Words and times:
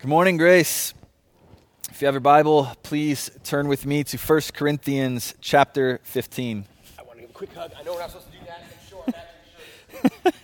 Good 0.00 0.06
morning, 0.06 0.36
Grace. 0.36 0.94
If 1.90 2.00
you 2.00 2.06
have 2.06 2.14
your 2.14 2.20
Bible, 2.20 2.70
please 2.84 3.32
turn 3.42 3.66
with 3.66 3.84
me 3.84 4.04
to 4.04 4.16
1 4.16 4.40
Corinthians 4.54 5.34
chapter 5.40 5.98
15. 6.04 6.64
I 6.96 7.02
want 7.02 7.16
to 7.16 7.22
give 7.22 7.30
a 7.30 7.32
quick 7.32 7.52
hug. 7.52 7.72
I 7.76 7.82
know 7.82 7.94
we're 7.94 7.98
not 7.98 8.10
supposed 8.10 8.30
to 8.30 8.38
do 8.38 8.44
that. 8.46 8.62
I'm 8.62 8.88
sure 8.88 9.02
matching 9.08 10.22
shirts. 10.22 10.38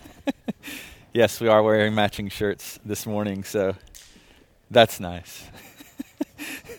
Yes, 1.13 1.41
we 1.41 1.47
are 1.47 1.63
wearing 1.63 1.95
matching 1.95 2.31
shirts 2.31 2.81
this 2.85 3.07
morning, 3.07 3.45
so 3.45 3.77
that's 4.73 4.99
nice. 4.99 5.45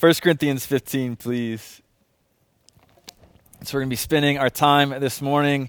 1 0.00 0.14
Corinthians 0.22 0.64
15, 0.64 1.16
please. 1.16 1.82
So, 3.62 3.76
we're 3.76 3.82
going 3.82 3.90
to 3.90 3.92
be 3.92 3.96
spending 3.96 4.38
our 4.38 4.48
time 4.48 4.98
this 5.00 5.20
morning. 5.20 5.68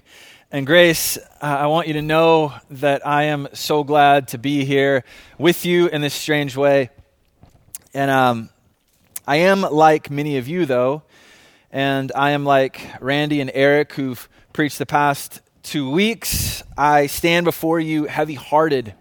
And, 0.54 0.68
Grace, 0.68 1.18
I 1.42 1.66
want 1.66 1.88
you 1.88 1.94
to 1.94 2.02
know 2.02 2.54
that 2.70 3.04
I 3.04 3.24
am 3.24 3.48
so 3.54 3.82
glad 3.82 4.28
to 4.28 4.38
be 4.38 4.64
here 4.64 5.02
with 5.36 5.66
you 5.66 5.88
in 5.88 6.00
this 6.00 6.14
strange 6.14 6.56
way. 6.56 6.90
And 7.92 8.08
um, 8.08 8.50
I 9.26 9.38
am 9.38 9.62
like 9.62 10.12
many 10.12 10.36
of 10.36 10.46
you, 10.46 10.64
though, 10.64 11.02
and 11.72 12.12
I 12.14 12.30
am 12.30 12.44
like 12.44 12.80
Randy 13.00 13.40
and 13.40 13.50
Eric, 13.52 13.94
who've 13.94 14.28
preached 14.52 14.78
the 14.78 14.86
past 14.86 15.40
two 15.64 15.90
weeks. 15.90 16.62
I 16.78 17.08
stand 17.08 17.42
before 17.42 17.80
you 17.80 18.04
heavy 18.04 18.34
hearted. 18.34 18.94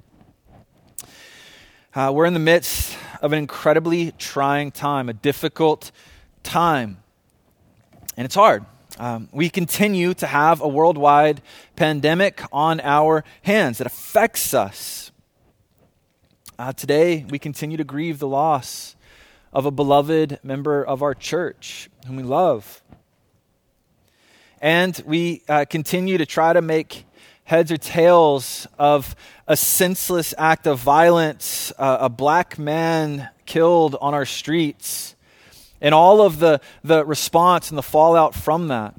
Uh, 1.94 2.12
we're 2.16 2.26
in 2.26 2.34
the 2.34 2.40
midst 2.40 2.98
of 3.22 3.32
an 3.32 3.38
incredibly 3.38 4.12
trying 4.14 4.72
time, 4.72 5.08
a 5.08 5.14
difficult 5.14 5.92
time, 6.42 6.98
and 8.18 8.26
it's 8.26 8.34
hard. 8.34 8.66
Um, 9.00 9.28
we 9.32 9.50
continue 9.50 10.14
to 10.16 10.28
have 10.28 10.62
a 10.62 10.68
worldwide 10.68 11.42
pandemic 11.76 12.44
on 12.52 12.80
our 12.82 13.24
hands 13.42 13.80
that 13.80 13.88
affects 13.88 14.54
us. 14.54 15.12
Uh, 16.60 16.74
today, 16.74 17.26
we 17.28 17.40
continue 17.40 17.76
to 17.78 17.84
grieve 17.84 18.20
the 18.20 18.28
loss 18.28 18.96
of 19.52 19.66
a 19.66 19.72
beloved 19.72 20.40
member 20.44 20.84
of 20.84 21.02
our 21.02 21.16
church 21.16 21.90
whom 22.06 22.18
we 22.18 22.24
love. 22.24 22.84
And 24.62 25.02
we 25.08 25.42
uh, 25.50 25.66
continue 25.68 26.20
to 26.20 26.28
try 26.28 26.54
to 26.54 26.62
make 26.62 27.06
heads 27.46 27.72
or 27.72 27.78
tails 27.78 28.68
of 28.78 29.16
a 29.48 29.58
senseless 29.58 30.36
act 30.38 30.68
of 30.68 30.80
violence, 30.80 31.74
uh, 31.80 31.98
a 32.02 32.10
black 32.10 32.60
man 32.60 33.30
killed 33.48 33.96
on 34.00 34.14
our 34.14 34.26
streets 34.26 35.13
and 35.84 35.94
all 35.94 36.22
of 36.22 36.40
the, 36.40 36.62
the 36.84 37.06
response 37.06 37.70
and 37.70 37.78
the 37.78 37.84
fallout 37.84 38.34
from 38.34 38.70
that. 38.70 38.96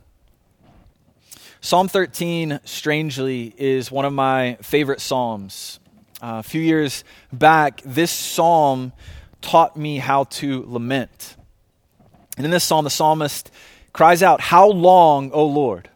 Psalm 1.60 1.88
13, 1.88 2.60
strangely, 2.64 3.54
is 3.56 3.90
one 3.90 4.04
of 4.04 4.12
my 4.12 4.58
favorite 4.60 5.00
Psalms. 5.00 5.80
Uh, 6.22 6.36
a 6.38 6.42
few 6.42 6.60
years 6.60 7.02
back, 7.32 7.80
this 7.86 8.10
Psalm 8.10 8.92
taught 9.40 9.76
me 9.76 9.96
how 9.96 10.24
to 10.24 10.64
lament. 10.68 11.36
And 12.36 12.44
in 12.44 12.50
this 12.50 12.64
Psalm, 12.64 12.84
the 12.84 12.90
psalmist 12.90 13.50
cries 13.94 14.22
out, 14.22 14.42
How 14.42 14.68
long, 14.68 15.32
O 15.32 15.46
Lord? 15.46 15.88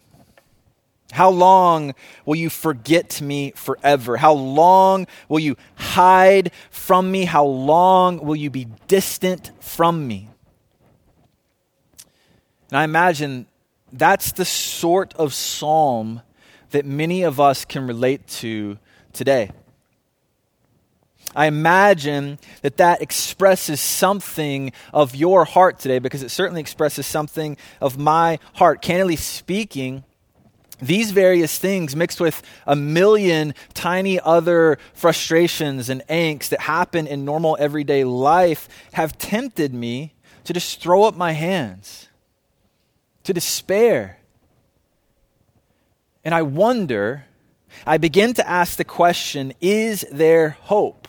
How 1.13 1.31
long 1.31 1.95
will 2.25 2.37
you 2.37 2.49
forget 2.49 3.21
me 3.21 3.53
forever? 3.53 4.19
How 4.19 4.33
long 4.33 5.07
will 5.29 5.39
you 5.39 5.57
hide 5.75 6.51
from 6.71 7.11
me? 7.11 7.25
How 7.25 7.45
long 7.45 8.25
will 8.25 8.37
you 8.37 8.51
be 8.51 8.69
distant 8.87 9.51
from 9.61 10.07
me? 10.07 10.29
And 12.71 12.79
I 12.79 12.85
imagine 12.85 13.47
that's 13.93 14.33
the 14.33 14.45
sort 14.45 15.15
of 15.15 15.33
psalm 15.33 16.23
that 16.71 16.85
many 16.85 17.23
of 17.23 17.41
us 17.41 17.65
can 17.65 17.87
relate 17.87 18.27
to 18.27 18.79
today. 19.13 19.51
I 21.35 21.47
imagine 21.47 22.39
that 22.63 22.79
that 22.79 23.03
expresses 23.03 23.81
something 23.81 24.73
of 24.93 25.15
your 25.15 25.45
heart 25.45 25.79
today 25.79 25.99
because 25.99 26.23
it 26.23 26.31
certainly 26.31 26.61
expresses 26.61 27.07
something 27.07 27.57
of 27.81 27.99
my 27.99 28.39
heart. 28.55 28.83
Candidly 28.83 29.17
speaking, 29.17 30.05
these 30.81 31.11
various 31.11 31.59
things 31.59 31.95
mixed 31.95 32.21
with 32.21 32.43
a 32.67 32.77
million 32.77 33.55
tiny 33.75 34.21
other 34.21 34.79
frustrations 34.95 35.89
and 35.89 36.03
angst 36.09 36.49
that 36.51 36.61
happen 36.61 37.07
in 37.07 37.25
normal 37.25 37.57
everyday 37.61 38.05
life 38.05 38.69
have 38.93 39.19
tempted 39.19 39.75
me 39.75 40.15
to 40.45 40.53
just 40.53 40.81
throw 40.81 41.05
up 41.05 41.15
my 41.15 41.33
hands 41.33 42.08
to 43.29 43.35
despair. 43.35 44.17
And 46.25 46.35
I 46.35 46.41
wonder, 46.41 47.27
I 47.87 47.99
begin 47.99 48.33
to 48.33 48.49
ask 48.49 48.79
the 48.79 48.85
question 48.85 49.53
is 49.61 50.07
there 50.11 50.57
hope? 50.63 51.07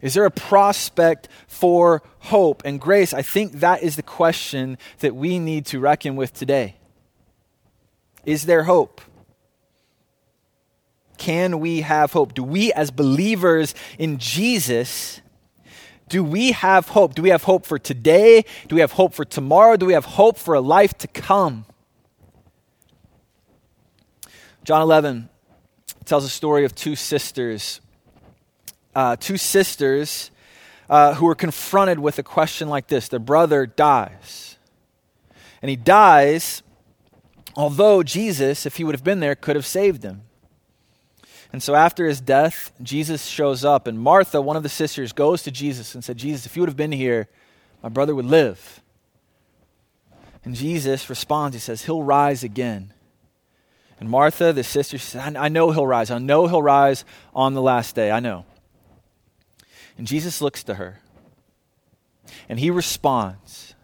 Is 0.00 0.14
there 0.14 0.24
a 0.24 0.32
prospect 0.32 1.28
for 1.46 2.02
hope 2.18 2.62
and 2.64 2.80
grace? 2.80 3.14
I 3.14 3.22
think 3.22 3.60
that 3.60 3.84
is 3.84 3.94
the 3.94 4.02
question 4.02 4.78
that 4.98 5.14
we 5.14 5.38
need 5.38 5.64
to 5.66 5.78
reckon 5.78 6.16
with 6.16 6.34
today. 6.34 6.74
Is 8.26 8.46
there 8.46 8.64
hope? 8.64 9.00
Can 11.18 11.60
we 11.60 11.82
have 11.82 12.12
hope? 12.12 12.34
Do 12.34 12.42
we, 12.42 12.72
as 12.72 12.90
believers 12.90 13.76
in 13.96 14.18
Jesus, 14.18 15.21
do 16.12 16.22
we 16.22 16.52
have 16.52 16.90
hope? 16.90 17.14
Do 17.14 17.22
we 17.22 17.30
have 17.30 17.44
hope 17.44 17.64
for 17.64 17.78
today? 17.78 18.44
Do 18.68 18.74
we 18.74 18.82
have 18.82 18.92
hope 18.92 19.14
for 19.14 19.24
tomorrow? 19.24 19.78
Do 19.78 19.86
we 19.86 19.94
have 19.94 20.04
hope 20.04 20.36
for 20.36 20.54
a 20.54 20.60
life 20.60 20.92
to 20.98 21.08
come? 21.08 21.64
John 24.62 24.82
11 24.82 25.30
tells 26.04 26.26
a 26.26 26.28
story 26.28 26.66
of 26.66 26.74
two 26.74 26.96
sisters. 26.96 27.80
Uh, 28.94 29.16
two 29.16 29.38
sisters 29.38 30.30
uh, 30.90 31.14
who 31.14 31.24
were 31.24 31.34
confronted 31.34 31.98
with 31.98 32.18
a 32.18 32.22
question 32.22 32.68
like 32.68 32.88
this 32.88 33.08
their 33.08 33.18
brother 33.18 33.64
dies. 33.64 34.58
And 35.62 35.70
he 35.70 35.76
dies, 35.76 36.62
although 37.56 38.02
Jesus, 38.02 38.66
if 38.66 38.76
he 38.76 38.84
would 38.84 38.94
have 38.94 39.02
been 39.02 39.20
there, 39.20 39.34
could 39.34 39.56
have 39.56 39.64
saved 39.64 40.02
him. 40.02 40.24
And 41.52 41.62
so 41.62 41.74
after 41.74 42.06
his 42.06 42.20
death, 42.20 42.72
Jesus 42.82 43.26
shows 43.26 43.64
up, 43.64 43.86
and 43.86 43.98
Martha, 44.00 44.40
one 44.40 44.56
of 44.56 44.62
the 44.62 44.70
sisters, 44.70 45.12
goes 45.12 45.42
to 45.42 45.50
Jesus 45.50 45.94
and 45.94 46.02
said, 46.02 46.16
Jesus, 46.16 46.46
if 46.46 46.56
you 46.56 46.62
would 46.62 46.70
have 46.70 46.76
been 46.76 46.92
here, 46.92 47.28
my 47.82 47.90
brother 47.90 48.14
would 48.14 48.24
live. 48.24 48.80
And 50.44 50.54
Jesus 50.54 51.10
responds, 51.10 51.54
He 51.54 51.60
says, 51.60 51.84
He'll 51.84 52.02
rise 52.02 52.42
again. 52.42 52.94
And 54.00 54.08
Martha, 54.08 54.52
the 54.52 54.64
sister, 54.64 54.98
says, 54.98 55.36
I 55.36 55.48
know 55.48 55.70
he'll 55.70 55.86
rise. 55.86 56.10
I 56.10 56.18
know 56.18 56.48
he'll 56.48 56.62
rise 56.62 57.04
on 57.34 57.54
the 57.54 57.62
last 57.62 57.94
day. 57.94 58.10
I 58.10 58.18
know. 58.18 58.46
And 59.96 60.06
Jesus 60.06 60.40
looks 60.40 60.64
to 60.64 60.74
her, 60.74 60.98
and 62.48 62.58
he 62.58 62.70
responds. 62.70 63.74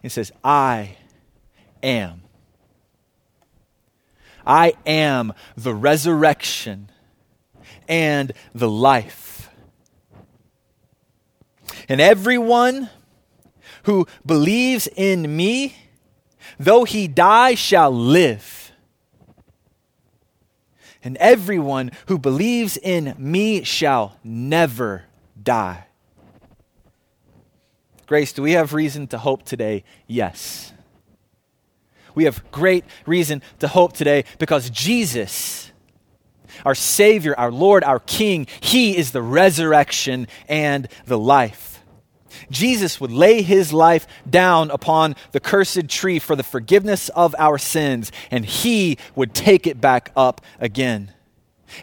He 0.00 0.08
says, 0.08 0.32
I 0.42 0.96
am 1.82 2.22
I 4.48 4.72
am 4.86 5.34
the 5.58 5.74
resurrection 5.74 6.90
and 7.86 8.32
the 8.54 8.68
life. 8.68 9.50
And 11.86 12.00
everyone 12.00 12.88
who 13.82 14.06
believes 14.24 14.88
in 14.96 15.36
me, 15.36 15.76
though 16.58 16.84
he 16.84 17.06
die, 17.06 17.54
shall 17.54 17.90
live. 17.90 18.72
And 21.04 21.18
everyone 21.18 21.90
who 22.06 22.18
believes 22.18 22.78
in 22.78 23.14
me 23.18 23.64
shall 23.64 24.16
never 24.24 25.04
die. 25.40 25.84
Grace, 28.06 28.32
do 28.32 28.40
we 28.40 28.52
have 28.52 28.72
reason 28.72 29.06
to 29.08 29.18
hope 29.18 29.42
today? 29.42 29.84
Yes 30.06 30.72
we 32.18 32.24
have 32.24 32.50
great 32.50 32.84
reason 33.06 33.40
to 33.60 33.68
hope 33.68 33.92
today 33.92 34.24
because 34.40 34.70
Jesus, 34.70 35.70
our 36.64 36.74
Savior, 36.74 37.32
our 37.38 37.52
Lord, 37.52 37.84
our 37.84 38.00
King, 38.00 38.48
He 38.60 38.96
is 38.96 39.12
the 39.12 39.22
resurrection 39.22 40.26
and 40.48 40.88
the 41.06 41.16
life. 41.16 41.80
Jesus 42.50 43.00
would 43.00 43.12
lay 43.12 43.42
his 43.42 43.72
life 43.72 44.06
down 44.28 44.72
upon 44.72 45.14
the 45.30 45.38
cursed 45.38 45.88
tree 45.88 46.18
for 46.18 46.34
the 46.34 46.42
forgiveness 46.42 47.08
of 47.10 47.36
our 47.38 47.56
sins, 47.56 48.10
and 48.32 48.44
he 48.44 48.98
would 49.14 49.32
take 49.32 49.66
it 49.68 49.80
back 49.80 50.10
up 50.16 50.40
again. 50.58 51.12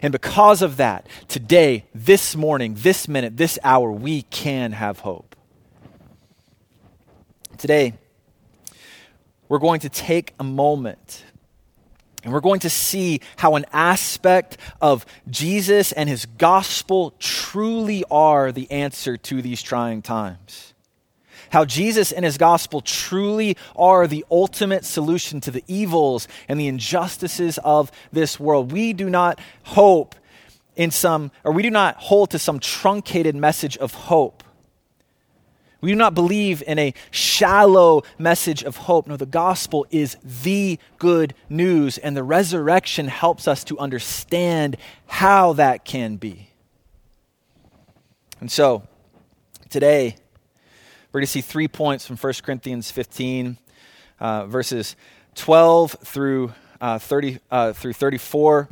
And 0.02 0.12
because 0.12 0.60
of 0.60 0.76
that, 0.76 1.08
today, 1.28 1.86
this 1.94 2.36
morning, 2.36 2.74
this 2.76 3.08
minute, 3.08 3.38
this 3.38 3.58
hour, 3.64 3.90
we 3.90 4.22
can 4.22 4.72
have 4.72 5.00
hope. 5.00 5.34
Today, 7.56 7.94
we're 9.48 9.58
going 9.58 9.80
to 9.80 9.88
take 9.88 10.34
a 10.38 10.44
moment 10.44 11.24
and 12.26 12.32
we're 12.32 12.40
going 12.40 12.60
to 12.60 12.70
see 12.70 13.20
how 13.36 13.54
an 13.54 13.64
aspect 13.72 14.58
of 14.80 15.06
Jesus 15.30 15.92
and 15.92 16.08
his 16.08 16.26
gospel 16.26 17.14
truly 17.20 18.02
are 18.10 18.50
the 18.50 18.68
answer 18.68 19.16
to 19.16 19.40
these 19.40 19.62
trying 19.62 20.02
times. 20.02 20.74
How 21.50 21.64
Jesus 21.64 22.10
and 22.10 22.24
his 22.24 22.36
gospel 22.36 22.80
truly 22.80 23.56
are 23.76 24.08
the 24.08 24.24
ultimate 24.28 24.84
solution 24.84 25.40
to 25.42 25.52
the 25.52 25.62
evils 25.68 26.26
and 26.48 26.58
the 26.58 26.66
injustices 26.66 27.58
of 27.58 27.92
this 28.12 28.40
world. 28.40 28.72
We 28.72 28.92
do 28.92 29.08
not 29.08 29.40
hope 29.62 30.16
in 30.74 30.90
some, 30.90 31.30
or 31.44 31.52
we 31.52 31.62
do 31.62 31.70
not 31.70 31.94
hold 31.96 32.30
to 32.30 32.40
some 32.40 32.58
truncated 32.58 33.36
message 33.36 33.76
of 33.76 33.94
hope. 33.94 34.42
We 35.86 35.92
do 35.92 35.98
not 35.98 36.14
believe 36.14 36.64
in 36.66 36.80
a 36.80 36.94
shallow 37.12 38.02
message 38.18 38.64
of 38.64 38.76
hope. 38.76 39.06
No, 39.06 39.16
the 39.16 39.24
gospel 39.24 39.86
is 39.92 40.16
the 40.24 40.80
good 40.98 41.32
news, 41.48 41.96
and 41.96 42.16
the 42.16 42.24
resurrection 42.24 43.06
helps 43.06 43.46
us 43.46 43.62
to 43.62 43.78
understand 43.78 44.78
how 45.06 45.52
that 45.52 45.84
can 45.84 46.16
be. 46.16 46.50
And 48.40 48.50
so, 48.50 48.82
today, 49.70 50.16
we're 51.12 51.20
going 51.20 51.26
to 51.26 51.30
see 51.30 51.40
three 51.40 51.68
points 51.68 52.04
from 52.04 52.16
1 52.16 52.32
Corinthians 52.42 52.90
15, 52.90 53.56
uh, 54.18 54.46
verses 54.46 54.96
12 55.36 55.98
through, 56.02 56.52
uh, 56.80 56.98
30, 56.98 57.38
uh, 57.48 57.72
through 57.74 57.92
34. 57.92 58.70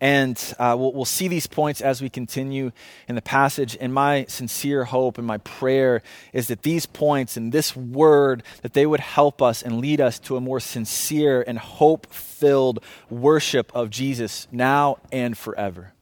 And 0.00 0.40
uh, 0.60 0.76
we'll, 0.78 0.92
we'll, 0.92 1.04
see 1.04 1.26
these 1.26 1.48
points 1.48 1.80
as 1.80 2.00
we 2.00 2.08
continue 2.08 2.70
in 3.08 3.16
the 3.16 3.22
passage. 3.22 3.76
And 3.80 3.92
my 3.92 4.26
sincere 4.28 4.84
hope 4.84 5.18
and 5.18 5.26
my 5.26 5.38
prayer 5.38 6.02
is 6.32 6.46
that 6.48 6.62
these 6.62 6.86
points 6.86 7.36
and 7.36 7.50
this 7.50 7.74
word, 7.74 8.44
that 8.62 8.74
they 8.74 8.86
would 8.86 9.00
help 9.00 9.42
us 9.42 9.60
and 9.60 9.80
lead 9.80 10.00
us 10.00 10.20
to 10.20 10.36
a 10.36 10.40
more 10.40 10.60
sincere 10.60 11.42
and 11.44 11.58
hope-filled 11.58 12.78
worship 13.10 13.72
of 13.74 13.90
Jesus 13.90 14.46
now 14.52 14.98
and 15.10 15.36
forever. 15.36 15.92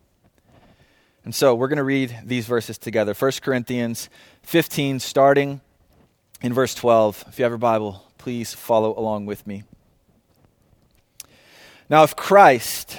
And 1.24 1.34
so 1.34 1.54
we're 1.54 1.68
going 1.68 1.78
to 1.78 1.82
read 1.82 2.16
these 2.22 2.46
verses 2.46 2.76
together. 2.76 3.14
1 3.14 3.32
Corinthians 3.42 4.10
15, 4.42 5.00
starting 5.00 5.62
in 6.42 6.52
verse 6.52 6.74
12. 6.74 7.24
If 7.28 7.38
you 7.38 7.44
have 7.44 7.50
your 7.50 7.58
Bible, 7.58 8.04
please 8.18 8.52
follow 8.52 8.96
along 8.96 9.26
with 9.26 9.46
me. 9.46 9.64
Now, 11.88 12.02
if 12.02 12.14
Christ 12.14 12.98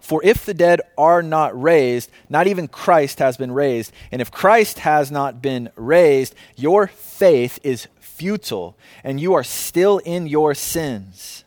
For 0.00 0.22
if 0.24 0.44
the 0.44 0.54
dead 0.54 0.80
are 0.98 1.22
not 1.22 1.60
raised, 1.60 2.10
not 2.28 2.46
even 2.46 2.68
Christ 2.68 3.18
has 3.18 3.36
been 3.36 3.52
raised. 3.52 3.92
And 4.12 4.20
if 4.20 4.30
Christ 4.30 4.80
has 4.80 5.10
not 5.10 5.40
been 5.40 5.70
raised, 5.76 6.34
your 6.56 6.86
faith 6.86 7.58
is 7.62 7.88
futile, 8.00 8.76
and 9.02 9.20
you 9.20 9.34
are 9.34 9.42
still 9.42 9.98
in 9.98 10.26
your 10.26 10.54
sins. 10.54 11.44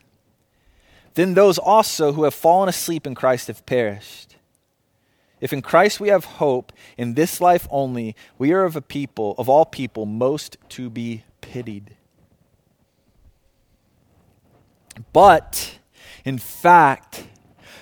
Then 1.14 1.34
those 1.34 1.58
also 1.58 2.12
who 2.12 2.24
have 2.24 2.34
fallen 2.34 2.68
asleep 2.68 3.06
in 3.06 3.14
Christ 3.14 3.48
have 3.48 3.64
perished. 3.66 4.36
If 5.40 5.52
in 5.52 5.62
Christ 5.62 6.00
we 6.00 6.08
have 6.08 6.24
hope 6.24 6.72
in 6.96 7.14
this 7.14 7.40
life 7.40 7.66
only, 7.70 8.16
we 8.38 8.52
are 8.52 8.64
of 8.64 8.76
a 8.76 8.82
people, 8.82 9.34
of 9.38 9.48
all 9.48 9.64
people, 9.64 10.04
most 10.04 10.56
to 10.70 10.90
be 10.90 11.24
pitied. 11.40 11.96
But, 15.12 15.78
in 16.24 16.38
fact, 16.38 17.24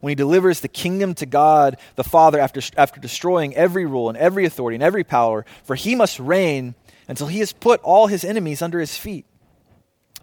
when 0.00 0.10
he 0.10 0.14
delivers 0.14 0.60
the 0.60 0.68
kingdom 0.68 1.14
to 1.14 1.26
God 1.26 1.76
the 1.94 2.04
Father 2.04 2.38
after, 2.38 2.60
after 2.76 3.00
destroying 3.00 3.54
every 3.54 3.86
rule 3.86 4.08
and 4.08 4.18
every 4.18 4.44
authority 4.44 4.76
and 4.76 4.82
every 4.82 5.04
power, 5.04 5.44
for 5.64 5.74
he 5.74 5.94
must 5.94 6.18
reign 6.18 6.74
until 7.08 7.26
he 7.28 7.38
has 7.38 7.52
put 7.52 7.80
all 7.82 8.06
his 8.06 8.24
enemies 8.24 8.62
under 8.62 8.80
his 8.80 8.96
feet. 8.96 9.24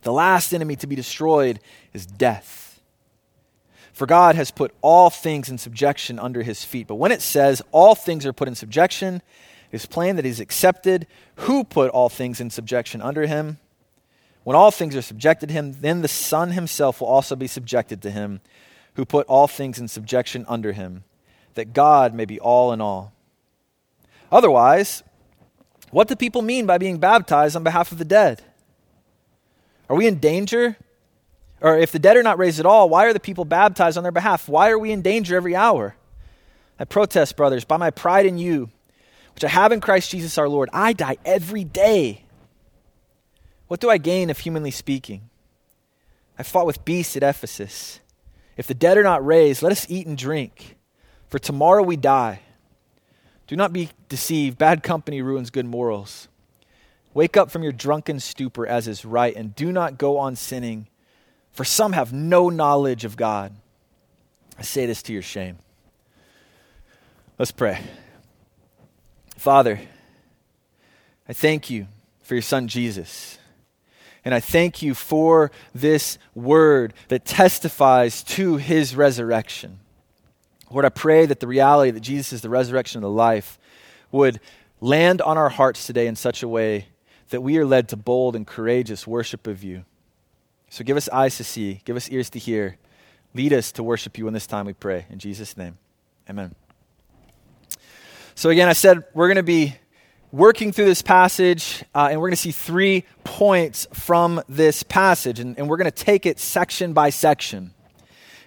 The 0.02 0.14
last 0.14 0.54
enemy 0.54 0.76
to 0.78 0.88
be 0.88 0.96
destroyed 0.96 1.60
is 1.94 2.06
death. 2.06 2.82
For 3.94 4.06
God 4.06 4.36
has 4.36 4.52
put 4.52 4.74
all 4.82 5.10
things 5.10 5.50
in 5.50 5.58
subjection 5.58 6.20
under 6.20 6.42
his 6.42 6.64
feet. 6.64 6.88
But 6.88 6.96
when 6.96 7.12
it 7.12 7.22
says 7.22 7.62
all 7.72 7.96
things 7.96 8.26
are 8.26 8.34
put 8.34 8.48
in 8.48 8.56
subjection, 8.56 9.22
it 9.72 9.76
is 9.76 9.86
plain 9.86 10.16
that 10.16 10.26
he's 10.26 10.40
accepted 10.40 11.08
who 11.36 11.64
put 11.64 11.92
all 11.92 12.10
things 12.10 12.42
in 12.42 12.50
subjection 12.50 13.02
under 13.02 13.28
him. 13.28 13.60
When 14.44 14.58
all 14.58 14.72
things 14.72 14.96
are 14.96 15.02
subjected 15.02 15.48
to 15.48 15.54
him, 15.54 15.78
then 15.80 16.02
the 16.02 16.08
Son 16.08 16.52
himself 16.52 17.00
will 17.00 17.08
also 17.08 17.36
be 17.36 17.48
subjected 17.48 18.02
to 18.02 18.12
him 18.12 18.42
who 18.96 19.06
put 19.06 19.28
all 19.28 19.48
things 19.48 19.80
in 19.80 19.88
subjection 19.88 20.46
under 20.48 20.72
him, 20.72 21.04
that 21.56 21.74
God 21.74 22.14
may 22.14 22.26
be 22.26 22.40
all 22.40 22.72
in 22.72 22.82
all. 22.82 23.14
Otherwise, 24.32 25.04
what 25.92 26.08
do 26.08 26.16
people 26.16 26.42
mean 26.42 26.66
by 26.66 26.78
being 26.78 26.98
baptized 26.98 27.56
on 27.56 27.64
behalf 27.64 27.92
of 27.92 27.98
the 27.98 28.06
dead? 28.06 28.42
Are 29.90 29.96
we 29.96 30.08
in 30.08 30.20
danger? 30.20 30.78
Or 31.62 31.78
if 31.78 31.92
the 31.92 32.00
dead 32.00 32.18
are 32.18 32.24
not 32.24 32.40
raised 32.40 32.60
at 32.60 32.66
all, 32.66 32.90
why 32.90 33.06
are 33.06 33.14
the 33.14 33.20
people 33.20 33.46
baptized 33.46 33.98
on 33.98 34.04
their 34.04 34.12
behalf? 34.12 34.50
Why 34.50 34.70
are 34.70 34.80
we 34.80 34.92
in 34.92 35.02
danger 35.02 35.36
every 35.36 35.56
hour? 35.56 35.96
I 36.80 36.86
protest, 36.86 37.38
brothers, 37.38 37.64
by 37.64 37.78
my 37.78 37.92
pride 37.92 38.26
in 38.26 38.38
you, 38.38 38.70
which 39.36 39.44
I 39.44 39.50
have 39.50 39.72
in 39.72 39.80
Christ 39.80 40.12
Jesus 40.12 40.38
our 40.38 40.50
Lord, 40.50 40.70
I 40.74 40.94
die 40.94 41.18
every 41.26 41.64
day. 41.64 42.24
What 43.68 43.80
do 43.80 43.90
I 43.90 43.98
gain 43.98 44.30
if 44.30 44.40
humanly 44.40 44.72
speaking? 44.72 45.30
I 46.38 46.44
fought 46.44 46.66
with 46.66 46.84
beasts 46.84 47.16
at 47.16 47.24
Ephesus. 47.24 48.00
If 48.56 48.68
the 48.68 48.74
dead 48.74 48.98
are 48.98 49.04
not 49.04 49.26
raised, 49.26 49.64
let 49.64 49.72
us 49.72 49.86
eat 49.90 50.08
and 50.08 50.18
drink, 50.18 50.76
for 51.28 51.40
tomorrow 51.40 51.84
we 51.84 51.98
die. 51.98 52.42
Do 53.48 53.56
not 53.56 53.74
be 53.74 53.90
deceived. 54.10 54.58
Bad 54.58 54.84
company 54.84 55.22
ruins 55.22 55.50
good 55.50 55.66
morals. 55.66 56.28
Wake 57.14 57.38
up 57.38 57.52
from 57.52 57.64
your 57.64 57.72
drunken 57.72 58.20
stupor 58.20 58.66
as 58.66 58.88
is 58.88 59.06
right, 59.06 59.36
and 59.36 59.56
do 59.56 59.72
not 59.72 59.98
go 59.98 60.18
on 60.18 60.36
sinning, 60.36 60.88
for 61.52 61.64
some 61.64 61.94
have 61.94 62.14
no 62.14 62.50
knowledge 62.50 63.06
of 63.06 63.18
God. 63.18 63.54
I 64.58 64.62
say 64.62 64.86
this 64.86 65.04
to 65.04 65.14
your 65.14 65.22
shame. 65.22 65.58
Let's 67.38 67.52
pray. 67.52 67.82
Father, 69.38 69.80
I 71.28 71.34
thank 71.34 71.70
you 71.70 71.88
for 72.22 72.36
your 72.36 72.42
son 72.42 72.68
Jesus. 72.68 73.38
And 74.26 74.34
I 74.34 74.40
thank 74.40 74.82
you 74.82 74.94
for 74.94 75.52
this 75.76 76.18
word 76.34 76.94
that 77.10 77.26
testifies 77.26 78.24
to 78.24 78.58
his 78.58 78.96
resurrection. 78.96 79.80
Lord, 80.72 80.86
I 80.86 80.90
pray 80.90 81.26
that 81.26 81.40
the 81.40 81.48
reality 81.48 81.92
that 81.92 82.00
Jesus 82.00 82.34
is 82.34 82.42
the 82.42 82.50
resurrection 82.50 83.00
of 83.00 83.04
the 83.04 83.10
life 83.10 83.60
would 84.12 84.40
land 84.80 85.22
on 85.22 85.38
our 85.38 85.50
hearts 85.50 85.86
today 85.86 86.08
in 86.08 86.16
such 86.16 86.42
a 86.42 86.48
way 86.48 86.88
that 87.30 87.42
we 87.42 87.58
are 87.58 87.66
led 87.66 87.90
to 87.90 87.98
bold 87.98 88.36
and 88.36 88.48
courageous 88.48 89.06
worship 89.06 89.48
of 89.48 89.64
you. 89.64 89.86
So 90.70 90.84
give 90.84 90.98
us 90.98 91.10
eyes 91.10 91.38
to 91.38 91.44
see, 91.44 91.82
give 91.86 91.96
us 91.96 92.10
ears 92.10 92.30
to 92.32 92.40
hear. 92.40 92.78
Lead 93.36 93.54
us 93.54 93.72
to 93.74 93.84
worship 93.84 94.18
you 94.18 94.28
in 94.28 94.34
this 94.34 94.46
time, 94.46 94.66
we 94.66 94.74
pray. 94.74 95.06
In 95.10 95.18
Jesus' 95.20 95.58
name, 95.58 95.78
amen. 96.30 96.54
So, 98.36 98.50
again, 98.50 98.68
I 98.70 98.74
said 98.74 99.04
we're 99.14 99.28
going 99.28 99.38
to 99.38 99.44
be 99.44 99.76
working 100.34 100.72
through 100.72 100.86
this 100.86 101.04
passage, 101.04 101.84
uh, 101.94 102.08
and 102.10 102.20
we're 102.20 102.28
going 102.28 102.36
to 102.36 102.42
see 102.42 102.52
three 102.52 103.06
points 103.24 103.88
from 103.94 104.42
this 104.50 104.82
passage, 104.82 105.40
and, 105.40 105.56
and 105.60 105.70
we're 105.70 105.78
going 105.78 105.86
to 105.86 105.92
take 105.92 106.26
it 106.26 106.40
section 106.40 106.92
by 106.92 107.12
section. 107.12 107.72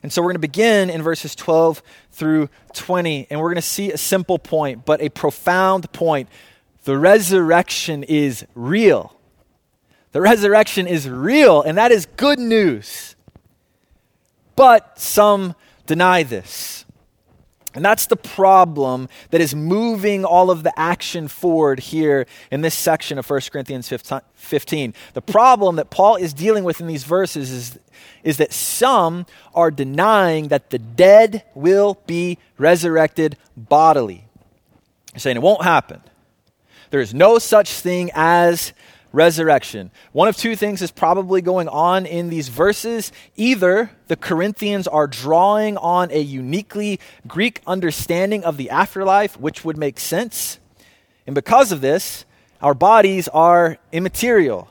And 0.03 0.13
so 0.13 0.21
we're 0.21 0.31
going 0.31 0.35
to 0.35 0.41
begin 0.41 0.91
in 0.91 1.01
verses 1.01 1.37
12 1.37 1.81
through 2.11 2.51
20, 2.75 3.29
and 3.31 3.41
we're 3.41 3.51
going 3.51 3.55
to 3.55 3.63
see 3.63 3.93
a 3.93 3.97
simple 3.97 4.37
point, 4.37 4.85
but 4.85 5.01
a 5.01 5.09
profound 5.09 5.93
point. 5.93 6.29
The 6.83 6.99
resurrection 6.99 8.03
is 8.03 8.45
real. 8.57 9.17
The 10.11 10.21
resurrection 10.21 10.89
is 10.89 11.09
real, 11.09 11.63
and 11.63 11.79
that 11.79 11.93
is 11.93 12.07
good 12.17 12.41
news. 12.41 13.15
But 14.57 14.99
some 14.99 15.55
deny 15.87 16.25
this. 16.25 16.86
And 17.77 17.85
that's 17.85 18.07
the 18.07 18.17
problem 18.17 19.11
that 19.31 19.43
is 19.43 19.55
moving 19.55 20.25
all 20.25 20.51
of 20.51 20.63
the 20.63 20.77
action 20.79 21.29
forward 21.29 21.79
here 21.79 22.27
in 22.51 22.63
this 22.63 22.75
section 22.75 23.19
of 23.19 23.29
1 23.29 23.41
Corinthians 23.53 23.93
15. 24.35 24.95
The 25.13 25.23
problem 25.23 25.77
that 25.77 25.91
Paul 25.91 26.17
is 26.17 26.33
dealing 26.33 26.65
with 26.65 26.81
in 26.81 26.87
these 26.87 27.05
verses 27.05 27.51
is, 27.51 27.79
is 28.25 28.39
that 28.39 28.55
some 28.55 29.27
are 29.55 29.71
denying 29.71 30.49
that 30.49 30.71
the 30.71 30.79
dead 30.79 31.45
will 31.55 31.99
be 32.07 32.39
resurrected 32.57 33.37
bodily. 33.59 34.25
You're 35.13 35.21
saying 35.21 35.37
it 35.37 35.43
won't 35.43 35.63
happen. 35.63 36.01
There 36.89 37.01
is 37.01 37.13
no 37.13 37.39
such 37.39 37.71
thing 37.71 38.11
as 38.15 38.73
resurrection. 39.17 39.91
One 40.13 40.29
of 40.29 40.37
two 40.37 40.55
things 40.55 40.83
is 40.83 40.91
probably 40.91 41.41
going 41.41 41.69
on 41.69 42.05
in 42.05 42.29
these 42.29 42.49
verses. 42.49 43.11
Either 43.35 43.91
the 44.09 44.15
Corinthians 44.15 44.87
are 44.87 45.07
drawing 45.07 45.79
on 45.79 46.11
a 46.13 46.21
uniquely 46.21 47.01
Greek 47.27 47.63
understanding 47.67 48.45
of 48.45 48.59
the 48.59 48.69
afterlife, 48.71 49.41
which 49.41 49.65
would 49.65 49.79
make 49.79 49.99
sense. 49.99 50.61
And 51.27 51.35
because 51.35 51.73
of 51.73 51.81
this, 51.81 52.27
our 52.61 52.75
bodies 52.75 53.27
are 53.29 53.79
immaterial. 53.91 54.69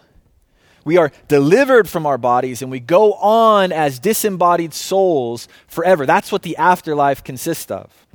We 0.86 0.98
are 0.98 1.12
delivered 1.28 1.90
from 1.90 2.06
our 2.06 2.20
bodies 2.20 2.62
and 2.62 2.70
we 2.70 2.80
go 2.80 3.14
on 3.14 3.72
as 3.72 3.98
disembodied 3.98 4.76
souls 4.76 5.48
forever. 5.68 6.06
That's 6.06 6.32
what 6.32 6.44
the 6.44 6.56
afterlife 6.58 7.24
consists 7.24 7.72
of. 7.72 8.06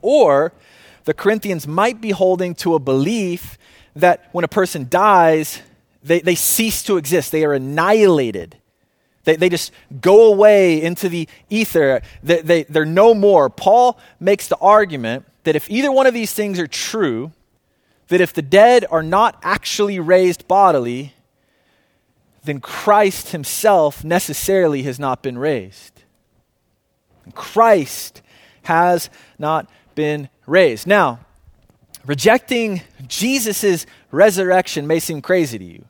Or 0.00 0.52
the 1.04 1.14
Corinthians 1.14 1.66
might 1.66 2.00
be 2.00 2.10
holding 2.10 2.54
to 2.56 2.76
a 2.76 2.78
belief 2.78 3.58
that 3.98 4.28
when 4.32 4.44
a 4.44 4.48
person 4.48 4.86
dies, 4.88 5.60
they, 6.02 6.20
they 6.20 6.34
cease 6.34 6.82
to 6.84 6.96
exist, 6.96 7.32
they 7.32 7.44
are 7.44 7.54
annihilated. 7.54 8.56
They, 9.24 9.36
they 9.36 9.48
just 9.48 9.72
go 10.00 10.32
away 10.32 10.80
into 10.80 11.08
the 11.08 11.28
ether. 11.50 12.02
They, 12.22 12.40
they, 12.40 12.62
they're 12.64 12.84
no 12.84 13.14
more. 13.14 13.50
Paul 13.50 13.98
makes 14.18 14.48
the 14.48 14.56
argument 14.56 15.26
that 15.44 15.56
if 15.56 15.70
either 15.70 15.92
one 15.92 16.06
of 16.06 16.14
these 16.14 16.32
things 16.32 16.58
are 16.58 16.66
true, 16.66 17.32
that 18.08 18.20
if 18.20 18.32
the 18.32 18.42
dead 18.42 18.86
are 18.90 19.02
not 19.02 19.38
actually 19.42 20.00
raised 20.00 20.48
bodily, 20.48 21.14
then 22.44 22.60
Christ 22.60 23.30
himself 23.30 24.02
necessarily 24.02 24.82
has 24.84 24.98
not 24.98 25.22
been 25.22 25.36
raised. 25.36 26.02
Christ 27.34 28.22
has 28.62 29.10
not 29.38 29.68
been 29.94 30.30
raised. 30.46 30.86
Now, 30.86 31.20
rejecting 32.08 32.80
Jesus' 33.06 33.86
resurrection 34.10 34.88
may 34.88 34.98
seem 34.98 35.22
crazy 35.22 35.58
to 35.58 35.64
you. 35.64 35.84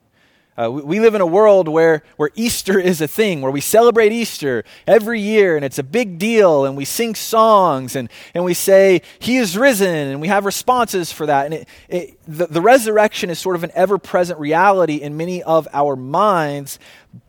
Uh, 0.60 0.68
we, 0.68 0.82
we, 0.82 1.00
live 1.00 1.14
in 1.14 1.20
a 1.20 1.26
world 1.26 1.68
where, 1.68 2.02
where 2.16 2.30
Easter 2.34 2.80
is 2.80 3.00
a 3.00 3.06
thing, 3.06 3.40
where 3.40 3.52
we 3.52 3.60
celebrate 3.60 4.10
Easter 4.10 4.64
every 4.88 5.20
year, 5.20 5.54
and 5.54 5.64
it's 5.64 5.78
a 5.78 5.84
big 5.84 6.18
deal, 6.18 6.64
and 6.64 6.76
we 6.76 6.84
sing 6.84 7.14
songs, 7.14 7.94
and, 7.94 8.10
and 8.34 8.44
we 8.44 8.54
say, 8.54 9.02
He 9.20 9.36
is 9.36 9.56
risen, 9.56 9.86
and 10.08 10.20
we 10.20 10.26
have 10.26 10.44
responses 10.44 11.12
for 11.12 11.26
that. 11.26 11.44
And 11.44 11.54
it, 11.54 11.68
it, 11.88 12.18
the, 12.26 12.48
the 12.48 12.60
resurrection 12.60 13.30
is 13.30 13.38
sort 13.38 13.54
of 13.54 13.62
an 13.62 13.70
ever 13.72 13.98
present 13.98 14.40
reality 14.40 14.96
in 14.96 15.16
many 15.16 15.44
of 15.44 15.68
our 15.72 15.94
minds, 15.94 16.80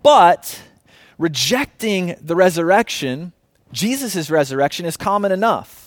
but 0.01 0.60
rejecting 1.19 2.15
the 2.19 2.36
resurrection, 2.36 3.34
Jesus' 3.72 4.31
resurrection, 4.31 4.88
is 4.88 4.98
common 4.98 5.31
enough. 5.31 5.78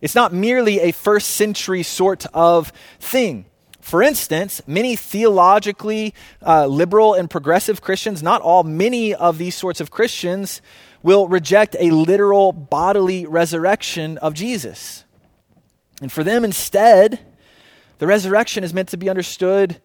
It's 0.00 0.14
not 0.14 0.32
merely 0.32 0.80
a 0.80 0.92
first 0.92 1.30
century 1.30 1.82
sort 1.82 2.26
of 2.32 2.72
thing. 2.98 3.46
For 3.80 4.02
instance, 4.02 4.62
many 4.66 4.94
theologically 4.96 6.14
uh, 6.46 6.66
liberal 6.66 7.14
and 7.14 7.28
progressive 7.28 7.80
Christians, 7.80 8.22
not 8.22 8.40
all, 8.42 8.62
many 8.62 9.14
of 9.14 9.38
these 9.38 9.54
sorts 9.54 9.80
of 9.80 9.90
Christians 9.90 10.60
will 11.02 11.28
reject 11.28 11.76
a 11.78 11.90
literal 11.90 12.52
bodily 12.52 13.26
resurrection 13.26 14.18
of 14.18 14.34
Jesus. 14.34 15.04
And 16.02 16.12
for 16.12 16.22
them, 16.22 16.44
instead, 16.44 17.20
the 17.98 18.06
resurrection 18.06 18.64
is 18.64 18.72
meant 18.74 18.90
to 18.90 18.96
be 18.96 19.08
understood 19.08 19.80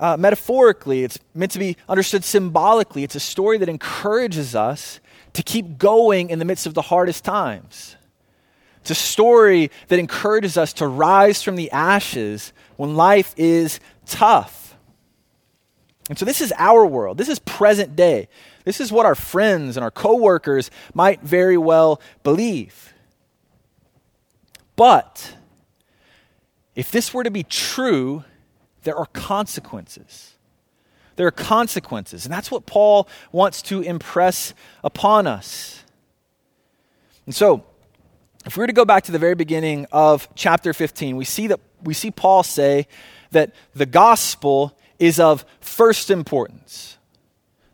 uh, 0.00 0.16
metaphorically, 0.16 1.02
it's 1.02 1.18
meant 1.34 1.50
to 1.52 1.58
be 1.58 1.76
understood 1.88 2.24
symbolically. 2.24 3.02
It's 3.02 3.16
a 3.16 3.20
story 3.20 3.58
that 3.58 3.68
encourages 3.68 4.54
us 4.54 5.00
to 5.32 5.42
keep 5.42 5.76
going 5.76 6.30
in 6.30 6.38
the 6.38 6.44
midst 6.44 6.66
of 6.66 6.74
the 6.74 6.82
hardest 6.82 7.24
times. 7.24 7.96
It's 8.88 8.98
a 8.98 9.04
story 9.04 9.70
that 9.88 9.98
encourages 9.98 10.56
us 10.56 10.72
to 10.74 10.86
rise 10.86 11.42
from 11.42 11.56
the 11.56 11.70
ashes 11.72 12.54
when 12.78 12.94
life 12.94 13.34
is 13.36 13.80
tough. 14.06 14.78
And 16.08 16.18
so 16.18 16.24
this 16.24 16.40
is 16.40 16.54
our 16.56 16.86
world. 16.86 17.18
This 17.18 17.28
is 17.28 17.38
present 17.38 17.96
day. 17.96 18.28
This 18.64 18.80
is 18.80 18.90
what 18.90 19.04
our 19.04 19.14
friends 19.14 19.76
and 19.76 19.84
our 19.84 19.90
coworkers 19.90 20.70
might 20.94 21.20
very 21.20 21.58
well 21.58 22.00
believe. 22.22 22.94
But 24.74 25.34
if 26.74 26.90
this 26.90 27.12
were 27.12 27.24
to 27.24 27.30
be 27.30 27.42
true, 27.42 28.24
there 28.84 28.96
are 28.96 29.04
consequences. 29.04 30.32
There 31.16 31.26
are 31.26 31.30
consequences. 31.30 32.24
And 32.24 32.32
that's 32.32 32.50
what 32.50 32.64
Paul 32.64 33.06
wants 33.32 33.60
to 33.64 33.82
impress 33.82 34.54
upon 34.82 35.26
us. 35.26 35.84
And 37.26 37.34
so, 37.34 37.66
if 38.48 38.56
we 38.56 38.62
were 38.62 38.66
to 38.66 38.72
go 38.72 38.86
back 38.86 39.02
to 39.04 39.12
the 39.12 39.18
very 39.18 39.34
beginning 39.34 39.86
of 39.92 40.26
chapter 40.34 40.72
15, 40.72 41.18
we 41.18 41.26
see 41.26 41.48
that 41.48 41.60
we 41.84 41.92
see 41.92 42.10
Paul 42.10 42.42
say 42.42 42.88
that 43.30 43.54
the 43.74 43.84
gospel 43.84 44.74
is 44.98 45.20
of 45.20 45.44
first 45.60 46.10
importance. 46.10 46.96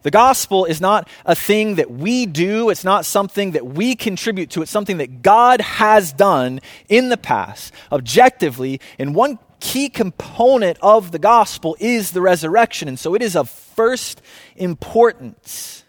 The 0.02 0.10
gospel 0.10 0.64
is 0.64 0.80
not 0.80 1.08
a 1.24 1.36
thing 1.36 1.76
that 1.76 1.92
we 1.92 2.26
do, 2.26 2.70
it's 2.70 2.82
not 2.82 3.06
something 3.06 3.52
that 3.52 3.64
we 3.64 3.94
contribute 3.94 4.50
to, 4.50 4.62
it's 4.62 4.70
something 4.72 4.96
that 4.96 5.22
God 5.22 5.60
has 5.60 6.12
done 6.12 6.58
in 6.88 7.08
the 7.08 7.16
past, 7.16 7.72
objectively. 7.92 8.80
And 8.98 9.14
one 9.14 9.38
key 9.60 9.88
component 9.88 10.76
of 10.82 11.12
the 11.12 11.20
gospel 11.20 11.76
is 11.78 12.10
the 12.10 12.20
resurrection, 12.20 12.88
and 12.88 12.98
so 12.98 13.14
it 13.14 13.22
is 13.22 13.36
of 13.36 13.48
first 13.48 14.20
importance. 14.56 15.83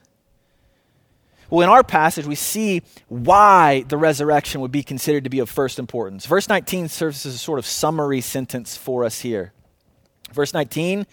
Well, 1.50 1.62
in 1.62 1.70
our 1.70 1.84
passage, 1.84 2.25
we 2.25 2.36
see 2.36 2.82
why 3.08 3.84
the 3.88 3.98
resurrection 3.98 4.62
would 4.62 4.72
be 4.72 4.84
considered 4.84 5.24
to 5.25 5.30
be 5.30 5.40
of 5.40 5.50
first 5.50 5.78
importance. 5.80 6.25
Verse 6.25 6.50
19 6.50 6.88
serves 6.90 7.25
as 7.25 7.36
a 7.36 7.38
sort 7.38 7.60
of 7.60 7.66
summary 7.66 8.22
sentence 8.22 8.75
for 8.75 9.04
us 9.04 9.22
here. 9.22 9.54
Verse 10.34 10.54
19 10.54 11.06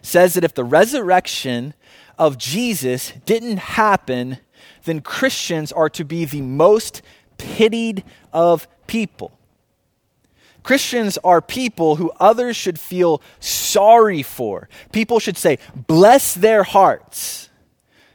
says 0.00 0.34
that 0.34 0.44
if 0.44 0.54
the 0.54 0.64
resurrection 0.64 1.74
of 2.18 2.38
Jesus 2.38 3.12
didn't 3.26 3.58
happen, 3.58 4.38
then 4.84 5.00
Christians 5.00 5.72
are 5.72 5.90
to 5.90 6.04
be 6.04 6.24
the 6.24 6.40
most 6.40 7.02
pitied 7.36 8.04
of 8.32 8.68
people. 8.86 9.32
Christians 10.62 11.18
are 11.24 11.40
people 11.40 11.96
who 11.96 12.12
others 12.20 12.56
should 12.56 12.78
feel 12.78 13.22
sorry 13.40 14.22
for. 14.22 14.68
People 14.92 15.18
should 15.18 15.36
say, 15.36 15.58
bless 15.74 16.34
their 16.34 16.62
hearts 16.62 17.49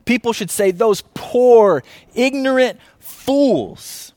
people 0.05 0.33
should 0.33 0.51
say, 0.51 0.71
Those 0.71 1.03
poor, 1.13 1.83
ignorant 2.13 2.79
fools. 2.99 4.13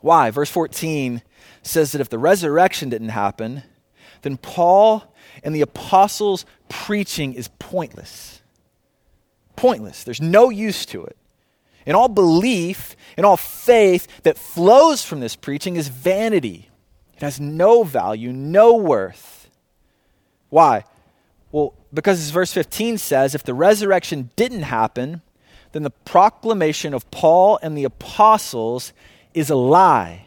Why? 0.00 0.30
Verse 0.30 0.50
14 0.50 1.22
says 1.62 1.92
that 1.92 2.00
if 2.00 2.08
the 2.08 2.18
resurrection 2.18 2.88
didn't 2.88 3.10
happen, 3.10 3.62
then 4.22 4.36
Paul 4.36 5.14
and 5.42 5.54
the 5.54 5.60
apostles' 5.60 6.44
preaching 6.68 7.34
is 7.34 7.48
pointless. 7.58 8.42
Pointless. 9.56 10.04
There's 10.04 10.20
no 10.20 10.50
use 10.50 10.86
to 10.86 11.04
it. 11.04 11.16
And 11.86 11.96
all 11.96 12.08
belief 12.08 12.96
and 13.16 13.24
all 13.24 13.36
faith 13.36 14.22
that 14.22 14.38
flows 14.38 15.04
from 15.04 15.20
this 15.20 15.36
preaching 15.36 15.76
is 15.76 15.88
vanity. 15.88 16.68
It 17.16 17.22
has 17.22 17.40
no 17.40 17.82
value, 17.82 18.32
no 18.32 18.74
worth. 18.74 19.50
Why? 20.48 20.84
Well, 21.52 21.74
because 21.92 22.20
as 22.20 22.30
verse 22.30 22.52
15 22.52 22.98
says, 22.98 23.34
if 23.34 23.42
the 23.42 23.54
resurrection 23.54 24.30
didn't 24.36 24.62
happen, 24.62 25.22
then 25.72 25.82
the 25.82 25.90
proclamation 25.90 26.94
of 26.94 27.10
Paul 27.10 27.58
and 27.62 27.76
the 27.76 27.84
apostles 27.84 28.92
is 29.34 29.50
a 29.50 29.56
lie. 29.56 30.26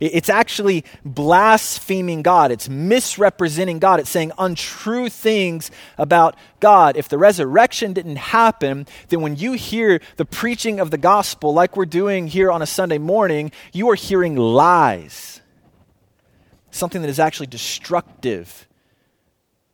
It's 0.00 0.28
actually 0.28 0.84
blaspheming 1.04 2.22
God. 2.22 2.50
It's 2.50 2.68
misrepresenting 2.68 3.78
God. 3.78 4.00
It's 4.00 4.10
saying 4.10 4.32
untrue 4.38 5.08
things 5.08 5.70
about 5.96 6.36
God. 6.58 6.96
If 6.96 7.08
the 7.08 7.16
resurrection 7.16 7.92
didn't 7.92 8.16
happen, 8.16 8.86
then 9.08 9.20
when 9.20 9.36
you 9.36 9.52
hear 9.52 10.00
the 10.16 10.24
preaching 10.24 10.80
of 10.80 10.90
the 10.90 10.98
gospel, 10.98 11.54
like 11.54 11.76
we're 11.76 11.86
doing 11.86 12.26
here 12.26 12.50
on 12.50 12.60
a 12.60 12.66
Sunday 12.66 12.98
morning, 12.98 13.52
you 13.72 13.88
are 13.88 13.94
hearing 13.94 14.36
lies. 14.36 15.40
Something 16.70 17.02
that 17.02 17.08
is 17.08 17.20
actually 17.20 17.46
destructive 17.46 18.66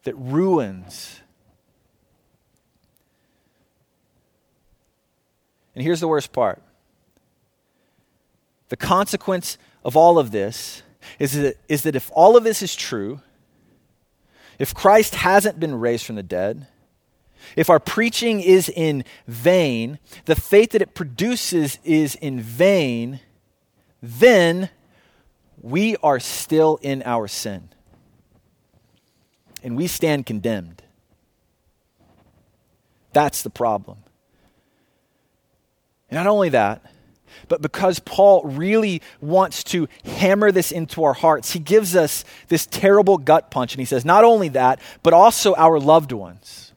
that 0.05 0.15
ruins. 0.15 1.21
And 5.75 5.85
here's 5.85 6.01
the 6.01 6.09
worst 6.09 6.33
part 6.33 6.63
the 8.69 8.77
consequence 8.77 9.59
of 9.85 9.97
all 9.97 10.19
of 10.19 10.31
this 10.31 10.83
is 11.19 11.33
that, 11.33 11.57
is 11.69 11.83
that 11.83 11.97
if 11.97 12.11
all 12.15 12.37
of 12.37 12.45
this 12.45 12.63
is 12.63 12.75
true, 12.77 13.21
if 14.59 14.75
Christ 14.75 15.17
hasn't 15.17 15.59
been 15.59 15.75
raised 15.75 16.05
from 16.05 16.17
the 16.17 16.23
dead, 16.23 16.67
if 17.57 17.71
our 17.71 17.81
preaching 17.81 18.41
is 18.41 18.69
in 18.69 19.05
vain, 19.27 19.99
the 20.27 20.37
faith 20.37 20.71
that 20.71 20.83
it 20.83 20.95
produces 20.95 21.79
is 21.83 22.15
in 22.17 22.41
vain, 22.41 23.21
then 24.03 24.69
we 25.61 25.97
are 25.97 26.21
still 26.21 26.79
in 26.83 27.03
our 27.05 27.27
sin 27.27 27.71
and 29.63 29.77
we 29.77 29.87
stand 29.87 30.27
condemned. 30.27 30.83
That's 33.13 33.43
the 33.43 33.51
problem. 33.51 33.99
Not 36.11 36.27
only 36.27 36.49
that, 36.51 36.83
But 37.49 37.63
because 37.63 37.99
Paul 37.99 38.43
really 38.45 39.03
wants 39.21 39.65
to 39.65 39.89
hammer 40.05 40.53
this 40.53 40.73
into 40.73 41.05
our 41.05 41.13
hearts, 41.15 41.53
he 41.53 41.59
gives 41.59 41.97
us 41.97 42.25
this 42.49 42.67
terrible 42.67 43.19
gut 43.19 43.51
punch. 43.51 43.75
And 43.75 43.81
he 43.81 43.85
says, 43.85 44.05
not 44.05 44.25
only 44.25 44.49
that, 44.51 44.81
but 45.03 45.13
also 45.13 45.55
our 45.57 45.79
loved 45.79 46.13
ones, 46.13 46.73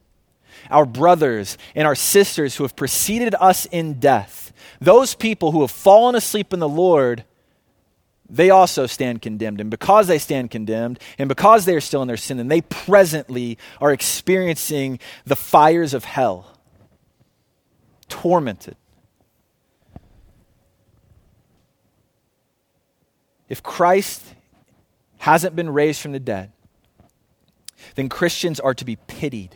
our 0.70 0.86
brothers 0.86 1.58
and 1.74 1.86
our 1.86 1.94
sisters 1.94 2.56
who 2.56 2.64
have 2.64 2.76
preceded 2.76 3.34
us 3.40 3.66
in 3.66 3.94
death, 3.94 4.52
those 4.80 5.14
people 5.14 5.52
who 5.52 5.60
have 5.60 5.70
fallen 5.70 6.14
asleep 6.14 6.52
in 6.52 6.60
the 6.60 6.68
Lord, 6.68 7.24
they 8.34 8.50
also 8.50 8.86
stand 8.86 9.22
condemned. 9.22 9.60
And 9.60 9.70
because 9.70 10.08
they 10.08 10.18
stand 10.18 10.50
condemned, 10.50 10.98
and 11.18 11.28
because 11.28 11.64
they 11.64 11.74
are 11.76 11.80
still 11.80 12.02
in 12.02 12.08
their 12.08 12.16
sin, 12.16 12.40
and 12.40 12.50
they 12.50 12.62
presently 12.62 13.58
are 13.80 13.92
experiencing 13.92 14.98
the 15.24 15.36
fires 15.36 15.94
of 15.94 16.04
hell, 16.04 16.58
tormented. 18.08 18.76
If 23.48 23.62
Christ 23.62 24.22
hasn't 25.18 25.54
been 25.54 25.70
raised 25.70 26.00
from 26.00 26.12
the 26.12 26.20
dead, 26.20 26.50
then 27.94 28.08
Christians 28.08 28.58
are 28.58 28.74
to 28.74 28.84
be 28.84 28.96
pitied. 28.96 29.54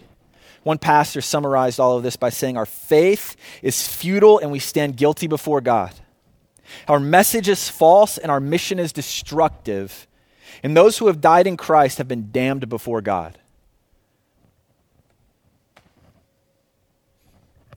One 0.62 0.78
pastor 0.78 1.20
summarized 1.20 1.80
all 1.80 1.96
of 1.96 2.04
this 2.04 2.14
by 2.14 2.30
saying, 2.30 2.56
Our 2.56 2.66
faith 2.66 3.34
is 3.60 3.88
futile 3.88 4.38
and 4.38 4.52
we 4.52 4.60
stand 4.60 4.96
guilty 4.96 5.26
before 5.26 5.60
God. 5.60 5.94
Our 6.86 7.00
message 7.00 7.48
is 7.48 7.68
false 7.68 8.18
and 8.18 8.30
our 8.30 8.40
mission 8.40 8.78
is 8.78 8.92
destructive. 8.92 10.06
And 10.62 10.76
those 10.76 10.98
who 10.98 11.06
have 11.06 11.20
died 11.20 11.46
in 11.46 11.56
Christ 11.56 11.98
have 11.98 12.08
been 12.08 12.30
damned 12.32 12.68
before 12.68 13.00
God. 13.00 13.38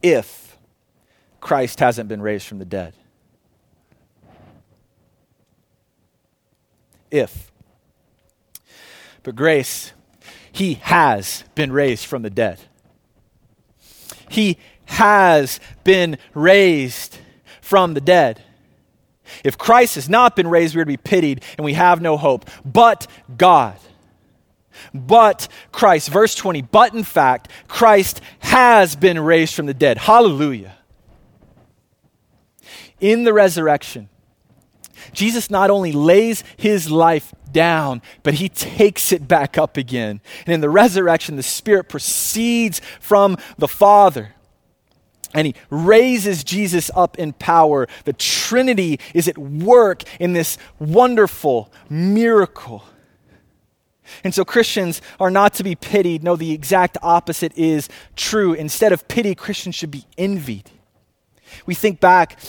If 0.02 0.58
Christ 1.40 1.80
hasn't 1.80 2.10
been 2.10 2.22
raised 2.22 2.48
from 2.48 2.60
the 2.60 2.66
dead. 2.66 2.94
If. 7.10 7.52
But 9.24 9.36
grace, 9.36 9.92
he 10.52 10.76
has 10.76 11.44
been 11.56 11.72
raised 11.72 12.06
from 12.06 12.22
the 12.22 12.30
dead. 12.30 12.60
He 14.30 14.58
has 14.86 15.60
been 15.84 16.18
raised 16.34 17.20
from 17.60 17.94
the 17.94 18.02
dead. 18.02 18.42
If 19.44 19.58
Christ 19.58 19.96
has 19.96 20.10
not 20.10 20.36
been 20.36 20.48
raised, 20.48 20.76
we 20.76 20.82
are 20.82 20.86
to 20.86 20.88
be 20.88 20.98
pitied 20.98 21.44
and 21.58 21.66
we 21.66 21.74
have 21.74 22.02
no 22.02 22.18
hope. 22.18 22.50
But 22.66 23.08
God. 23.38 23.78
But 24.94 25.48
Christ. 25.72 26.10
Verse 26.10 26.36
20. 26.36 26.62
But 26.64 26.94
in 26.94 27.04
fact, 27.04 27.50
Christ 27.68 28.22
has 28.40 28.96
been 28.96 29.20
raised 29.20 29.54
from 29.54 29.66
the 29.66 29.74
dead. 29.74 29.98
Hallelujah. 29.98 30.76
In 33.00 33.24
the 33.24 33.34
resurrection, 33.34 34.10
Jesus 35.14 35.50
not 35.50 35.70
only 35.70 35.92
lays 35.92 36.44
his 36.58 36.92
life 36.92 37.34
down, 37.52 38.02
but 38.24 38.36
he 38.36 38.48
takes 38.48 39.12
it 39.12 39.28
back 39.28 39.58
up 39.58 39.78
again. 39.78 40.22
And 40.46 40.54
in 40.54 40.62
the 40.62 40.70
resurrection, 40.70 41.36
the 41.36 41.44
Spirit 41.44 41.90
proceeds 41.90 42.80
from 43.00 43.38
the 43.58 43.68
Father 43.68 44.36
and 45.34 45.48
he 45.48 45.56
raises 45.70 46.44
Jesus 46.44 46.92
up 46.96 47.18
in 47.18 47.34
power. 47.34 47.88
The 48.06 48.14
Trinity 48.14 49.00
is 49.14 49.28
at 49.28 49.38
work 49.38 50.04
in 50.20 50.34
this 50.34 50.58
wonderful 50.80 51.72
miracle. 51.90 52.84
And 54.24 54.34
so 54.34 54.44
Christians 54.44 55.02
are 55.20 55.32
not 55.32 55.54
to 55.56 55.64
be 55.64 55.76
pitied. 55.76 56.24
No, 56.24 56.36
the 56.36 56.52
exact 56.52 56.98
opposite 57.02 57.58
is 57.58 57.88
true. 58.16 58.54
Instead 58.54 58.92
of 58.92 59.08
pity, 59.08 59.36
Christians 59.36 59.76
should 59.76 59.92
be 59.92 60.06
envied. 60.18 60.70
We 61.66 61.76
think 61.76 62.00
back 62.00 62.40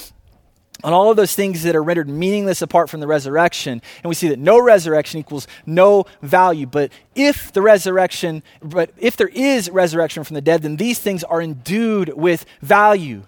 on 0.84 0.92
all 0.92 1.10
of 1.10 1.16
those 1.16 1.34
things 1.34 1.62
that 1.62 1.76
are 1.76 1.82
rendered 1.82 2.08
meaningless 2.08 2.62
apart 2.62 2.90
from 2.90 3.00
the 3.00 3.06
resurrection. 3.06 3.82
And 4.02 4.08
we 4.08 4.14
see 4.14 4.28
that 4.28 4.38
no 4.38 4.60
resurrection 4.60 5.20
equals 5.20 5.46
no 5.66 6.06
value. 6.20 6.66
But 6.66 6.92
if 7.14 7.52
the 7.52 7.62
resurrection, 7.62 8.42
but 8.62 8.90
if 8.96 9.16
there 9.16 9.28
is 9.28 9.70
resurrection 9.70 10.24
from 10.24 10.34
the 10.34 10.40
dead, 10.40 10.62
then 10.62 10.76
these 10.76 10.98
things 10.98 11.24
are 11.24 11.40
endued 11.40 12.12
with 12.16 12.44
value. 12.60 13.22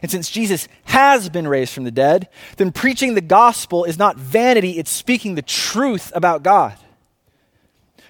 And 0.00 0.10
since 0.10 0.30
Jesus 0.30 0.68
has 0.84 1.28
been 1.28 1.48
raised 1.48 1.72
from 1.72 1.84
the 1.84 1.90
dead, 1.90 2.28
then 2.56 2.70
preaching 2.70 3.14
the 3.14 3.20
gospel 3.20 3.84
is 3.84 3.98
not 3.98 4.16
vanity, 4.16 4.78
it's 4.78 4.90
speaking 4.90 5.34
the 5.34 5.42
truth 5.42 6.12
about 6.14 6.42
God. 6.42 6.76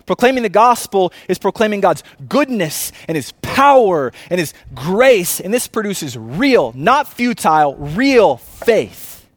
Proclaiming 0.07 0.43
the 0.43 0.49
gospel 0.49 1.12
is 1.29 1.38
proclaiming 1.38 1.81
God's 1.81 2.03
goodness 2.29 2.93
and 3.09 3.17
his 3.17 3.33
power 3.43 4.12
and 4.31 4.38
his 4.41 4.55
grace. 4.75 5.41
And 5.41 5.53
this 5.53 5.69
produces 5.69 6.17
real, 6.17 6.73
not 6.77 7.09
futile, 7.09 7.77
real 7.77 8.37
faith. 8.37 9.29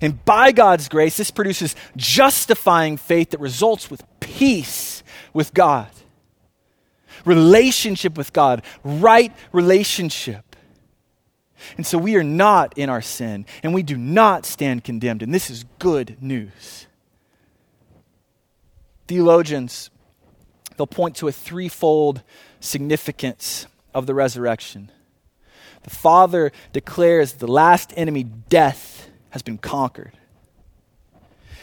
And 0.00 0.24
by 0.24 0.52
God's 0.52 0.88
grace, 0.88 1.16
this 1.16 1.30
produces 1.30 1.76
justifying 1.96 2.96
faith 2.96 3.30
that 3.30 3.40
results 3.40 3.90
with 3.90 4.02
peace 4.20 5.02
with 5.32 5.54
God, 5.54 5.88
relationship 7.24 8.16
with 8.16 8.32
God, 8.32 8.62
right 8.84 9.32
relationship. 9.52 10.56
And 11.76 11.86
so 11.86 11.96
we 11.96 12.16
are 12.16 12.24
not 12.24 12.76
in 12.76 12.90
our 12.90 13.02
sin, 13.02 13.46
and 13.62 13.72
we 13.72 13.82
do 13.82 13.96
not 13.96 14.44
stand 14.44 14.84
condemned. 14.84 15.22
And 15.22 15.32
this 15.32 15.48
is 15.48 15.64
good 15.78 16.16
news. 16.20 16.86
Theologians, 19.12 19.90
they'll 20.78 20.86
point 20.86 21.16
to 21.16 21.28
a 21.28 21.32
threefold 21.32 22.22
significance 22.60 23.66
of 23.92 24.06
the 24.06 24.14
resurrection. 24.14 24.90
The 25.82 25.90
Father 25.90 26.50
declares 26.72 27.34
the 27.34 27.46
last 27.46 27.92
enemy, 27.94 28.24
death, 28.24 29.10
has 29.28 29.42
been 29.42 29.58
conquered. 29.58 30.12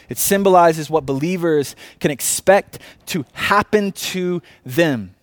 It 0.08 0.16
symbolizes 0.16 0.88
what 0.88 1.04
believers 1.04 1.74
can 1.98 2.12
expect 2.12 2.78
to 3.06 3.24
happen 3.32 3.90
to 4.14 4.42
them. 4.64 5.16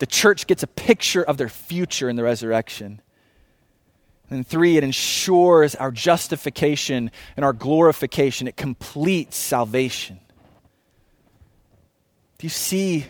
The 0.00 0.06
church 0.06 0.46
gets 0.46 0.62
a 0.62 0.66
picture 0.66 1.22
of 1.22 1.38
their 1.38 1.48
future 1.48 2.10
in 2.10 2.16
the 2.16 2.24
resurrection. 2.24 3.00
And 4.28 4.46
three, 4.46 4.76
it 4.76 4.84
ensures 4.84 5.74
our 5.76 5.92
justification 5.92 7.10
and 7.38 7.44
our 7.46 7.54
glorification. 7.54 8.48
It 8.48 8.58
completes 8.58 9.38
salvation. 9.38 10.20
Do 12.38 12.46
you 12.46 12.50
see 12.50 13.06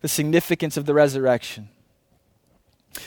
the 0.00 0.08
significance 0.08 0.76
of 0.76 0.86
the 0.86 0.94
resurrection? 0.94 1.68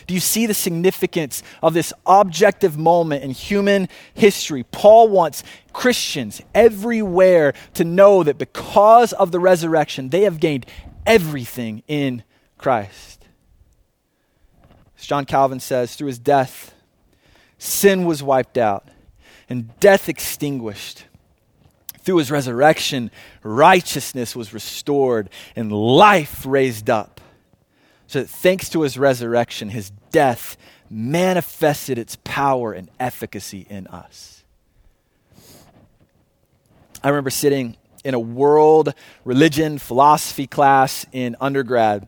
Do 0.08 0.14
you 0.14 0.22
see 0.22 0.46
the 0.46 0.54
significance 0.54 1.44
of 1.62 1.74
this 1.74 1.92
objective 2.06 2.78
moment 2.78 3.24
in 3.24 3.32
human 3.32 3.90
history? 4.14 4.64
Paul 4.64 5.10
wants 5.10 5.44
Christians 5.74 6.42
everywhere 6.56 7.54
to 7.74 7.84
know 7.84 8.24
that 8.24 8.38
because 8.38 9.12
of 9.14 9.32
the 9.32 9.40
resurrection, 9.42 10.10
they 10.10 10.22
have 10.22 10.40
gained 10.40 10.66
everything 11.06 11.84
in 11.88 12.24
Christ. 12.58 13.26
As 14.98 15.06
John 15.06 15.26
Calvin 15.26 15.60
says, 15.60 15.96
through 15.96 16.08
his 16.08 16.20
death, 16.20 16.74
sin 17.58 18.06
was 18.06 18.24
wiped 18.24 18.58
out 18.58 18.88
and 19.50 19.78
death 19.82 20.08
extinguished. 20.08 21.06
Through 22.04 22.18
his 22.18 22.32
resurrection, 22.32 23.12
righteousness 23.44 24.36
was 24.36 24.54
restored 24.54 25.30
and 25.56 25.72
life 25.72 26.46
raised 26.46 26.90
up. 26.90 27.22
So 28.08 28.22
that 28.22 28.30
thanks 28.30 28.70
to 28.70 28.82
his 28.82 28.98
resurrection, 28.98 29.70
his 29.70 29.90
death 30.12 30.58
manifested 30.90 31.98
its 31.98 32.18
power 32.24 32.74
and 32.74 32.92
efficacy 33.00 33.66
in 33.70 33.88
us. 33.88 34.44
I 37.02 37.10
remember 37.10 37.30
sitting 37.30 37.78
in 38.04 38.14
a 38.14 38.20
world 38.20 38.94
religion 39.24 39.78
philosophy 39.78 40.46
class 40.46 41.06
in 41.12 41.36
undergrad. 41.40 42.08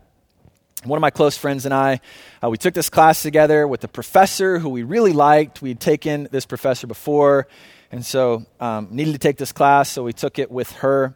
One 0.84 0.98
of 0.98 1.02
my 1.02 1.10
close 1.10 1.38
friends 1.38 1.66
and 1.66 1.74
I, 1.74 2.00
uh, 2.44 2.50
we 2.50 2.58
took 2.58 2.74
this 2.74 2.90
class 2.90 3.24
together 3.24 3.68
with 3.68 3.84
a 3.84 3.88
professor 3.88 4.60
who 4.60 4.70
we 4.70 4.84
really 4.84 5.14
liked. 5.14 5.62
We'd 5.62 5.80
taken 5.80 6.28
this 6.32 6.46
professor 6.46 6.86
before, 6.86 7.48
and 7.96 8.06
so 8.06 8.46
um, 8.60 8.90
needed 8.92 9.14
to 9.14 9.18
take 9.18 9.38
this 9.38 9.54
class, 9.54 9.90
so 9.90 10.04
we 10.04 10.12
took 10.12 10.38
it 10.38 10.52
with 10.52 10.70
her. 10.74 11.14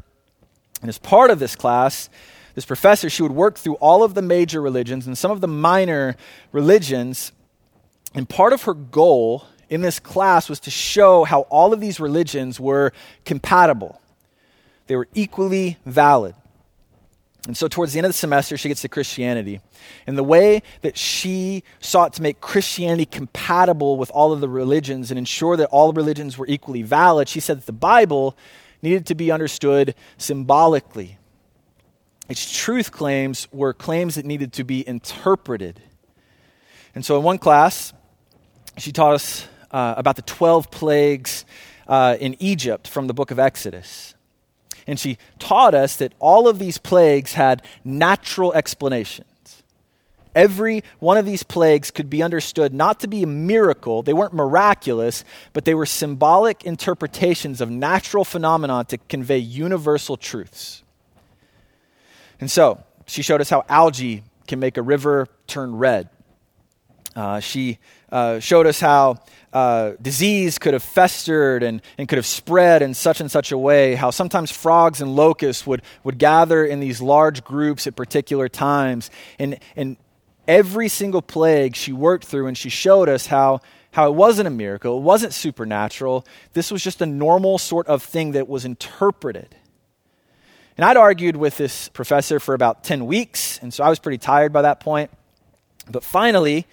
And 0.82 0.88
as 0.88 0.98
part 0.98 1.30
of 1.30 1.38
this 1.38 1.54
class, 1.54 2.10
this 2.56 2.64
professor, 2.64 3.10
she 3.10 3.22
would 3.22 3.34
work 3.34 3.58
through 3.58 3.74
all 3.76 4.02
of 4.02 4.14
the 4.14 4.22
major 4.22 4.62
religions 4.62 5.06
and 5.06 5.18
some 5.18 5.30
of 5.30 5.42
the 5.42 5.48
minor 5.48 6.16
religions. 6.54 7.34
And 8.16 8.30
part 8.30 8.54
of 8.54 8.64
her 8.64 8.74
goal 8.74 9.44
in 9.68 9.82
this 9.82 10.00
class 10.00 10.48
was 10.48 10.62
to 10.62 10.72
show 10.72 11.26
how 11.26 11.42
all 11.50 11.74
of 11.74 11.82
these 11.82 12.00
religions 12.00 12.62
were 12.62 12.94
compatible, 13.26 14.00
they 14.88 14.96
were 14.96 15.10
equally 15.14 15.78
valid. 15.86 16.34
And 17.50 17.58
so, 17.58 17.68
towards 17.68 17.94
the 17.94 17.98
end 17.98 18.06
of 18.06 18.10
the 18.12 18.18
semester, 18.18 18.58
she 18.58 18.68
gets 18.68 18.84
to 18.84 18.90
Christianity. 18.90 19.60
And 20.06 20.16
the 20.16 20.24
way 20.24 20.62
that 20.82 20.96
she 20.96 21.64
sought 21.80 22.14
to 22.14 22.22
make 22.22 22.42
Christianity 22.42 23.08
compatible 23.08 23.98
with 23.98 24.12
all 24.12 24.32
of 24.32 24.40
the 24.40 24.48
religions 24.48 25.10
and 25.10 25.18
ensure 25.18 25.58
that 25.58 25.66
all 25.70 25.92
religions 25.92 26.38
were 26.38 26.46
equally 26.46 26.84
valid, 26.84 27.28
she 27.28 27.40
said 27.40 27.58
that 27.58 27.66
the 27.66 27.72
Bible 27.72 28.38
needed 28.84 29.08
to 29.08 29.16
be 29.16 29.32
understood 29.32 29.96
symbolically. 30.16 31.18
Its 32.30 32.56
truth 32.56 32.92
claims 32.92 33.48
were 33.52 33.74
claims 33.74 34.14
that 34.14 34.28
needed 34.28 34.54
to 34.54 34.64
be 34.64 34.88
interpreted. 34.88 35.82
And 36.94 37.04
so, 37.04 37.18
in 37.18 37.24
one 37.24 37.40
class, 37.40 37.94
she 38.78 38.92
taught 38.92 39.16
us 39.16 39.48
uh, 39.72 39.96
about 39.98 40.18
the 40.18 40.22
12 40.22 40.70
plagues 40.70 41.46
uh, 41.88 42.16
in 42.20 42.36
Egypt 42.38 42.88
from 42.88 43.08
the 43.08 43.16
book 43.16 43.32
of 43.32 43.40
Exodus. 43.40 44.14
And 44.90 45.00
she 45.00 45.20
taught 45.38 45.76
us 45.76 45.98
that 45.98 46.14
all 46.18 46.48
of 46.48 46.58
these 46.58 46.80
plagues 46.80 47.34
had 47.34 47.62
natural 47.86 48.52
explanations. 48.54 49.62
Every 50.34 50.84
one 50.98 51.16
of 51.16 51.28
these 51.28 51.44
plagues 51.44 51.92
could 51.92 52.10
be 52.10 52.24
understood 52.24 52.74
not 52.74 53.00
to 53.02 53.08
be 53.08 53.22
a 53.22 53.28
miracle, 53.28 54.02
they 54.02 54.14
weren't 54.14 54.34
miraculous, 54.34 55.24
but 55.54 55.64
they 55.64 55.76
were 55.76 55.86
symbolic 55.86 56.64
interpretations 56.64 57.62
of 57.62 57.70
natural 57.70 58.26
phenomena 58.26 58.84
to 58.86 58.98
convey 58.98 59.38
universal 59.38 60.18
truths. 60.18 60.82
And 62.42 62.50
so, 62.50 62.84
she 63.06 63.22
showed 63.22 63.42
us 63.42 63.50
how 63.52 63.66
algae 63.70 64.24
can 64.48 64.60
make 64.60 64.78
a 64.78 64.82
river 64.82 65.28
turn 65.46 65.76
red. 65.76 66.10
Uh, 67.16 67.40
she 67.42 67.78
uh, 68.12 68.40
showed 68.40 68.68
us 68.68 68.80
how 68.80 69.20
uh, 69.54 69.94
disease 70.02 70.60
could 70.60 70.74
have 70.74 70.84
festered 70.84 71.64
and, 71.64 71.82
and 71.98 72.08
could 72.08 72.18
have 72.18 72.26
spread 72.26 72.82
in 72.82 72.94
such 72.94 73.20
and 73.22 73.32
such 73.32 73.52
a 73.52 73.58
way, 73.58 73.96
how 73.96 74.12
sometimes 74.12 74.52
frogs 74.52 75.02
and 75.02 75.16
locusts 75.16 75.66
would, 75.66 75.82
would 76.04 76.18
gather 76.18 76.66
in 76.66 76.80
these 76.80 77.02
large 77.02 77.44
groups 77.44 77.88
at 77.88 77.96
particular 77.96 78.48
times. 78.48 79.10
And, 79.38 79.60
and 79.76 79.98
every 80.48 80.88
single 80.88 81.22
plague 81.22 81.76
she 81.76 81.92
worked 81.92 82.26
through, 82.26 82.48
and 82.48 82.58
she 82.58 82.70
showed 82.70 83.10
us 83.10 83.28
how, 83.28 83.62
how 83.92 84.08
it 84.08 84.16
wasn't 84.16 84.48
a 84.48 84.52
miracle, 84.52 84.98
it 84.98 85.02
wasn't 85.02 85.34
supernatural. 85.34 86.26
This 86.54 86.72
was 86.72 86.84
just 86.84 87.02
a 87.02 87.06
normal 87.06 87.58
sort 87.58 87.88
of 87.88 88.04
thing 88.04 88.34
that 88.34 88.48
was 88.48 88.66
interpreted. 88.66 89.56
And 90.78 90.86
I'd 90.86 90.96
argued 90.96 91.36
with 91.36 91.58
this 91.58 91.90
professor 91.90 92.40
for 92.40 92.54
about 92.54 92.84
10 92.84 93.06
weeks, 93.06 93.60
and 93.62 93.74
so 93.74 93.84
I 93.84 93.90
was 93.90 94.00
pretty 94.00 94.18
tired 94.18 94.54
by 94.54 94.62
that 94.62 94.80
point. 94.80 95.12
But 95.92 96.04
finally, 96.04 96.68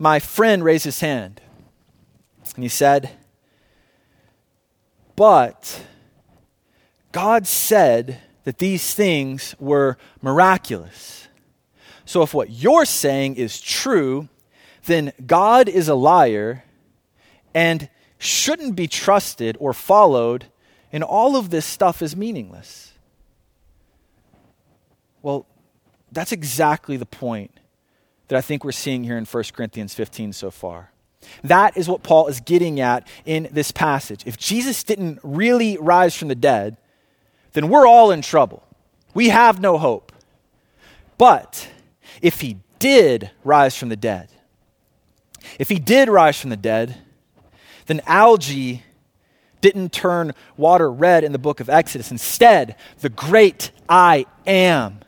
my 0.00 0.18
friend 0.18 0.64
raised 0.64 0.84
his 0.84 1.00
hand, 1.00 1.42
and 2.54 2.64
he 2.64 2.70
said, 2.70 3.10
But 5.14 5.84
God 7.12 7.46
said 7.46 8.18
that 8.44 8.56
these 8.56 8.94
things 8.94 9.54
were 9.60 9.98
miraculous. 10.22 11.28
So 12.06 12.22
if 12.22 12.32
what 12.32 12.48
you're 12.48 12.86
saying 12.86 13.36
is 13.36 13.60
true, 13.60 14.30
then 14.86 15.12
God 15.26 15.68
is 15.68 15.86
a 15.86 15.94
liar 15.94 16.64
and 17.52 17.90
shouldn't 18.16 18.76
be 18.76 18.88
trusted 18.88 19.58
or 19.60 19.74
followed, 19.74 20.46
and 20.90 21.04
all 21.04 21.36
of 21.36 21.50
this 21.50 21.66
stuff 21.66 22.00
is 22.00 22.16
meaningless. 22.16 22.94
Well, 25.20 25.44
that's 26.10 26.32
exactly 26.32 26.96
the 26.96 27.04
point 27.04 27.60
that 28.30 28.36
I 28.36 28.40
think 28.40 28.62
we're 28.62 28.70
seeing 28.70 29.02
here 29.02 29.18
in 29.18 29.24
1 29.24 29.44
Corinthians 29.52 29.92
15 29.92 30.32
so 30.32 30.52
far. 30.52 30.92
That 31.42 31.76
is 31.76 31.88
what 31.88 32.04
Paul 32.04 32.28
is 32.28 32.38
getting 32.38 32.78
at 32.78 33.06
in 33.24 33.48
this 33.50 33.72
passage. 33.72 34.22
If 34.24 34.38
Jesus 34.38 34.84
didn't 34.84 35.18
really 35.24 35.76
rise 35.78 36.14
from 36.14 36.28
the 36.28 36.36
dead, 36.36 36.76
then 37.54 37.68
we're 37.68 37.88
all 37.88 38.12
in 38.12 38.22
trouble. 38.22 38.62
We 39.14 39.30
have 39.30 39.60
no 39.60 39.78
hope. 39.78 40.12
But 41.18 41.70
if 42.22 42.40
he 42.40 42.58
did 42.78 43.32
rise 43.42 43.76
from 43.76 43.88
the 43.88 43.96
dead, 43.96 44.28
if 45.58 45.68
he 45.68 45.80
did 45.80 46.08
rise 46.08 46.40
from 46.40 46.50
the 46.50 46.56
dead, 46.56 46.98
then 47.86 48.00
algae 48.06 48.84
didn't 49.60 49.92
turn 49.92 50.34
water 50.56 50.90
red 50.90 51.24
in 51.24 51.32
the 51.32 51.38
book 51.38 51.58
of 51.58 51.68
Exodus. 51.68 52.12
Instead, 52.12 52.76
the 53.00 53.08
great 53.08 53.72
I 53.88 54.24
am 54.46 55.00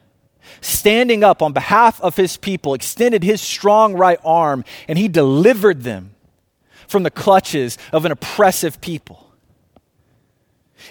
standing 0.60 1.24
up 1.24 1.42
on 1.42 1.52
behalf 1.52 2.00
of 2.00 2.16
his 2.16 2.36
people, 2.36 2.74
extended 2.74 3.22
his 3.22 3.40
strong 3.40 3.94
right 3.94 4.18
arm, 4.24 4.64
and 4.88 4.98
he 4.98 5.08
delivered 5.08 5.82
them 5.82 6.14
from 6.88 7.02
the 7.02 7.10
clutches 7.10 7.78
of 7.92 8.04
an 8.04 8.12
oppressive 8.12 8.80
people. 8.80 9.32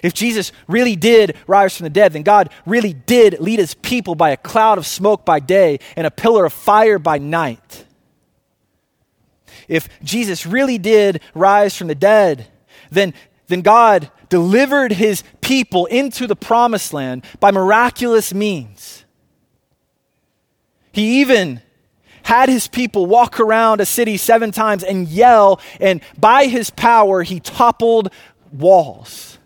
If 0.02 0.14
Jesus 0.14 0.52
really 0.66 0.96
did 0.96 1.36
rise 1.46 1.76
from 1.76 1.84
the 1.84 1.90
dead, 1.90 2.12
then 2.12 2.22
God 2.22 2.50
really 2.64 2.92
did 2.92 3.38
lead 3.40 3.58
his 3.58 3.74
people 3.74 4.14
by 4.14 4.30
a 4.30 4.36
cloud 4.36 4.78
of 4.78 4.86
smoke 4.86 5.24
by 5.24 5.38
day 5.38 5.78
and 5.96 6.06
a 6.06 6.10
pillar 6.10 6.44
of 6.44 6.52
fire 6.52 6.98
by 6.98 7.18
night. 7.18 7.84
If 9.68 9.88
Jesus 10.02 10.46
really 10.46 10.78
did 10.78 11.20
rise 11.34 11.76
from 11.76 11.88
the 11.88 11.94
dead, 11.94 12.48
then, 12.90 13.14
then 13.46 13.60
God 13.60 14.10
delivered 14.28 14.92
his 14.92 15.22
people 15.40 15.86
into 15.86 16.26
the 16.26 16.36
promised 16.36 16.92
land 16.92 17.24
by 17.38 17.50
miraculous 17.50 18.32
means. 18.32 19.01
He 20.92 21.20
even 21.20 21.60
had 22.24 22.48
his 22.48 22.68
people 22.68 23.06
walk 23.06 23.40
around 23.40 23.80
a 23.80 23.86
city 23.86 24.16
seven 24.16 24.52
times 24.52 24.84
and 24.84 25.08
yell, 25.08 25.60
and 25.80 26.00
by 26.18 26.46
his 26.46 26.70
power, 26.70 27.22
he 27.22 27.40
toppled 27.40 28.12
walls. 28.52 29.38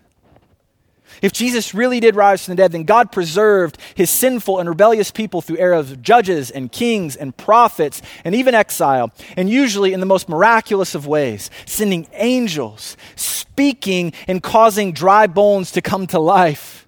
If 1.22 1.32
Jesus 1.32 1.74
really 1.74 2.00
did 2.00 2.14
rise 2.14 2.44
from 2.44 2.52
the 2.52 2.62
dead, 2.62 2.72
then 2.72 2.85
God 2.85 3.11
preserved 3.11 3.78
his 3.94 4.11
sinful 4.11 4.59
and 4.59 4.68
rebellious 4.68 5.11
people 5.11 5.40
through 5.40 5.56
eras 5.56 5.90
of 5.90 6.02
judges 6.02 6.50
and 6.50 6.70
kings 6.70 7.16
and 7.16 7.35
prophets 7.37 8.02
and 8.24 8.35
even 8.35 8.54
exile, 8.54 9.11
and 9.37 9.48
usually 9.48 9.92
in 9.92 10.00
the 10.00 10.06
most 10.06 10.28
miraculous 10.28 10.94
of 10.94 11.06
ways, 11.06 11.50
sending 11.64 12.06
angels, 12.12 12.96
speaking 13.14 14.12
and 14.28 14.42
causing 14.42 14.92
dry 14.92 15.26
bones 15.26 15.72
to 15.72 15.80
come 15.80 16.06
to 16.09 16.18
life. 16.18 16.86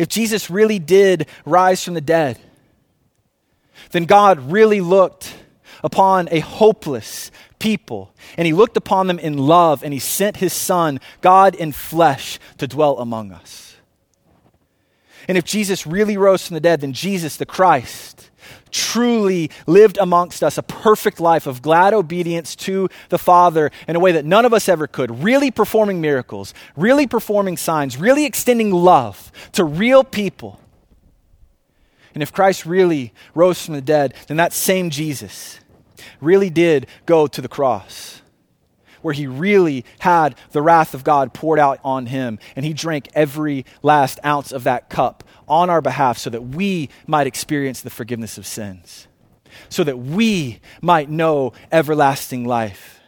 If 0.00 0.08
Jesus 0.08 0.48
really 0.48 0.78
did 0.78 1.26
rise 1.44 1.84
from 1.84 1.92
the 1.92 2.00
dead, 2.00 2.38
then 3.90 4.06
God 4.06 4.50
really 4.50 4.80
looked 4.80 5.34
upon 5.84 6.26
a 6.30 6.40
hopeless 6.40 7.30
people, 7.58 8.14
and 8.38 8.46
he 8.46 8.54
looked 8.54 8.78
upon 8.78 9.08
them 9.08 9.18
in 9.18 9.36
love, 9.36 9.84
and 9.84 9.92
he 9.92 9.98
sent 9.98 10.38
his 10.38 10.54
Son, 10.54 11.00
God 11.20 11.54
in 11.54 11.72
flesh, 11.72 12.38
to 12.56 12.66
dwell 12.66 12.98
among 12.98 13.30
us. 13.30 13.76
And 15.28 15.36
if 15.36 15.44
Jesus 15.44 15.86
really 15.86 16.16
rose 16.16 16.46
from 16.46 16.54
the 16.54 16.60
dead, 16.60 16.80
then 16.80 16.94
Jesus, 16.94 17.36
the 17.36 17.44
Christ, 17.44 18.29
truly 18.70 19.50
lived 19.66 19.98
amongst 19.98 20.42
us 20.42 20.58
a 20.58 20.62
perfect 20.62 21.20
life 21.20 21.46
of 21.46 21.62
glad 21.62 21.94
obedience 21.94 22.54
to 22.56 22.88
the 23.08 23.18
Father 23.18 23.70
in 23.86 23.96
a 23.96 24.00
way 24.00 24.12
that 24.12 24.24
none 24.24 24.44
of 24.44 24.52
us 24.52 24.68
ever 24.68 24.86
could, 24.86 25.22
really 25.22 25.50
performing 25.50 26.00
miracles, 26.00 26.54
really 26.76 27.06
performing 27.06 27.56
signs, 27.56 27.96
really 27.96 28.24
extending 28.24 28.70
love 28.70 29.32
to 29.52 29.64
real 29.64 30.04
people. 30.04 30.60
And 32.14 32.22
if 32.22 32.32
Christ 32.32 32.66
really 32.66 33.12
rose 33.34 33.64
from 33.64 33.74
the 33.74 33.80
dead, 33.80 34.14
then 34.26 34.36
that 34.36 34.52
same 34.52 34.90
Jesus 34.90 35.60
really 36.20 36.50
did 36.50 36.86
go 37.06 37.26
to 37.26 37.40
the 37.40 37.48
cross 37.48 38.19
where 39.02 39.14
he 39.14 39.26
really 39.26 39.84
had 40.00 40.34
the 40.52 40.62
wrath 40.62 40.94
of 40.94 41.04
God 41.04 41.32
poured 41.32 41.58
out 41.58 41.78
on 41.84 42.06
him, 42.06 42.38
and 42.56 42.64
he 42.64 42.72
drank 42.72 43.08
every 43.14 43.64
last 43.82 44.18
ounce 44.24 44.52
of 44.52 44.64
that 44.64 44.90
cup 44.90 45.24
on 45.48 45.70
our 45.70 45.80
behalf 45.80 46.18
so 46.18 46.30
that 46.30 46.42
we 46.42 46.88
might 47.06 47.26
experience 47.26 47.80
the 47.80 47.90
forgiveness 47.90 48.38
of 48.38 48.46
sins, 48.46 49.06
so 49.68 49.82
that 49.84 49.98
we 49.98 50.60
might 50.80 51.10
know 51.10 51.52
everlasting 51.72 52.44
life. 52.44 53.00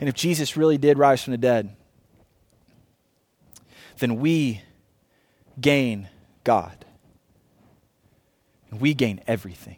And 0.00 0.08
if 0.08 0.14
Jesus 0.14 0.56
really 0.56 0.78
did 0.78 0.98
rise 0.98 1.22
from 1.22 1.30
the 1.30 1.38
dead, 1.38 1.76
then 3.98 4.18
we 4.18 4.62
gain 5.60 6.08
God. 6.42 6.84
And 8.70 8.80
we 8.80 8.94
gain 8.94 9.20
everything. 9.26 9.76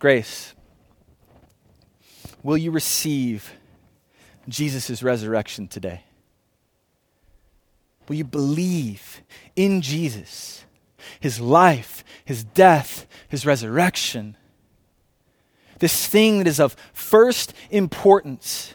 Grace, 0.00 0.54
will 2.42 2.56
you 2.56 2.70
receive 2.70 3.52
Jesus' 4.48 5.02
resurrection 5.02 5.68
today? 5.68 6.04
Will 8.08 8.16
you 8.16 8.24
believe 8.24 9.20
in 9.54 9.82
Jesus, 9.82 10.64
his 11.20 11.38
life, 11.38 12.02
his 12.24 12.42
death, 12.42 13.06
his 13.28 13.44
resurrection? 13.44 14.38
This 15.80 16.06
thing 16.06 16.38
that 16.38 16.46
is 16.46 16.58
of 16.60 16.76
first 16.94 17.52
importance. 17.70 18.74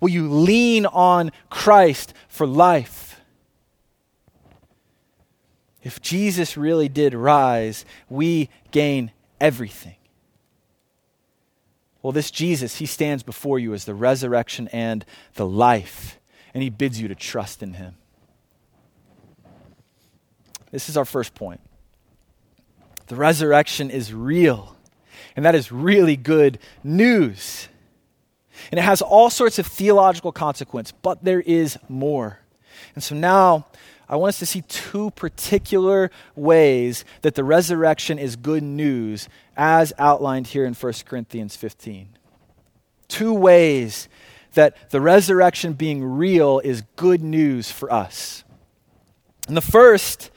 Will 0.00 0.08
you 0.08 0.28
lean 0.28 0.84
on 0.84 1.30
Christ 1.48 2.12
for 2.26 2.44
life? 2.44 3.20
If 5.84 6.02
Jesus 6.02 6.56
really 6.56 6.88
did 6.88 7.14
rise, 7.14 7.84
we 8.08 8.50
gain 8.72 9.12
everything. 9.40 9.94
Well, 12.04 12.12
this 12.12 12.30
Jesus, 12.30 12.76
he 12.76 12.84
stands 12.84 13.22
before 13.22 13.58
you 13.58 13.72
as 13.72 13.86
the 13.86 13.94
resurrection 13.94 14.68
and 14.74 15.06
the 15.36 15.46
life, 15.46 16.20
and 16.52 16.62
he 16.62 16.68
bids 16.68 17.00
you 17.00 17.08
to 17.08 17.14
trust 17.14 17.62
in 17.62 17.72
him. 17.72 17.94
This 20.70 20.90
is 20.90 20.98
our 20.98 21.06
first 21.06 21.34
point. 21.34 21.62
The 23.06 23.16
resurrection 23.16 23.90
is 23.90 24.12
real, 24.12 24.76
and 25.34 25.46
that 25.46 25.54
is 25.54 25.72
really 25.72 26.14
good 26.14 26.58
news. 26.82 27.68
And 28.70 28.78
it 28.78 28.82
has 28.82 29.00
all 29.00 29.30
sorts 29.30 29.58
of 29.58 29.66
theological 29.66 30.30
consequence, 30.30 30.92
but 30.92 31.24
there 31.24 31.40
is 31.40 31.78
more. 31.88 32.40
And 32.94 33.02
so 33.02 33.14
now 33.14 33.64
I 34.08 34.16
want 34.16 34.30
us 34.30 34.38
to 34.40 34.46
see 34.46 34.62
two 34.62 35.10
particular 35.12 36.10
ways 36.36 37.04
that 37.22 37.34
the 37.34 37.44
resurrection 37.44 38.18
is 38.18 38.36
good 38.36 38.62
news, 38.62 39.28
as 39.56 39.92
outlined 39.98 40.48
here 40.48 40.64
in 40.64 40.74
1 40.74 40.92
Corinthians 41.06 41.56
15. 41.56 42.10
Two 43.08 43.32
ways 43.32 44.08
that 44.54 44.90
the 44.90 45.00
resurrection 45.00 45.72
being 45.72 46.04
real 46.04 46.60
is 46.60 46.82
good 46.96 47.22
news 47.22 47.70
for 47.70 47.92
us. 47.92 48.44
And 49.48 49.56
the 49.56 49.62
first, 49.62 50.30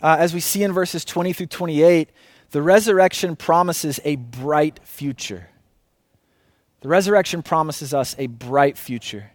uh, 0.00 0.16
as 0.18 0.34
we 0.34 0.40
see 0.40 0.62
in 0.62 0.72
verses 0.72 1.04
20 1.04 1.32
through 1.32 1.46
28, 1.46 2.10
the 2.50 2.62
resurrection 2.62 3.36
promises 3.36 3.98
a 4.04 4.16
bright 4.16 4.80
future. 4.84 5.48
The 6.80 6.88
resurrection 6.88 7.42
promises 7.42 7.94
us 7.94 8.14
a 8.18 8.26
bright 8.26 8.76
future. 8.76 9.31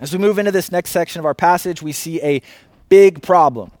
As 0.00 0.12
we 0.12 0.18
move 0.18 0.38
into 0.38 0.52
this 0.52 0.70
next 0.70 0.90
section 0.90 1.18
of 1.18 1.26
our 1.26 1.34
passage, 1.34 1.82
we 1.82 1.92
see 1.92 2.22
a 2.22 2.42
big 2.88 3.22
problem. 3.22 3.72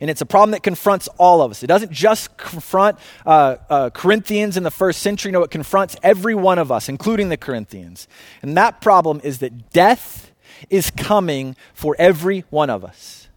And 0.00 0.10
it's 0.10 0.20
a 0.20 0.26
problem 0.26 0.52
that 0.52 0.62
confronts 0.62 1.08
all 1.18 1.42
of 1.42 1.50
us. 1.50 1.62
It 1.62 1.66
doesn't 1.66 1.90
just 1.90 2.36
confront 2.36 2.98
uh, 3.26 3.56
uh, 3.68 3.90
Corinthians 3.90 4.56
in 4.56 4.62
the 4.62 4.70
first 4.70 5.00
century, 5.02 5.32
no, 5.32 5.42
it 5.42 5.50
confronts 5.50 5.96
every 6.02 6.34
one 6.34 6.58
of 6.58 6.70
us, 6.70 6.88
including 6.88 7.30
the 7.30 7.36
Corinthians. 7.36 8.06
And 8.42 8.56
that 8.56 8.80
problem 8.80 9.20
is 9.24 9.38
that 9.38 9.70
death 9.70 10.32
is 10.70 10.90
coming 10.90 11.56
for 11.74 11.96
every 11.98 12.44
one 12.50 12.70
of 12.70 12.84
us. 12.84 13.28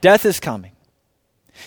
Death 0.00 0.24
is 0.24 0.40
coming. 0.40 0.72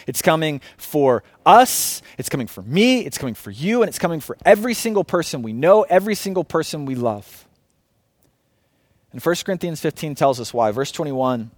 It's 0.08 0.22
coming 0.22 0.62
for 0.78 1.24
us, 1.46 2.02
it's 2.18 2.30
coming 2.30 2.48
for 2.48 2.64
me, 2.64 3.02
it's 3.02 3.20
coming 3.20 3.36
for 3.36 3.52
you, 3.52 3.84
and 3.84 3.90
it's 3.90 4.00
coming 4.00 4.20
for 4.20 4.36
every 4.44 4.74
single 4.74 5.04
person 5.04 5.44
we 5.44 5.54
know, 5.54 5.84
every 5.84 6.16
single 6.16 6.44
person 6.44 6.86
we 6.86 6.96
love. 6.96 7.48
And 9.14 9.22
1 9.24 9.36
Corinthians 9.46 9.80
15 9.80 10.16
tells 10.16 10.40
us 10.40 10.54
why. 10.54 10.72
Verse 10.72 10.92
21 10.92 11.52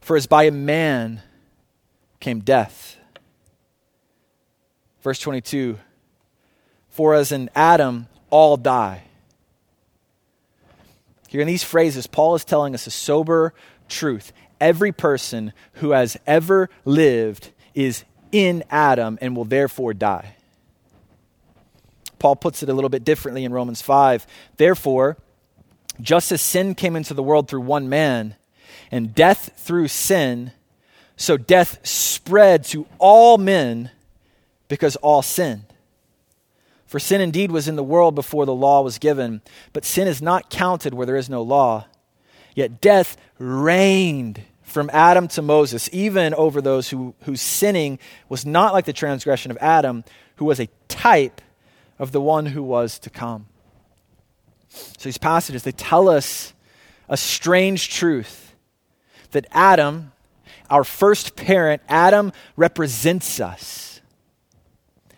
For 0.00 0.16
as 0.16 0.26
by 0.26 0.44
a 0.44 0.50
man 0.50 1.20
came 2.20 2.40
death. 2.40 2.96
Verse 5.02 5.18
22 5.18 5.78
For 6.88 7.14
as 7.14 7.32
in 7.32 7.50
Adam 7.54 8.06
all 8.30 8.56
die. 8.56 9.02
Here 11.28 11.40
in 11.40 11.46
these 11.46 11.64
phrases, 11.64 12.06
Paul 12.06 12.34
is 12.34 12.44
telling 12.44 12.74
us 12.74 12.86
a 12.86 12.90
sober 12.90 13.52
truth 13.88 14.32
every 14.60 14.92
person 14.92 15.52
who 15.74 15.90
has 15.90 16.16
ever 16.26 16.70
lived 16.84 17.50
is 17.74 18.04
in 18.30 18.62
Adam 18.70 19.18
and 19.20 19.36
will 19.36 19.44
therefore 19.44 19.92
die. 19.92 20.36
Paul 22.18 22.36
puts 22.36 22.62
it 22.62 22.68
a 22.68 22.74
little 22.74 22.90
bit 22.90 23.02
differently 23.02 23.44
in 23.44 23.52
Romans 23.52 23.82
5. 23.82 24.26
Therefore, 24.56 25.16
just 26.00 26.32
as 26.32 26.40
sin 26.40 26.74
came 26.74 26.96
into 26.96 27.14
the 27.14 27.22
world 27.22 27.48
through 27.48 27.60
one 27.60 27.88
man, 27.88 28.36
and 28.90 29.14
death 29.14 29.52
through 29.56 29.88
sin, 29.88 30.52
so 31.16 31.36
death 31.36 31.78
spread 31.86 32.64
to 32.64 32.86
all 32.98 33.38
men 33.38 33.90
because 34.68 34.96
all 34.96 35.22
sinned. 35.22 35.64
For 36.86 36.98
sin 36.98 37.20
indeed 37.20 37.50
was 37.50 37.68
in 37.68 37.76
the 37.76 37.82
world 37.82 38.14
before 38.14 38.44
the 38.44 38.54
law 38.54 38.82
was 38.82 38.98
given, 38.98 39.40
but 39.72 39.84
sin 39.84 40.06
is 40.06 40.20
not 40.20 40.50
counted 40.50 40.92
where 40.92 41.06
there 41.06 41.16
is 41.16 41.30
no 41.30 41.42
law. 41.42 41.86
Yet 42.54 42.80
death 42.82 43.16
reigned 43.38 44.42
from 44.62 44.90
Adam 44.92 45.28
to 45.28 45.42
Moses, 45.42 45.88
even 45.92 46.34
over 46.34 46.60
those 46.60 46.90
who, 46.90 47.14
whose 47.22 47.40
sinning 47.40 47.98
was 48.28 48.44
not 48.44 48.72
like 48.72 48.84
the 48.84 48.92
transgression 48.92 49.50
of 49.50 49.58
Adam, 49.58 50.04
who 50.36 50.44
was 50.44 50.60
a 50.60 50.68
type 50.88 51.40
of 51.98 52.12
the 52.12 52.20
one 52.20 52.46
who 52.46 52.62
was 52.62 52.98
to 53.00 53.10
come. 53.10 53.46
So 54.72 55.04
these 55.04 55.18
passages, 55.18 55.62
they 55.64 55.72
tell 55.72 56.08
us 56.08 56.54
a 57.08 57.16
strange 57.16 57.90
truth 57.90 58.54
that 59.32 59.46
Adam, 59.52 60.12
our 60.70 60.84
first 60.84 61.36
parent, 61.36 61.82
Adam 61.88 62.32
represents 62.56 63.38
us. 63.40 64.00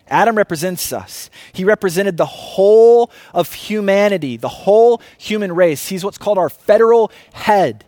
Adam 0.07 0.35
represents 0.35 0.91
us. 0.93 1.29
He 1.53 1.63
represented 1.63 2.17
the 2.17 2.25
whole 2.25 3.11
of 3.33 3.53
humanity, 3.53 4.37
the 4.37 4.49
whole 4.49 5.01
human 5.17 5.53
race. 5.53 5.87
He's 5.87 6.03
what's 6.03 6.17
called 6.17 6.37
our 6.37 6.49
federal 6.49 7.11
head. 7.33 7.85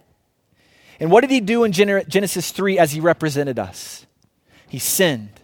And 0.99 1.11
what 1.11 1.21
did 1.21 1.29
he 1.29 1.41
do 1.41 1.63
in 1.63 1.73
Genesis 1.73 2.51
3 2.51 2.79
as 2.79 2.91
he 2.91 2.99
represented 2.99 3.59
us? 3.59 4.07
He 4.67 4.79
sinned. 4.79 5.36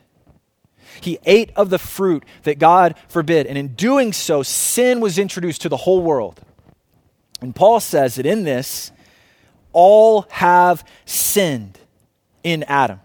He 1.04 1.20
ate 1.26 1.52
of 1.56 1.70
the 1.70 1.80
fruit 1.80 2.24
that 2.44 2.60
God 2.60 2.96
forbid. 3.08 3.48
And 3.48 3.58
in 3.58 3.70
doing 3.70 4.14
so, 4.14 4.44
sin 4.44 5.00
was 5.00 5.20
introduced 5.20 5.62
to 5.62 5.70
the 5.70 5.78
whole 5.78 6.02
world. 6.02 6.40
And 7.42 7.56
Paul 7.56 7.80
says 7.80 8.16
that 8.16 8.26
in 8.26 8.44
this, 8.44 8.92
all 9.74 10.26
have 10.30 10.86
sinned 11.06 11.78
in 12.44 12.64
Adam. 12.64 13.00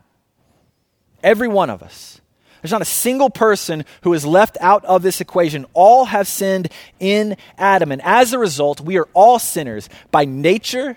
Every 1.23 1.49
one 1.49 1.71
of 1.71 1.83
us. 1.83 2.21
There's 2.63 2.73
not 2.73 2.83
a 2.83 2.87
single 2.87 3.31
person 3.31 3.85
who 4.03 4.15
is 4.15 4.27
left 4.27 4.57
out 4.61 4.85
of 4.85 5.03
this 5.03 5.21
equation. 5.21 5.67
All 5.75 6.07
have 6.07 6.27
sinned 6.27 6.69
in 6.99 7.37
Adam. 7.57 7.93
And 7.93 8.03
as 8.03 8.33
a 8.33 8.39
result, 8.39 8.81
we 8.81 8.99
are 8.99 9.09
all 9.15 9.39
sinners 9.39 9.89
by 10.11 10.25
nature 10.25 10.97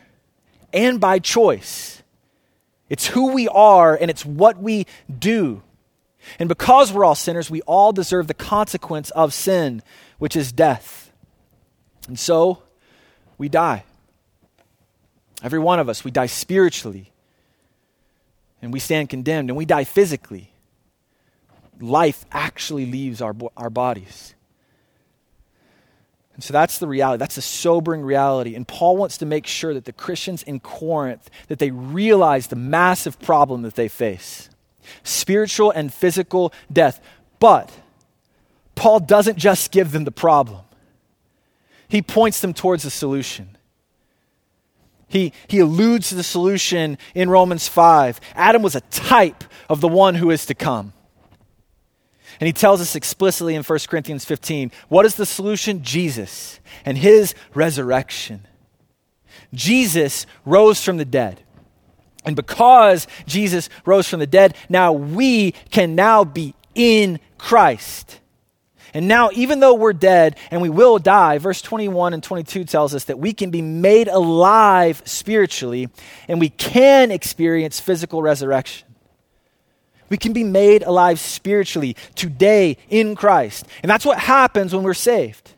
and 0.74 1.00
by 1.00 1.20
choice. 1.20 2.02
It's 2.90 3.08
who 3.08 3.34
we 3.34 3.48
are 3.48 3.96
and 3.96 4.10
it's 4.10 4.26
what 4.26 4.60
we 4.60 4.86
do. 5.20 5.62
And 6.40 6.48
because 6.48 6.92
we're 6.92 7.06
all 7.06 7.16
sinners, 7.16 7.50
we 7.50 7.62
all 7.62 7.92
deserve 7.92 8.28
the 8.28 8.34
consequence 8.34 9.10
of 9.12 9.34
sin, 9.34 9.82
which 10.20 10.36
is 10.36 10.52
death. 10.52 11.12
And 12.08 12.18
so 12.18 12.64
we 13.38 13.50
die. 13.50 13.84
Every 15.44 15.60
one 15.60 15.80
of 15.80 15.90
us, 15.90 16.04
we 16.04 16.12
die 16.12 16.28
spiritually. 16.28 17.12
And 18.62 18.72
we 18.72 18.80
stand 18.80 19.10
condemned, 19.10 19.50
and 19.50 19.58
we 19.58 19.66
die 19.66 19.84
physically. 19.84 20.52
Life 21.80 22.26
actually 22.32 22.86
leaves 22.86 23.22
our, 23.22 23.36
our 23.58 23.72
bodies. 23.72 24.36
And 26.36 26.44
so 26.44 26.54
that's 26.54 26.78
the 26.78 26.88
reality. 26.88 27.20
That's 27.20 27.38
a 27.38 27.42
sobering 27.42 28.04
reality. 28.04 28.56
And 28.56 28.68
Paul 28.68 28.98
wants 28.98 29.18
to 29.18 29.26
make 29.26 29.48
sure 29.48 29.74
that 29.74 29.86
the 29.86 29.94
Christians 29.94 30.44
in 30.44 30.60
Corinth 30.60 31.30
that 31.48 31.60
they 31.60 31.72
realize 31.72 32.48
the 32.48 32.56
massive 32.56 33.20
problem 33.20 33.64
that 33.64 33.76
they 33.76 33.88
face. 33.88 34.50
Spiritual 35.04 35.72
and 35.72 35.94
physical 35.94 36.54
death. 36.72 37.02
But 37.40 37.72
Paul 38.76 39.00
doesn't 39.00 39.38
just 39.38 39.72
give 39.72 39.92
them 39.92 40.06
the 40.06 40.12
problem. 40.12 40.62
He 41.88 42.02
points 42.02 42.40
them 42.40 42.54
towards 42.54 42.84
the 42.84 42.90
solution. 42.90 43.58
He, 45.08 45.34
he 45.48 45.60
alludes 45.60 46.10
to 46.10 46.16
the 46.16 46.24
solution 46.24 46.98
in 47.14 47.30
Romans 47.30 47.68
5. 47.68 48.22
Adam 48.34 48.62
was 48.62 48.76
a 48.76 48.82
type 48.82 49.44
of 49.70 49.82
the 49.82 49.90
one 49.90 50.16
who 50.16 50.32
is 50.32 50.46
to 50.46 50.56
come. 50.56 50.94
And 52.40 52.48
he 52.48 52.54
tells 52.54 52.80
us 52.80 52.96
explicitly 52.96 53.56
in 53.56 53.64
1 53.64 53.80
Corinthians 53.88 54.26
15 54.26 54.72
what 54.88 55.06
is 55.06 55.16
the 55.16 55.26
solution? 55.26 55.84
Jesus 55.84 56.60
and 56.86 56.98
his 56.98 57.36
resurrection. 57.54 58.48
Jesus 59.54 60.26
rose 60.46 60.84
from 60.84 60.98
the 60.98 61.06
dead. 61.06 61.42
And 62.24 62.36
because 62.36 63.08
Jesus 63.26 63.70
rose 63.86 64.08
from 64.08 64.20
the 64.20 64.28
dead, 64.28 64.56
now 64.70 64.94
we 64.94 65.54
can 65.72 65.96
now 65.96 66.24
be 66.24 66.54
in 66.76 67.20
Christ. 67.38 68.20
And 68.94 69.08
now, 69.08 69.30
even 69.34 69.62
though 69.62 69.74
we're 69.74 69.94
dead 69.94 70.38
and 70.52 70.62
we 70.62 70.70
will 70.70 71.00
die, 71.00 71.38
verse 71.38 71.62
21 71.62 72.14
and 72.14 72.22
22 72.22 72.66
tells 72.66 72.94
us 72.94 73.06
that 73.06 73.20
we 73.20 73.34
can 73.34 73.50
be 73.50 73.62
made 73.62 74.10
alive 74.10 75.02
spiritually 75.06 75.90
and 76.28 76.40
we 76.40 76.50
can 76.50 77.10
experience 77.10 77.80
physical 77.80 78.22
resurrection. 78.22 78.88
We 80.10 80.18
can 80.18 80.34
be 80.34 80.44
made 80.44 80.84
alive 80.84 81.22
spiritually 81.22 81.96
today 82.16 82.78
in 82.90 83.16
Christ. 83.16 83.66
And 83.82 83.90
that's 83.90 84.06
what 84.06 84.20
happens 84.20 84.76
when 84.76 84.84
we're 84.84 84.94
saved. 84.94 85.54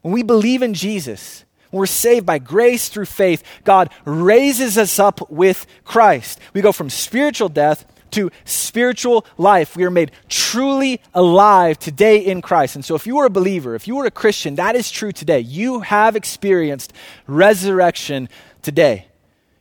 When 0.00 0.14
we 0.14 0.22
believe 0.22 0.62
in 0.62 0.72
Jesus, 0.72 1.44
we're 1.72 1.86
saved 1.86 2.26
by 2.26 2.38
grace 2.38 2.88
through 2.88 3.06
faith, 3.06 3.42
God 3.64 3.90
raises 4.04 4.76
us 4.76 4.98
up 4.98 5.30
with 5.30 5.66
Christ. 5.84 6.40
We 6.52 6.60
go 6.60 6.72
from 6.72 6.90
spiritual 6.90 7.48
death 7.48 7.84
to 8.12 8.30
spiritual 8.44 9.24
life. 9.38 9.76
We 9.76 9.84
are 9.84 9.90
made 9.90 10.10
truly 10.28 11.00
alive 11.14 11.78
today 11.78 12.18
in 12.18 12.42
Christ. 12.42 12.74
And 12.74 12.84
so, 12.84 12.94
if 12.94 13.06
you 13.06 13.18
are 13.18 13.26
a 13.26 13.30
believer, 13.30 13.74
if 13.74 13.86
you 13.86 13.98
are 13.98 14.06
a 14.06 14.10
Christian, 14.10 14.56
that 14.56 14.74
is 14.74 14.90
true 14.90 15.12
today. 15.12 15.40
You 15.40 15.80
have 15.80 16.16
experienced 16.16 16.92
resurrection 17.26 18.28
today. 18.62 19.06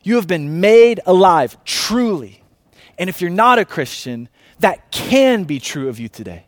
You 0.02 0.16
have 0.16 0.28
been 0.28 0.60
made 0.62 1.00
alive 1.06 1.58
truly. 1.64 2.44
And 2.98 3.10
if 3.10 3.22
you're 3.22 3.30
not 3.30 3.60
a 3.60 3.66
Christian, 3.66 4.30
that 4.60 4.92
can 4.92 5.44
be 5.44 5.60
true 5.60 5.88
of 5.90 6.00
you 6.00 6.10
today. 6.10 6.46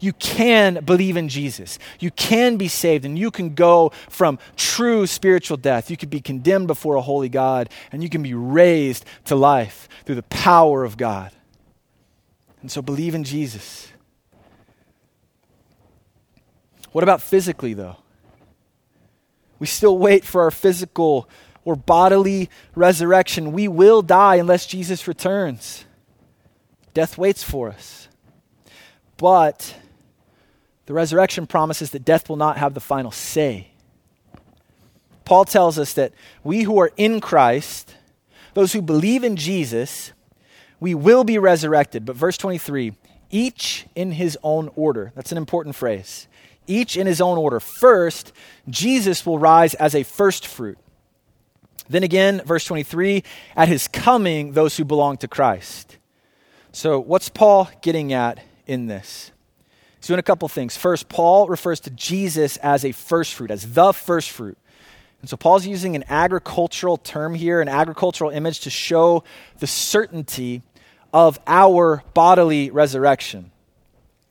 You 0.00 0.14
can 0.14 0.82
believe 0.84 1.18
in 1.18 1.28
Jesus. 1.28 1.78
You 2.00 2.10
can 2.10 2.56
be 2.56 2.68
saved, 2.68 3.04
and 3.04 3.18
you 3.18 3.30
can 3.30 3.54
go 3.54 3.92
from 4.08 4.38
true 4.56 5.06
spiritual 5.06 5.58
death. 5.58 5.90
You 5.90 5.96
can 5.98 6.08
be 6.08 6.20
condemned 6.20 6.66
before 6.66 6.94
a 6.94 7.02
holy 7.02 7.28
God, 7.28 7.68
and 7.92 8.02
you 8.02 8.08
can 8.08 8.22
be 8.22 8.34
raised 8.34 9.04
to 9.26 9.36
life 9.36 9.88
through 10.04 10.14
the 10.14 10.22
power 10.24 10.84
of 10.84 10.96
God. 10.96 11.32
And 12.62 12.70
so 12.70 12.80
believe 12.80 13.14
in 13.14 13.24
Jesus. 13.24 13.88
What 16.92 17.04
about 17.04 17.22
physically, 17.22 17.74
though? 17.74 17.96
We 19.58 19.66
still 19.66 19.98
wait 19.98 20.24
for 20.24 20.42
our 20.42 20.50
physical 20.50 21.28
or 21.64 21.76
bodily 21.76 22.48
resurrection. 22.74 23.52
We 23.52 23.68
will 23.68 24.00
die 24.00 24.36
unless 24.36 24.66
Jesus 24.66 25.06
returns. 25.06 25.84
Death 26.94 27.18
waits 27.18 27.42
for 27.42 27.68
us. 27.68 28.08
But 29.18 29.76
the 30.86 30.92
resurrection 30.92 31.46
promises 31.46 31.90
that 31.90 32.04
death 32.04 32.28
will 32.28 32.36
not 32.36 32.56
have 32.56 32.74
the 32.74 32.80
final 32.80 33.10
say. 33.10 33.68
Paul 35.24 35.44
tells 35.44 35.78
us 35.78 35.92
that 35.94 36.12
we 36.42 36.62
who 36.62 36.80
are 36.80 36.90
in 36.96 37.20
Christ, 37.20 37.94
those 38.54 38.72
who 38.72 38.82
believe 38.82 39.22
in 39.22 39.36
Jesus, 39.36 40.12
we 40.80 40.94
will 40.94 41.24
be 41.24 41.38
resurrected. 41.38 42.04
But 42.04 42.16
verse 42.16 42.36
23 42.36 42.94
each 43.30 43.86
in 43.94 44.12
his 44.12 44.36
own 44.42 44.70
order. 44.74 45.12
That's 45.14 45.32
an 45.32 45.38
important 45.38 45.76
phrase. 45.76 46.26
Each 46.66 46.96
in 46.96 47.06
his 47.06 47.20
own 47.20 47.38
order. 47.38 47.60
First, 47.60 48.32
Jesus 48.68 49.24
will 49.24 49.38
rise 49.38 49.74
as 49.74 49.94
a 49.94 50.02
first 50.02 50.46
fruit. 50.46 50.78
Then 51.88 52.02
again, 52.02 52.42
verse 52.44 52.64
23, 52.64 53.24
at 53.56 53.68
his 53.68 53.88
coming, 53.88 54.52
those 54.52 54.76
who 54.76 54.84
belong 54.84 55.16
to 55.18 55.28
Christ. 55.28 55.96
So, 56.72 57.00
what's 57.00 57.28
Paul 57.28 57.68
getting 57.82 58.12
at 58.12 58.40
in 58.66 58.86
this? 58.86 59.32
He's 60.00 60.06
doing 60.06 60.18
a 60.18 60.22
couple 60.22 60.48
things. 60.48 60.78
First, 60.78 61.10
Paul 61.10 61.46
refers 61.46 61.78
to 61.80 61.90
Jesus 61.90 62.56
as 62.58 62.84
a 62.86 62.92
first 62.92 63.34
fruit, 63.34 63.50
as 63.50 63.74
the 63.74 63.92
first 63.92 64.30
fruit. 64.30 64.56
And 65.20 65.28
so 65.28 65.36
Paul's 65.36 65.66
using 65.66 65.94
an 65.94 66.04
agricultural 66.08 66.96
term 66.96 67.34
here, 67.34 67.60
an 67.60 67.68
agricultural 67.68 68.30
image 68.30 68.60
to 68.60 68.70
show 68.70 69.24
the 69.58 69.66
certainty 69.66 70.62
of 71.12 71.38
our 71.46 72.02
bodily 72.14 72.70
resurrection. 72.70 73.50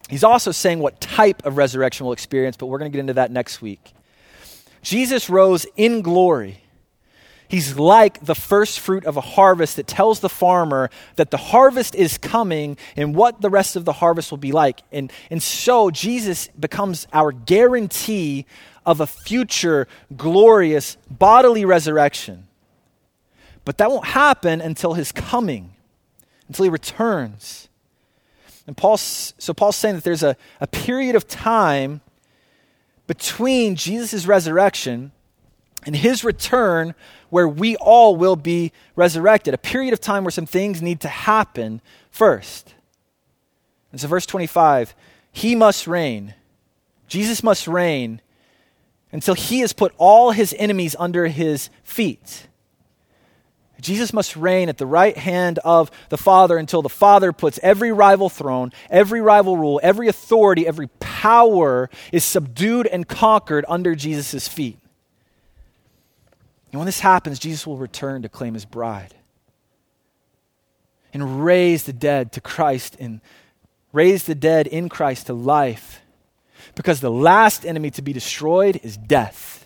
He's 0.09 0.23
also 0.23 0.51
saying 0.51 0.79
what 0.79 0.99
type 0.99 1.45
of 1.45 1.57
resurrection 1.57 2.07
we'll 2.07 2.13
experience, 2.13 2.57
but 2.57 2.65
we're 2.65 2.79
going 2.79 2.91
to 2.91 2.95
get 2.95 3.01
into 3.01 3.13
that 3.13 3.29
next 3.29 3.61
week. 3.61 3.93
Jesus 4.81 5.29
rose 5.29 5.67
in 5.75 6.01
glory. 6.01 6.63
He's 7.49 7.79
like 7.79 8.23
the 8.23 8.35
first 8.35 8.79
fruit 8.79 9.05
of 9.05 9.17
a 9.17 9.21
harvest 9.21 9.75
that 9.77 9.87
tells 9.87 10.19
the 10.19 10.29
farmer 10.29 10.91
that 11.15 11.31
the 11.31 11.37
harvest 11.37 11.95
is 11.95 12.19
coming 12.19 12.77
and 12.95 13.15
what 13.15 13.41
the 13.41 13.49
rest 13.49 13.75
of 13.75 13.85
the 13.85 13.93
harvest 13.93 14.29
will 14.29 14.37
be 14.37 14.51
like. 14.51 14.83
And, 14.91 15.11
and 15.31 15.41
so 15.41 15.89
Jesus 15.89 16.47
becomes 16.49 17.07
our 17.11 17.31
guarantee 17.31 18.45
of 18.85 19.01
a 19.01 19.07
future 19.07 19.87
glorious 20.15 20.95
bodily 21.09 21.65
resurrection. 21.65 22.47
But 23.65 23.79
that 23.79 23.89
won't 23.89 24.05
happen 24.05 24.61
until 24.61 24.93
his 24.93 25.11
coming, 25.11 25.73
until 26.47 26.65
he 26.65 26.69
returns. 26.69 27.67
And 28.67 28.77
Paul's, 28.77 29.33
so 29.39 29.55
Paul's 29.55 29.75
saying 29.75 29.95
that 29.95 30.03
there's 30.03 30.21
a, 30.21 30.37
a 30.61 30.67
period 30.67 31.15
of 31.15 31.27
time 31.27 32.01
between 33.07 33.75
Jesus' 33.75 34.27
resurrection 34.27 35.13
and 35.85 35.95
his 35.95 36.23
return 36.23 36.93
where 37.29 37.47
we 37.47 37.75
all 37.77 38.15
will 38.15 38.35
be 38.35 38.71
resurrected. 38.95 39.53
A 39.53 39.57
period 39.57 39.93
of 39.93 39.99
time 39.99 40.23
where 40.23 40.31
some 40.31 40.45
things 40.45 40.81
need 40.81 40.99
to 41.01 41.07
happen 41.07 41.81
first. 42.11 42.73
And 43.91 43.99
so, 43.99 44.07
verse 44.07 44.25
25, 44.25 44.93
he 45.31 45.55
must 45.55 45.87
reign. 45.87 46.35
Jesus 47.07 47.41
must 47.43 47.67
reign 47.67 48.21
until 49.11 49.33
he 49.33 49.61
has 49.61 49.73
put 49.73 49.93
all 49.97 50.31
his 50.31 50.53
enemies 50.57 50.95
under 50.99 51.27
his 51.27 51.69
feet. 51.83 52.47
Jesus 53.81 54.11
must 54.11 54.35
reign 54.35 54.67
at 54.69 54.77
the 54.77 54.85
right 54.85 55.17
hand 55.17 55.57
of 55.59 55.89
the 56.09 56.17
Father 56.17 56.57
until 56.57 56.81
the 56.81 56.89
Father 56.89 57.31
puts 57.31 57.59
every 57.63 57.91
rival 57.91 58.29
throne, 58.29 58.71
every 58.89 59.21
rival 59.21 59.57
rule, 59.57 59.79
every 59.81 60.07
authority, 60.07 60.67
every 60.67 60.87
power 60.99 61.89
is 62.11 62.23
subdued 62.23 62.87
and 62.87 63.07
conquered 63.07 63.65
under 63.67 63.95
Jesus' 63.95 64.47
feet. 64.47 64.77
And 66.71 66.79
when 66.79 66.85
this 66.85 66.99
happens, 66.99 67.39
Jesus 67.39 67.65
will 67.65 67.77
return 67.77 68.21
to 68.21 68.29
claim 68.29 68.53
his 68.53 68.65
bride 68.65 69.15
and 71.13 71.43
raise 71.43 71.83
the 71.83 71.93
dead 71.93 72.31
to 72.33 72.41
Christ 72.41 72.95
and 72.99 73.21
raise 73.91 74.23
the 74.23 74.35
dead 74.35 74.67
in 74.67 74.89
Christ 74.89 75.27
to 75.27 75.33
life 75.33 76.01
because 76.75 77.01
the 77.01 77.11
last 77.11 77.65
enemy 77.65 77.89
to 77.91 78.01
be 78.01 78.13
destroyed 78.13 78.79
is 78.83 78.97
death. 78.97 79.65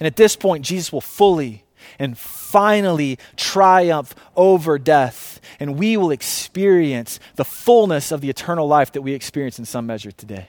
And 0.00 0.06
at 0.06 0.16
this 0.16 0.36
point, 0.36 0.64
Jesus 0.64 0.92
will 0.92 1.00
fully 1.00 1.64
and 1.98 2.18
finally 2.18 3.18
triumph 3.36 4.14
over 4.34 4.78
death, 4.78 5.40
and 5.60 5.78
we 5.78 5.96
will 5.96 6.10
experience 6.10 7.20
the 7.36 7.44
fullness 7.44 8.10
of 8.10 8.20
the 8.20 8.28
eternal 8.28 8.66
life 8.66 8.92
that 8.92 9.02
we 9.02 9.12
experience 9.12 9.58
in 9.58 9.64
some 9.64 9.86
measure 9.86 10.10
today. 10.10 10.48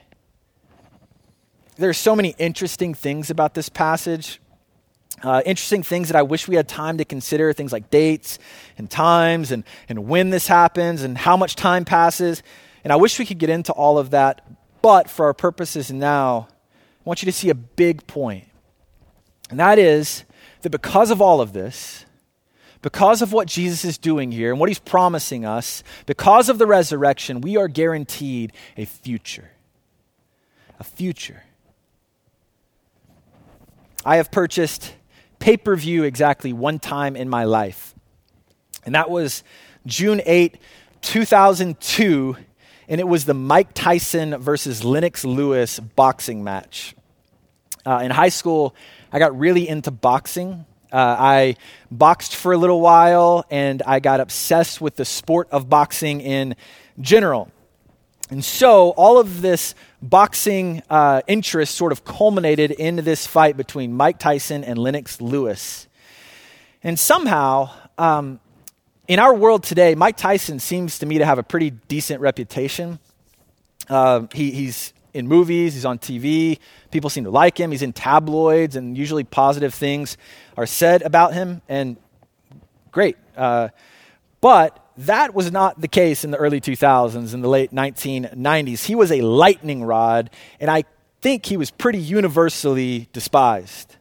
There 1.76 1.88
are 1.88 1.94
so 1.94 2.16
many 2.16 2.34
interesting 2.38 2.92
things 2.92 3.30
about 3.30 3.54
this 3.54 3.68
passage. 3.68 4.40
Uh, 5.22 5.42
interesting 5.44 5.82
things 5.82 6.08
that 6.08 6.16
I 6.16 6.22
wish 6.22 6.46
we 6.46 6.54
had 6.54 6.68
time 6.68 6.98
to 6.98 7.04
consider, 7.04 7.52
things 7.52 7.72
like 7.72 7.90
dates 7.90 8.38
and 8.76 8.88
times 8.88 9.50
and, 9.50 9.64
and 9.88 10.06
when 10.06 10.30
this 10.30 10.46
happens 10.46 11.02
and 11.02 11.18
how 11.18 11.36
much 11.36 11.56
time 11.56 11.84
passes. 11.84 12.42
And 12.84 12.92
I 12.92 12.96
wish 12.96 13.18
we 13.18 13.26
could 13.26 13.38
get 13.38 13.50
into 13.50 13.72
all 13.72 13.98
of 13.98 14.10
that, 14.10 14.46
but 14.80 15.10
for 15.10 15.26
our 15.26 15.34
purposes 15.34 15.90
now, 15.90 16.48
I 16.50 17.02
want 17.04 17.22
you 17.22 17.26
to 17.26 17.32
see 17.32 17.50
a 17.50 17.54
big 17.54 18.06
point. 18.06 18.46
And 19.50 19.58
that 19.58 19.78
is 19.78 20.24
that 20.62 20.70
because 20.70 21.10
of 21.10 21.20
all 21.20 21.40
of 21.40 21.52
this, 21.52 22.04
because 22.80 23.22
of 23.22 23.32
what 23.32 23.48
Jesus 23.48 23.84
is 23.84 23.98
doing 23.98 24.30
here 24.30 24.52
and 24.52 24.60
what 24.60 24.68
he's 24.68 24.78
promising 24.78 25.44
us, 25.44 25.82
because 26.06 26.48
of 26.48 26.58
the 26.58 26.66
resurrection, 26.66 27.40
we 27.40 27.56
are 27.56 27.66
guaranteed 27.66 28.52
a 28.76 28.84
future. 28.84 29.50
A 30.78 30.84
future. 30.84 31.42
I 34.04 34.16
have 34.16 34.30
purchased 34.30 34.94
pay 35.38 35.56
per 35.56 35.76
view 35.76 36.04
exactly 36.04 36.52
one 36.52 36.78
time 36.78 37.16
in 37.16 37.28
my 37.28 37.44
life, 37.44 37.94
and 38.84 38.94
that 38.94 39.10
was 39.10 39.42
June 39.86 40.20
8, 40.24 40.58
2002 41.02 42.36
and 42.88 43.00
it 43.00 43.06
was 43.06 43.26
the 43.26 43.34
Mike 43.34 43.74
Tyson 43.74 44.38
versus 44.38 44.82
Lennox 44.82 45.24
Lewis 45.24 45.78
boxing 45.78 46.42
match. 46.42 46.94
Uh, 47.84 48.00
in 48.02 48.10
high 48.10 48.30
school, 48.30 48.74
I 49.12 49.18
got 49.18 49.38
really 49.38 49.68
into 49.68 49.90
boxing. 49.90 50.64
Uh, 50.90 50.96
I 51.18 51.56
boxed 51.90 52.34
for 52.34 52.52
a 52.52 52.56
little 52.56 52.80
while, 52.80 53.44
and 53.50 53.82
I 53.82 54.00
got 54.00 54.20
obsessed 54.20 54.80
with 54.80 54.96
the 54.96 55.04
sport 55.04 55.48
of 55.50 55.68
boxing 55.68 56.22
in 56.22 56.56
general. 56.98 57.50
And 58.30 58.42
so, 58.42 58.90
all 58.90 59.18
of 59.18 59.42
this 59.42 59.74
boxing 60.00 60.82
uh, 60.88 61.22
interest 61.26 61.74
sort 61.74 61.92
of 61.92 62.04
culminated 62.04 62.70
in 62.70 62.96
this 62.96 63.26
fight 63.26 63.56
between 63.56 63.92
Mike 63.92 64.18
Tyson 64.18 64.64
and 64.64 64.78
Lennox 64.78 65.20
Lewis. 65.20 65.88
And 66.82 66.98
somehow, 66.98 67.70
um, 67.96 68.40
in 69.08 69.18
our 69.18 69.34
world 69.34 69.64
today, 69.64 69.94
Mike 69.94 70.16
Tyson 70.16 70.60
seems 70.60 70.98
to 71.00 71.06
me 71.06 71.18
to 71.18 71.24
have 71.24 71.38
a 71.38 71.42
pretty 71.42 71.70
decent 71.70 72.20
reputation. 72.20 72.98
Uh, 73.88 74.26
he, 74.32 74.50
he's 74.52 74.92
in 75.14 75.26
movies, 75.26 75.74
he's 75.74 75.84
on 75.84 75.98
TV. 75.98 76.58
People 76.90 77.10
seem 77.10 77.24
to 77.24 77.30
like 77.30 77.58
him. 77.58 77.70
He's 77.70 77.82
in 77.82 77.92
tabloids, 77.92 78.76
and 78.76 78.96
usually 78.96 79.24
positive 79.24 79.74
things 79.74 80.16
are 80.56 80.66
said 80.66 81.02
about 81.02 81.34
him, 81.34 81.62
and 81.68 81.96
great. 82.92 83.16
Uh, 83.36 83.68
but 84.40 84.78
that 84.98 85.32
was 85.32 85.52
not 85.52 85.80
the 85.80 85.88
case 85.88 86.24
in 86.24 86.32
the 86.32 86.36
early 86.36 86.60
2000s, 86.60 87.32
in 87.32 87.40
the 87.40 87.48
late 87.48 87.72
1990s. 87.72 88.84
He 88.84 88.96
was 88.96 89.12
a 89.12 89.20
lightning 89.20 89.84
rod, 89.84 90.28
and 90.58 90.68
I 90.70 90.84
think 91.20 91.46
he 91.46 91.56
was 91.56 91.70
pretty 91.70 92.00
universally 92.00 93.08
despised. 93.12 93.94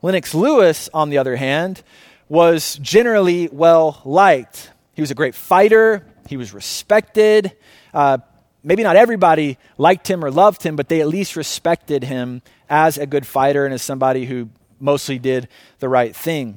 Lennox 0.00 0.34
Lewis, 0.34 0.88
on 0.94 1.10
the 1.10 1.18
other 1.18 1.36
hand, 1.36 1.82
was 2.30 2.76
generally 2.76 3.50
well 3.52 4.00
liked. 4.06 4.70
He 4.94 5.02
was 5.02 5.10
a 5.10 5.14
great 5.14 5.34
fighter, 5.34 6.06
he 6.28 6.38
was 6.38 6.54
respected. 6.54 7.52
Uh, 7.92 8.18
maybe 8.62 8.82
not 8.82 8.96
everybody 8.96 9.58
liked 9.76 10.08
him 10.08 10.24
or 10.24 10.30
loved 10.30 10.62
him, 10.62 10.76
but 10.76 10.88
they 10.88 11.02
at 11.02 11.08
least 11.08 11.36
respected 11.36 12.04
him 12.04 12.40
as 12.70 12.96
a 12.96 13.06
good 13.06 13.26
fighter 13.26 13.66
and 13.66 13.74
as 13.74 13.82
somebody 13.82 14.24
who 14.24 14.48
mostly 14.78 15.18
did 15.18 15.48
the 15.78 15.88
right 15.88 16.16
thing. 16.16 16.56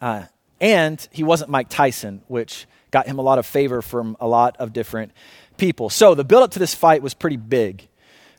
Uh, 0.00 0.24
and 0.60 1.06
he 1.10 1.22
wasn't 1.22 1.50
Mike 1.50 1.68
Tyson, 1.68 2.22
which 2.28 2.66
got 2.90 3.06
him 3.06 3.18
a 3.18 3.22
lot 3.22 3.38
of 3.38 3.46
favor 3.46 3.82
from 3.82 4.16
a 4.20 4.28
lot 4.28 4.56
of 4.58 4.72
different 4.72 5.12
people. 5.56 5.90
So 5.90 6.14
the 6.14 6.24
build 6.24 6.42
up 6.42 6.50
to 6.52 6.58
this 6.58 6.74
fight 6.74 7.02
was 7.02 7.14
pretty 7.14 7.36
big. 7.36 7.88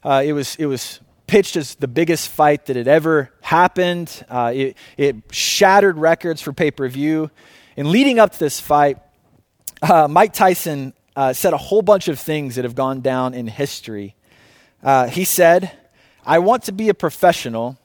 Uh, 0.04 0.24
it, 0.26 0.34
was, 0.34 0.56
it 0.58 0.66
was 0.66 1.00
pitched 1.28 1.56
as 1.56 1.76
the 1.76 1.88
biggest 1.88 2.30
fight 2.30 2.66
that 2.66 2.76
had 2.76 2.88
ever 2.88 3.32
happened. 3.42 4.26
Uh, 4.30 4.52
it, 4.54 4.78
it, 4.98 5.16
shattered 5.32 5.98
records 5.98 6.42
for 6.42 6.54
pay 6.54 6.72
per 6.72 6.88
view. 6.88 7.32
And 7.78 7.88
leading 7.88 8.20
up 8.20 8.34
to 8.34 8.40
this 8.40 8.60
fight, 8.60 8.98
uh, 9.82 10.08
Mike 10.10 10.34
Tyson 10.34 10.94
uh, 11.16 11.34
said 11.34 11.54
a 11.54 11.58
whole 11.58 11.82
bunch 11.82 12.08
of 12.08 12.20
things 12.20 12.56
that 12.56 12.66
have 12.66 12.76
gone 12.76 13.02
down 13.02 13.34
in 13.34 13.48
history. 13.48 14.16
Uh, 14.84 15.08
he 15.08 15.24
said, 15.24 15.72
I 16.26 16.40
want 16.40 16.64
to 16.64 16.72
be 16.72 16.90
a 16.90 16.94
professional, 16.94 17.80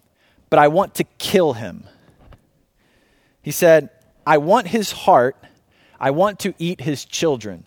but 0.50 0.58
I 0.58 0.68
want 0.68 0.94
to 0.96 1.04
kill 1.04 1.52
him. 1.52 1.84
He 3.42 3.50
said, 3.50 3.90
I 4.26 4.38
want 4.38 4.66
his 4.68 4.92
heart, 4.92 5.36
I 6.00 6.10
want 6.10 6.40
to 6.40 6.54
eat 6.58 6.80
his 6.80 7.04
children. 7.04 7.64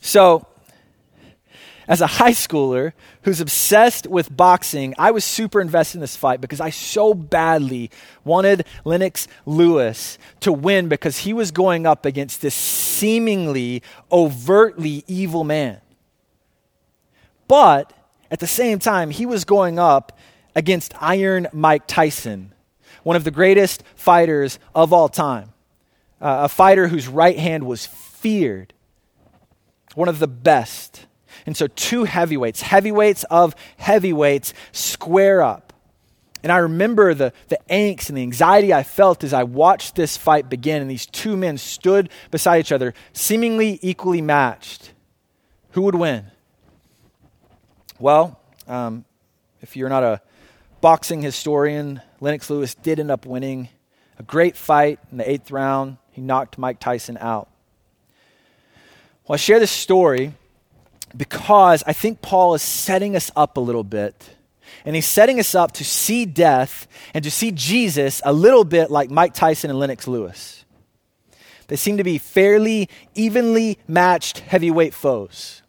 So, 0.00 0.46
as 1.88 2.00
a 2.00 2.06
high 2.06 2.30
schooler 2.30 2.92
who's 3.22 3.40
obsessed 3.40 4.06
with 4.06 4.34
boxing, 4.34 4.94
I 4.98 5.10
was 5.10 5.24
super 5.24 5.60
invested 5.60 5.96
in 5.98 6.00
this 6.00 6.16
fight 6.16 6.40
because 6.40 6.60
I 6.60 6.70
so 6.70 7.12
badly 7.12 7.90
wanted 8.24 8.64
Lennox 8.84 9.26
Lewis 9.44 10.16
to 10.40 10.52
win 10.52 10.88
because 10.88 11.18
he 11.18 11.32
was 11.32 11.50
going 11.50 11.86
up 11.86 12.06
against 12.06 12.40
this 12.40 12.54
seemingly 12.54 13.82
overtly 14.10 15.04
evil 15.06 15.44
man. 15.44 15.80
But 17.48 17.92
at 18.30 18.38
the 18.40 18.46
same 18.46 18.78
time, 18.78 19.10
he 19.10 19.26
was 19.26 19.44
going 19.44 19.78
up 19.78 20.18
against 20.54 20.94
Iron 21.00 21.48
Mike 21.52 21.86
Tyson, 21.86 22.52
one 23.02 23.16
of 23.16 23.24
the 23.24 23.30
greatest 23.30 23.82
fighters 23.94 24.58
of 24.74 24.92
all 24.92 25.08
time, 25.08 25.52
uh, 26.20 26.42
a 26.42 26.48
fighter 26.48 26.88
whose 26.88 27.08
right 27.08 27.38
hand 27.38 27.66
was 27.66 27.86
feared, 27.86 28.72
one 29.94 30.08
of 30.08 30.18
the 30.18 30.28
best. 30.28 31.06
And 31.46 31.56
so, 31.56 31.66
two 31.66 32.04
heavyweights, 32.04 32.62
heavyweights 32.62 33.24
of 33.24 33.56
heavyweights, 33.78 34.54
square 34.70 35.42
up. 35.42 35.72
And 36.42 36.50
I 36.50 36.58
remember 36.58 37.14
the, 37.14 37.32
the 37.48 37.58
angst 37.70 38.08
and 38.08 38.18
the 38.18 38.22
anxiety 38.22 38.74
I 38.74 38.82
felt 38.82 39.22
as 39.22 39.32
I 39.32 39.44
watched 39.44 39.94
this 39.94 40.16
fight 40.16 40.48
begin, 40.48 40.82
and 40.82 40.90
these 40.90 41.06
two 41.06 41.36
men 41.36 41.56
stood 41.56 42.10
beside 42.30 42.58
each 42.58 42.72
other, 42.72 42.94
seemingly 43.12 43.78
equally 43.80 44.20
matched. 44.20 44.92
Who 45.70 45.82
would 45.82 45.94
win? 45.94 46.26
Well, 47.98 48.40
um, 48.66 49.04
if 49.60 49.76
you're 49.76 49.88
not 49.88 50.02
a 50.02 50.20
boxing 50.80 51.22
historian, 51.22 52.02
Lennox 52.22 52.48
Lewis 52.48 52.76
did 52.76 53.00
end 53.00 53.10
up 53.10 53.26
winning 53.26 53.68
a 54.16 54.22
great 54.22 54.56
fight 54.56 55.00
in 55.10 55.18
the 55.18 55.28
eighth 55.28 55.50
round. 55.50 55.96
He 56.12 56.20
knocked 56.20 56.56
Mike 56.56 56.78
Tyson 56.78 57.18
out. 57.18 57.50
Well, 59.26 59.34
I 59.34 59.38
share 59.38 59.58
this 59.58 59.72
story 59.72 60.32
because 61.16 61.82
I 61.84 61.92
think 61.92 62.22
Paul 62.22 62.54
is 62.54 62.62
setting 62.62 63.16
us 63.16 63.32
up 63.34 63.56
a 63.56 63.60
little 63.60 63.82
bit. 63.82 64.36
And 64.84 64.94
he's 64.94 65.06
setting 65.06 65.40
us 65.40 65.56
up 65.56 65.72
to 65.72 65.84
see 65.84 66.24
death 66.24 66.86
and 67.12 67.24
to 67.24 67.30
see 67.30 67.50
Jesus 67.50 68.22
a 68.24 68.32
little 68.32 68.62
bit 68.62 68.88
like 68.88 69.10
Mike 69.10 69.34
Tyson 69.34 69.68
and 69.68 69.80
Lennox 69.80 70.06
Lewis. 70.06 70.64
They 71.66 71.76
seem 71.76 71.96
to 71.96 72.04
be 72.04 72.18
fairly 72.18 72.88
evenly 73.16 73.78
matched 73.88 74.38
heavyweight 74.38 74.94
foes. 74.94 75.62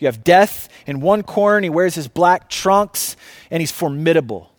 You 0.00 0.08
have 0.08 0.24
death 0.24 0.68
in 0.84 0.98
one 0.98 1.22
corner, 1.22 1.58
and 1.58 1.64
he 1.64 1.70
wears 1.70 1.94
his 1.94 2.08
black 2.08 2.48
trunks, 2.48 3.16
and 3.52 3.60
he's 3.60 3.70
formidable. 3.70 4.49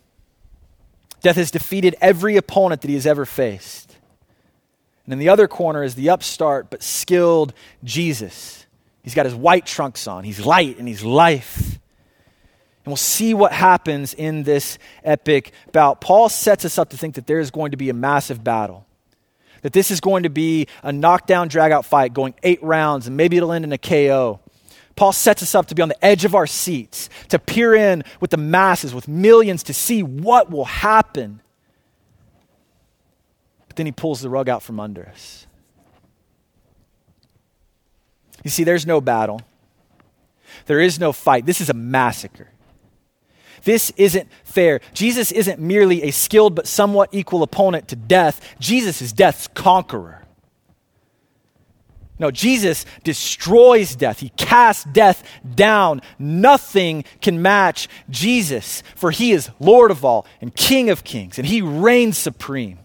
Death 1.22 1.36
has 1.36 1.52
defeated 1.52 1.96
every 2.02 2.36
opponent 2.36 2.82
that 2.82 2.90
he 2.90 2.96
has 2.96 3.06
ever 3.06 3.26
faced. 3.26 3.96
And 5.06 5.14
in 5.14 5.20
the 5.20 5.30
other 5.30 5.48
corner 5.48 5.84
is 5.84 5.96
the 5.96 6.10
upstart 6.10 6.70
but 6.70 6.84
skilled 6.84 7.54
Jesus. 7.84 8.66
He's 9.04 9.16
got 9.16 9.26
his 9.26 9.36
white 9.36 9.66
trunks 9.66 10.08
on. 10.08 10.24
He's 10.24 10.46
light 10.46 10.78
and 10.78 10.88
he's 10.88 11.04
life. 11.04 11.80
And 12.84 12.92
we'll 12.92 12.96
see 12.96 13.34
what 13.34 13.52
happens 13.52 14.14
in 14.14 14.44
this 14.44 14.80
epic 15.04 15.52
bout. 15.72 16.02
Paul 16.02 16.30
sets 16.30 16.66
us 16.66 16.78
up 16.78 16.90
to 16.90 16.98
think 16.98 17.16
that 17.16 17.28
there 17.28 17.40
is 17.40 17.52
going 17.52 17.72
to 17.72 17.78
be 17.78 17.90
a 17.90 17.94
massive 17.94 18.44
battle. 18.44 18.86
That 19.62 19.74
this 19.74 19.92
is 19.92 20.00
going 20.00 20.24
to 20.24 20.30
be 20.30 20.68
a 20.82 20.92
knockdown, 20.92 21.48
drag 21.48 21.72
out 21.72 21.86
fight 21.86 22.14
going 22.14 22.34
eight 22.42 22.64
rounds, 22.64 23.06
and 23.06 23.16
maybe 23.16 23.38
it'll 23.38 23.52
end 23.52 23.66
in 23.66 23.72
a 23.72 23.78
KO. 23.78 24.40
Paul 24.96 25.14
sets 25.14 25.42
us 25.42 25.56
up 25.56 25.68
to 25.68 25.76
be 25.76 25.82
on 25.82 25.90
the 25.90 26.06
edge 26.06 26.26
of 26.26 26.36
our 26.36 26.48
seats, 26.48 27.10
to 27.30 27.40
peer 27.40 27.74
in 27.74 28.04
with 28.20 28.32
the 28.32 28.38
masses, 28.38 28.94
with 28.94 29.08
millions, 29.08 29.64
to 29.64 29.74
see 29.74 30.04
what 30.04 30.52
will 30.52 30.66
happen. 30.66 31.42
But 33.68 33.78
then 33.78 33.86
he 33.86 33.92
pulls 33.92 34.22
the 34.22 34.30
rug 34.30 34.50
out 34.50 34.64
from 34.64 34.80
under 34.80 35.08
us. 35.08 35.48
You 38.44 38.50
see, 38.50 38.64
there's 38.64 38.86
no 38.86 39.02
battle, 39.02 39.42
there 40.66 40.80
is 40.80 41.00
no 41.00 41.14
fight. 41.14 41.46
This 41.46 41.62
is 41.62 41.70
a 41.70 41.74
massacre. 41.74 42.50
This 43.64 43.92
isn't 43.96 44.28
fair. 44.44 44.82
Jesus 44.94 45.32
isn't 45.32 45.60
merely 45.60 46.04
a 46.04 46.12
skilled 46.12 46.56
but 46.56 46.68
somewhat 46.68 47.10
equal 47.12 47.44
opponent 47.44 47.88
to 47.90 47.96
death, 47.96 48.56
Jesus 48.60 49.02
is 49.02 49.14
death's 49.14 49.48
conqueror. 49.48 50.21
No, 52.22 52.30
Jesus 52.30 52.86
destroys 53.04 53.96
death. 53.96 54.20
He 54.20 54.30
casts 54.38 54.84
death 54.84 55.28
down. 55.56 56.04
Nothing 56.20 57.04
can 57.20 57.42
match 57.42 57.90
Jesus, 58.12 58.84
for 58.96 59.10
he 59.10 59.32
is 59.32 59.50
Lord 59.60 59.90
of 59.90 60.06
all 60.06 60.28
and 60.40 60.56
King 60.56 60.92
of 60.92 61.04
kings, 61.04 61.40
and 61.40 61.48
he 61.48 61.64
reigns 61.64 62.20
supreme. 62.20 62.78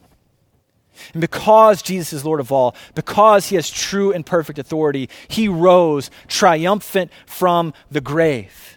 And 1.13 1.21
because 1.21 1.83
Jesus 1.83 2.15
is 2.15 2.25
Lord 2.25 2.41
of 2.41 2.51
all, 2.51 2.75
because 2.95 3.49
he 3.49 3.57
has 3.57 3.69
true 3.69 4.11
and 4.11 4.25
perfect 4.25 4.59
authority, 4.59 5.11
he 5.29 5.49
rose 5.49 6.11
triumphant 6.29 7.11
from 7.27 7.75
the 7.91 8.01
grave. 8.01 8.76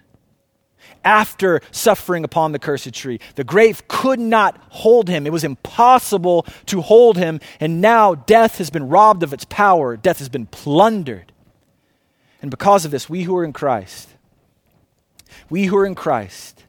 After 1.10 1.60
suffering 1.72 2.24
upon 2.24 2.51
the 2.51 2.60
cursed 2.60 2.93
tree, 2.93 3.20
the 3.34 3.43
grave 3.43 3.88
could 3.88 4.20
not 4.20 4.62
hold 4.70 5.10
him. 5.10 5.26
It 5.26 5.34
was 5.34 5.43
impossible 5.43 6.45
to 6.68 6.82
hold 6.82 7.18
him. 7.18 7.39
And 7.60 7.82
now 7.82 8.14
death 8.14 8.60
has 8.60 8.70
been 8.70 8.89
robbed 8.89 9.24
of 9.24 9.34
its 9.34 9.43
power, 9.45 9.97
death 9.97 10.20
has 10.20 10.30
been 10.30 10.45
plundered. 10.45 11.32
And 12.43 12.51
because 12.51 12.86
of 12.86 12.91
this, 12.91 13.10
we 13.10 13.24
who 13.24 13.36
are 13.36 13.43
in 13.43 13.53
Christ, 13.53 14.07
we 15.49 15.66
who 15.66 15.78
are 15.78 15.86
in 15.88 15.95
Christ, 15.95 16.64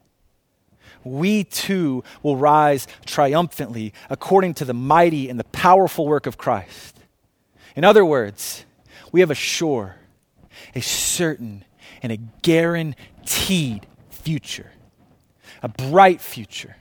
we 1.04 1.44
too 1.44 2.02
will 2.22 2.38
rise 2.38 2.86
triumphantly 3.04 3.92
according 4.08 4.54
to 4.54 4.64
the 4.64 4.72
mighty 4.72 5.28
and 5.28 5.38
the 5.38 5.44
powerful 5.44 6.06
work 6.06 6.24
of 6.24 6.38
Christ. 6.38 6.98
In 7.76 7.84
other 7.84 8.06
words, 8.06 8.64
we 9.12 9.20
have 9.20 9.30
a 9.30 9.34
sure, 9.34 9.96
a 10.74 10.80
certain, 10.80 11.62
and 12.02 12.10
a 12.10 12.16
guaranteed 12.40 13.86
future, 14.20 14.72
a 15.62 15.68
bright 15.68 16.20
future. 16.20 16.76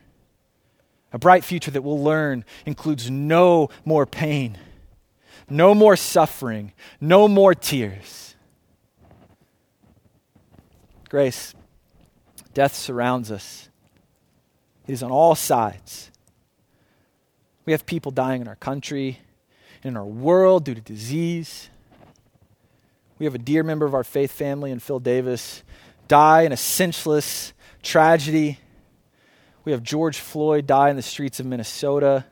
A 1.11 1.17
bright 1.17 1.43
future 1.43 1.71
that 1.71 1.81
we'll 1.81 2.03
learn 2.03 2.45
includes 2.65 3.09
no 3.09 3.69
more 3.83 4.05
pain, 4.05 4.57
no 5.49 5.73
more 5.73 5.95
suffering, 5.95 6.71
no 7.01 7.27
more 7.27 7.55
tears. 7.55 8.35
Grace, 11.09 11.55
death 12.53 12.75
surrounds 12.75 13.31
us. 13.31 13.69
It 14.87 14.93
is 14.93 15.01
on 15.01 15.11
all 15.11 15.33
sides. 15.33 16.11
We 17.65 17.73
have 17.73 17.85
people 17.85 18.11
dying 18.11 18.41
in 18.41 18.47
our 18.47 18.55
country, 18.55 19.19
in 19.83 19.97
our 19.97 20.05
world 20.05 20.65
due 20.65 20.75
to 20.75 20.81
disease. 20.81 21.69
We 23.17 23.25
have 23.25 23.35
a 23.35 23.39
dear 23.39 23.63
member 23.63 23.85
of 23.85 23.95
our 23.95 24.03
faith 24.03 24.31
family 24.31 24.71
in 24.71 24.79
Phil 24.79 24.99
Davis 24.99 25.63
die 26.09 26.41
in 26.41 26.51
a 26.51 26.57
senseless 26.57 27.53
tragedy. 27.81 28.59
We 29.63 29.71
have 29.71 29.81
George 29.81 30.19
Floyd 30.19 30.67
die 30.67 30.89
in 30.89 30.97
the 30.97 31.01
streets 31.01 31.39
of 31.39 31.45
Minnesota. 31.45 32.25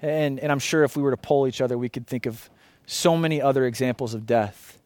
And, 0.00 0.40
and 0.40 0.50
I'm 0.50 0.58
sure 0.58 0.82
if 0.84 0.96
we 0.96 1.02
were 1.02 1.10
to 1.10 1.18
poll 1.18 1.46
each 1.46 1.60
other, 1.60 1.76
we 1.76 1.90
could 1.90 2.06
think 2.06 2.24
of 2.24 2.48
so 2.86 3.16
many 3.16 3.42
other 3.42 3.66
examples 3.66 4.14
of 4.14 4.26
death. 4.26 4.78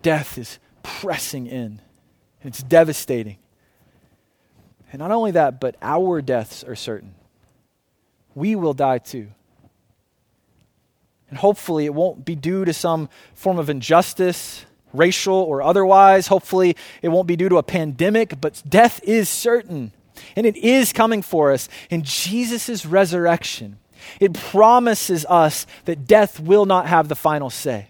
Death 0.00 0.38
is 0.38 0.58
pressing 0.82 1.46
in, 1.46 1.80
it's 2.42 2.62
devastating. 2.62 3.36
And 4.92 5.00
not 5.00 5.10
only 5.10 5.30
that, 5.32 5.60
but 5.60 5.76
our 5.80 6.20
deaths 6.20 6.64
are 6.64 6.74
certain. 6.74 7.14
We 8.34 8.56
will 8.56 8.74
die 8.74 8.98
too. 8.98 9.28
And 11.30 11.38
hopefully, 11.38 11.86
it 11.86 11.94
won't 11.94 12.26
be 12.26 12.36
due 12.36 12.66
to 12.66 12.74
some 12.74 13.08
form 13.32 13.58
of 13.58 13.70
injustice, 13.70 14.66
racial 14.92 15.34
or 15.34 15.62
otherwise. 15.62 16.26
Hopefully, 16.26 16.76
it 17.02 17.08
won't 17.08 17.28
be 17.28 17.36
due 17.36 17.48
to 17.48 17.58
a 17.58 17.62
pandemic, 17.62 18.40
but 18.40 18.62
death 18.68 19.00
is 19.04 19.28
certain. 19.28 19.92
And 20.36 20.46
it 20.46 20.56
is 20.56 20.92
coming 20.92 21.22
for 21.22 21.52
us. 21.52 21.68
In 21.90 22.02
Jesus' 22.02 22.86
resurrection, 22.86 23.78
it 24.20 24.34
promises 24.34 25.24
us 25.28 25.66
that 25.84 26.06
death 26.06 26.40
will 26.40 26.66
not 26.66 26.86
have 26.86 27.08
the 27.08 27.16
final 27.16 27.50
say. 27.50 27.88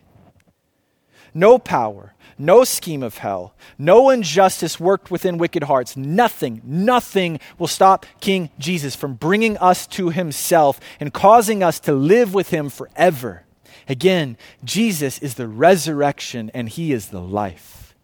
No 1.35 1.59
power, 1.59 2.15
no 2.37 2.65
scheme 2.65 3.03
of 3.03 3.19
hell, 3.19 3.55
no 3.79 4.11
injustice 4.11 4.79
worked 4.79 5.11
within 5.11 5.39
wicked 5.39 5.63
hearts, 5.65 5.97
nothing, 5.97 6.61
nothing 6.65 7.41
will 7.59 7.67
stop 7.67 8.05
King 8.21 8.51
Jesus 8.59 8.95
from 8.95 9.15
bringing 9.15 9.57
us 9.59 9.87
to 9.89 10.11
himself 10.11 10.79
and 11.01 11.13
causing 11.13 11.63
us 11.63 11.81
to 11.81 11.93
live 11.93 12.35
with 12.35 12.51
him 12.51 12.69
forever. 12.69 13.45
Again, 13.89 14.37
Jesus 14.65 15.19
is 15.19 15.35
the 15.35 15.49
resurrection 15.49 16.51
and 16.55 16.69
he 16.69 16.93
is 16.93 17.09
the 17.09 17.21
life. 17.21 17.95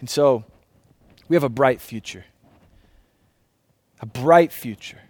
And 0.00 0.08
so, 0.08 0.44
we 1.28 1.36
have 1.36 1.44
a 1.44 1.48
bright 1.48 1.80
future. 1.80 2.24
A 4.00 4.06
bright 4.06 4.52
future. 4.52 5.00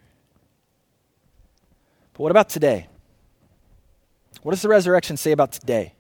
But 2.13 2.21
what 2.21 2.31
about 2.31 2.49
today? 2.49 2.89
What 4.43 4.53
does 4.53 4.63
the 4.63 4.69
resurrection 4.69 5.17
say 5.17 5.33
about 5.33 5.53
today? 5.53 5.95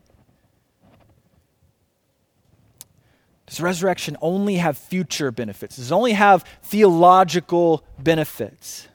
Does 3.47 3.61
resurrection 3.61 4.17
only 4.23 4.57
have 4.57 4.79
future 4.79 5.33
benefits? 5.33 5.77
Does 5.77 5.91
it 5.91 5.95
only 5.95 6.13
have 6.13 6.45
theological 6.63 7.85
benefits? 7.99 8.87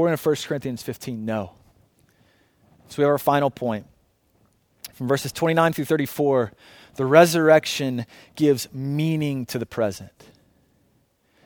According 0.00 0.16
to 0.16 0.28
1 0.30 0.36
Corinthians 0.48 0.82
15, 0.82 1.26
no. 1.26 1.52
So 2.88 2.96
we 2.96 3.02
have 3.02 3.10
our 3.10 3.18
final 3.18 3.50
point. 3.50 3.84
from 4.94 5.08
verses 5.08 5.30
29 5.30 5.74
through 5.74 5.84
34, 5.84 6.52
the 6.94 7.04
resurrection 7.04 8.06
gives 8.34 8.72
meaning 8.72 9.44
to 9.44 9.58
the 9.58 9.66
present. 9.66 10.10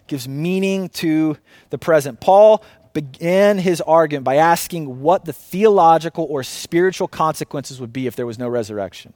Gives 0.07 0.29
meaning 0.29 0.89
to 0.91 1.37
the 1.71 1.79
present. 1.79 2.21
Paul 2.21 2.63
began 2.93 3.59
his 3.59 3.81
argument 3.81 4.23
by 4.23 4.37
asking 4.37 5.01
what 5.01 5.25
the 5.25 5.33
theological 5.33 6.25
or 6.31 6.45
spiritual 6.45 7.09
consequences 7.09 7.81
would 7.81 7.93
be 7.93 8.07
if 8.07 8.15
there 8.15 8.25
was 8.25 8.39
no 8.39 8.49
resurrection. 8.49 9.15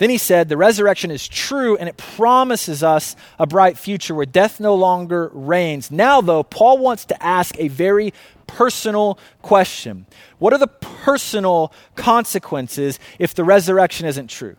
Then 0.00 0.08
he 0.08 0.16
said, 0.16 0.48
The 0.48 0.56
resurrection 0.56 1.10
is 1.10 1.28
true 1.28 1.76
and 1.76 1.86
it 1.86 1.98
promises 1.98 2.82
us 2.82 3.14
a 3.38 3.46
bright 3.46 3.76
future 3.76 4.14
where 4.14 4.24
death 4.24 4.58
no 4.58 4.74
longer 4.74 5.30
reigns. 5.34 5.90
Now, 5.90 6.22
though, 6.22 6.42
Paul 6.42 6.78
wants 6.78 7.04
to 7.04 7.22
ask 7.22 7.54
a 7.58 7.68
very 7.68 8.14
personal 8.46 9.18
question 9.42 10.06
What 10.38 10.54
are 10.54 10.58
the 10.58 10.68
personal 10.68 11.70
consequences 11.96 12.98
if 13.18 13.34
the 13.34 13.44
resurrection 13.44 14.06
isn't 14.06 14.28
true? 14.28 14.56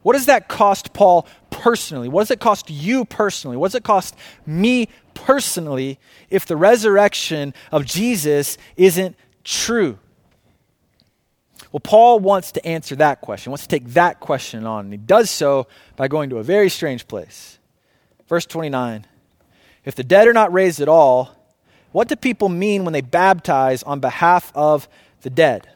What 0.00 0.14
does 0.14 0.24
that 0.24 0.48
cost 0.48 0.94
Paul 0.94 1.26
personally? 1.50 2.08
What 2.08 2.22
does 2.22 2.30
it 2.30 2.40
cost 2.40 2.70
you 2.70 3.04
personally? 3.04 3.58
What 3.58 3.68
does 3.68 3.74
it 3.74 3.84
cost 3.84 4.16
me 4.46 4.88
personally 5.12 5.98
if 6.30 6.46
the 6.46 6.56
resurrection 6.56 7.52
of 7.70 7.84
Jesus 7.84 8.56
isn't 8.78 9.16
true? 9.44 9.98
Well, 11.72 11.80
Paul 11.80 12.20
wants 12.20 12.52
to 12.52 12.66
answer 12.66 12.96
that 12.96 13.20
question, 13.20 13.50
wants 13.50 13.66
to 13.66 13.68
take 13.68 13.88
that 13.90 14.20
question 14.20 14.66
on, 14.66 14.86
and 14.86 14.92
he 14.92 14.96
does 14.96 15.30
so 15.30 15.66
by 15.96 16.08
going 16.08 16.30
to 16.30 16.38
a 16.38 16.42
very 16.42 16.68
strange 16.68 17.06
place. 17.08 17.58
Verse 18.28 18.46
29 18.46 19.06
If 19.84 19.94
the 19.94 20.04
dead 20.04 20.28
are 20.28 20.32
not 20.32 20.52
raised 20.52 20.80
at 20.80 20.88
all, 20.88 21.36
what 21.92 22.08
do 22.08 22.16
people 22.16 22.48
mean 22.48 22.84
when 22.84 22.92
they 22.92 23.00
baptize 23.00 23.82
on 23.82 24.00
behalf 24.00 24.52
of 24.54 24.88
the 25.22 25.30
dead? 25.30 25.68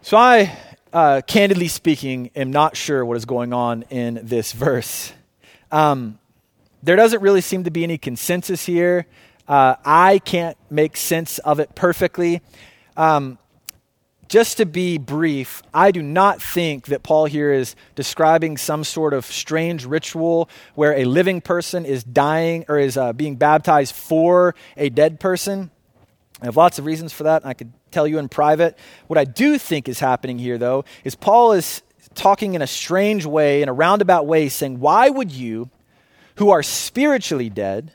So, 0.00 0.16
I, 0.16 0.56
uh, 0.92 1.20
candidly 1.26 1.68
speaking, 1.68 2.30
am 2.34 2.50
not 2.50 2.76
sure 2.76 3.04
what 3.04 3.16
is 3.16 3.24
going 3.24 3.52
on 3.52 3.82
in 3.90 4.20
this 4.22 4.52
verse. 4.52 5.12
Um, 5.70 6.18
there 6.82 6.96
doesn't 6.96 7.22
really 7.22 7.40
seem 7.40 7.64
to 7.64 7.70
be 7.70 7.84
any 7.84 7.98
consensus 7.98 8.66
here. 8.66 9.06
Uh, 9.46 9.76
I 9.84 10.18
can't 10.18 10.56
make 10.70 10.96
sense 10.96 11.38
of 11.38 11.60
it 11.60 11.74
perfectly. 11.74 12.40
Um, 12.96 13.38
just 14.32 14.56
to 14.56 14.64
be 14.64 14.96
brief, 14.96 15.62
I 15.74 15.90
do 15.90 16.02
not 16.02 16.40
think 16.40 16.86
that 16.86 17.02
Paul 17.02 17.26
here 17.26 17.52
is 17.52 17.76
describing 17.94 18.56
some 18.56 18.82
sort 18.82 19.12
of 19.12 19.26
strange 19.26 19.84
ritual 19.84 20.48
where 20.74 20.94
a 20.94 21.04
living 21.04 21.42
person 21.42 21.84
is 21.84 22.02
dying 22.02 22.64
or 22.66 22.78
is 22.78 22.96
uh, 22.96 23.12
being 23.12 23.36
baptized 23.36 23.94
for 23.94 24.54
a 24.74 24.88
dead 24.88 25.20
person. 25.20 25.70
I 26.40 26.46
have 26.46 26.56
lots 26.56 26.78
of 26.78 26.86
reasons 26.86 27.12
for 27.12 27.24
that, 27.24 27.42
and 27.42 27.50
I 27.50 27.52
could 27.52 27.74
tell 27.90 28.06
you 28.08 28.16
in 28.16 28.30
private. 28.30 28.78
What 29.06 29.18
I 29.18 29.26
do 29.26 29.58
think 29.58 29.86
is 29.86 30.00
happening 30.00 30.38
here, 30.38 30.56
though, 30.56 30.86
is 31.04 31.14
Paul 31.14 31.52
is 31.52 31.82
talking 32.14 32.54
in 32.54 32.62
a 32.62 32.66
strange 32.66 33.26
way, 33.26 33.60
in 33.60 33.68
a 33.68 33.74
roundabout 33.74 34.26
way, 34.26 34.48
saying, 34.48 34.80
Why 34.80 35.10
would 35.10 35.30
you, 35.30 35.68
who 36.36 36.48
are 36.48 36.62
spiritually 36.62 37.50
dead, 37.50 37.92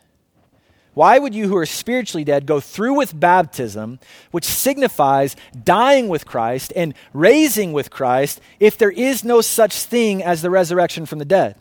why 0.97 1.19
would 1.19 1.35
you 1.35 1.47
who 1.47 1.55
are 1.55 1.67
spiritually 1.67 2.23
dead 2.23 2.47
go 2.47 2.59
through 2.59 2.95
with 2.95 3.19
baptism, 3.19 3.99
which 4.31 4.45
signifies 4.45 5.35
dying 5.63 6.07
with 6.07 6.25
Christ 6.25 6.73
and 6.75 6.95
raising 7.13 7.71
with 7.71 7.91
Christ, 7.91 8.41
if 8.59 8.79
there 8.79 8.89
is 8.89 9.23
no 9.23 9.41
such 9.41 9.75
thing 9.75 10.23
as 10.23 10.41
the 10.41 10.49
resurrection 10.49 11.05
from 11.05 11.19
the 11.19 11.25
dead? 11.25 11.55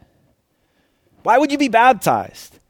Why 1.23 1.37
would 1.37 1.53
you 1.53 1.59
be 1.59 1.69
baptized? 1.69 2.61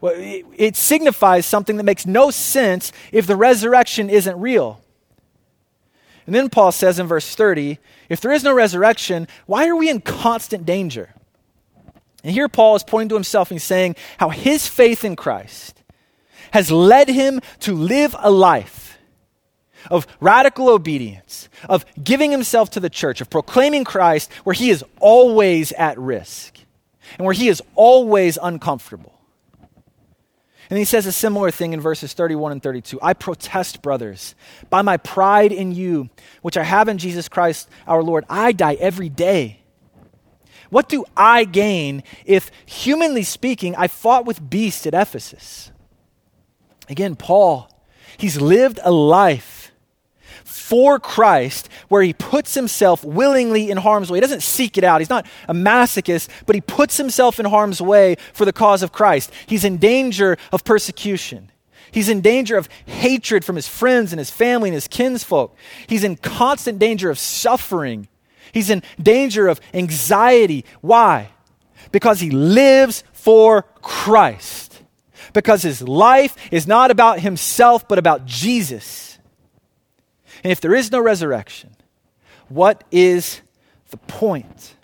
Well, 0.00 0.14
it, 0.16 0.74
signifies 0.74 1.46
something 1.46 1.76
that 1.76 1.84
makes 1.84 2.04
no 2.04 2.32
sense 2.32 2.90
if 3.12 3.28
the 3.28 3.36
resurrection 3.36 4.10
isn't 4.10 4.40
real. 4.40 4.80
And 6.26 6.34
then 6.34 6.50
Paul 6.50 6.72
says 6.72 6.98
in 6.98 7.06
verse 7.06 7.32
30 7.32 7.78
if 8.08 8.20
there 8.20 8.32
is 8.32 8.42
no 8.42 8.52
resurrection, 8.52 9.28
why 9.46 9.68
are 9.68 9.76
we 9.76 9.88
in 9.88 10.00
constant 10.00 10.66
danger? 10.66 11.14
And 12.24 12.32
here 12.32 12.48
Paul 12.48 12.74
is 12.74 12.82
pointing 12.82 13.10
to 13.10 13.14
himself 13.14 13.52
and 13.52 13.54
he's 13.60 13.62
saying 13.62 13.94
how 14.18 14.30
his 14.30 14.66
faith 14.66 15.04
in 15.04 15.14
Christ 15.14 15.77
has 16.52 16.70
led 16.70 17.08
him 17.08 17.40
to 17.60 17.74
live 17.74 18.14
a 18.18 18.30
life 18.30 18.98
of 19.90 20.06
radical 20.20 20.68
obedience, 20.68 21.48
of 21.68 21.84
giving 22.02 22.30
himself 22.30 22.70
to 22.70 22.80
the 22.80 22.90
church, 22.90 23.20
of 23.20 23.30
proclaiming 23.30 23.84
Christ 23.84 24.32
where 24.44 24.54
he 24.54 24.70
is 24.70 24.84
always 25.00 25.72
at 25.72 25.98
risk 25.98 26.58
and 27.16 27.24
where 27.24 27.34
he 27.34 27.48
is 27.48 27.62
always 27.74 28.38
uncomfortable. 28.40 29.14
And 30.70 30.78
he 30.78 30.84
says 30.84 31.06
a 31.06 31.12
similar 31.12 31.50
thing 31.50 31.72
in 31.72 31.80
verses 31.80 32.12
31 32.12 32.52
and 32.52 32.62
32. 32.62 32.98
I 33.00 33.14
protest, 33.14 33.80
brothers, 33.80 34.34
by 34.68 34.82
my 34.82 34.98
pride 34.98 35.50
in 35.50 35.72
you, 35.72 36.10
which 36.42 36.58
I 36.58 36.64
have 36.64 36.88
in 36.88 36.98
Jesus 36.98 37.28
Christ 37.28 37.70
our 37.86 38.02
Lord, 38.02 38.24
I 38.28 38.52
die 38.52 38.74
every 38.74 39.08
day. 39.08 39.60
What 40.68 40.90
do 40.90 41.06
I 41.16 41.44
gain 41.44 42.02
if, 42.26 42.50
humanly 42.66 43.22
speaking, 43.22 43.74
I 43.76 43.88
fought 43.88 44.26
with 44.26 44.50
beasts 44.50 44.86
at 44.86 44.92
Ephesus? 44.92 45.72
Again, 46.88 47.16
Paul, 47.16 47.70
he's 48.16 48.40
lived 48.40 48.80
a 48.82 48.90
life 48.90 49.72
for 50.44 50.98
Christ 50.98 51.68
where 51.88 52.02
he 52.02 52.12
puts 52.12 52.54
himself 52.54 53.04
willingly 53.04 53.70
in 53.70 53.78
harm's 53.78 54.10
way. 54.10 54.18
He 54.18 54.20
doesn't 54.20 54.42
seek 54.42 54.76
it 54.76 54.84
out. 54.84 55.00
He's 55.00 55.10
not 55.10 55.26
a 55.48 55.54
masochist, 55.54 56.28
but 56.46 56.54
he 56.54 56.60
puts 56.60 56.96
himself 56.96 57.38
in 57.38 57.46
harm's 57.46 57.80
way 57.80 58.16
for 58.32 58.44
the 58.44 58.52
cause 58.52 58.82
of 58.82 58.92
Christ. 58.92 59.30
He's 59.46 59.64
in 59.64 59.78
danger 59.78 60.36
of 60.52 60.64
persecution. 60.64 61.50
He's 61.90 62.08
in 62.08 62.20
danger 62.20 62.56
of 62.58 62.68
hatred 62.84 63.44
from 63.44 63.56
his 63.56 63.66
friends 63.66 64.12
and 64.12 64.18
his 64.18 64.30
family 64.30 64.68
and 64.68 64.74
his 64.74 64.88
kinsfolk. 64.88 65.56
He's 65.86 66.04
in 66.04 66.16
constant 66.16 66.78
danger 66.78 67.08
of 67.08 67.18
suffering. 67.18 68.08
He's 68.52 68.68
in 68.68 68.82
danger 69.02 69.48
of 69.48 69.60
anxiety. 69.72 70.66
Why? 70.82 71.30
Because 71.92 72.20
he 72.20 72.30
lives 72.30 73.04
for 73.12 73.62
Christ 73.80 74.67
because 75.32 75.62
his 75.62 75.82
life 75.82 76.36
is 76.50 76.66
not 76.66 76.90
about 76.90 77.20
himself, 77.20 77.86
but 77.88 77.98
about 77.98 78.24
Jesus. 78.26 79.18
And 80.42 80.52
if 80.52 80.60
there 80.60 80.74
is 80.74 80.90
no 80.90 81.00
resurrection, 81.00 81.74
what 82.48 82.84
is 82.90 83.40
the 83.90 83.96
point? 83.96 84.76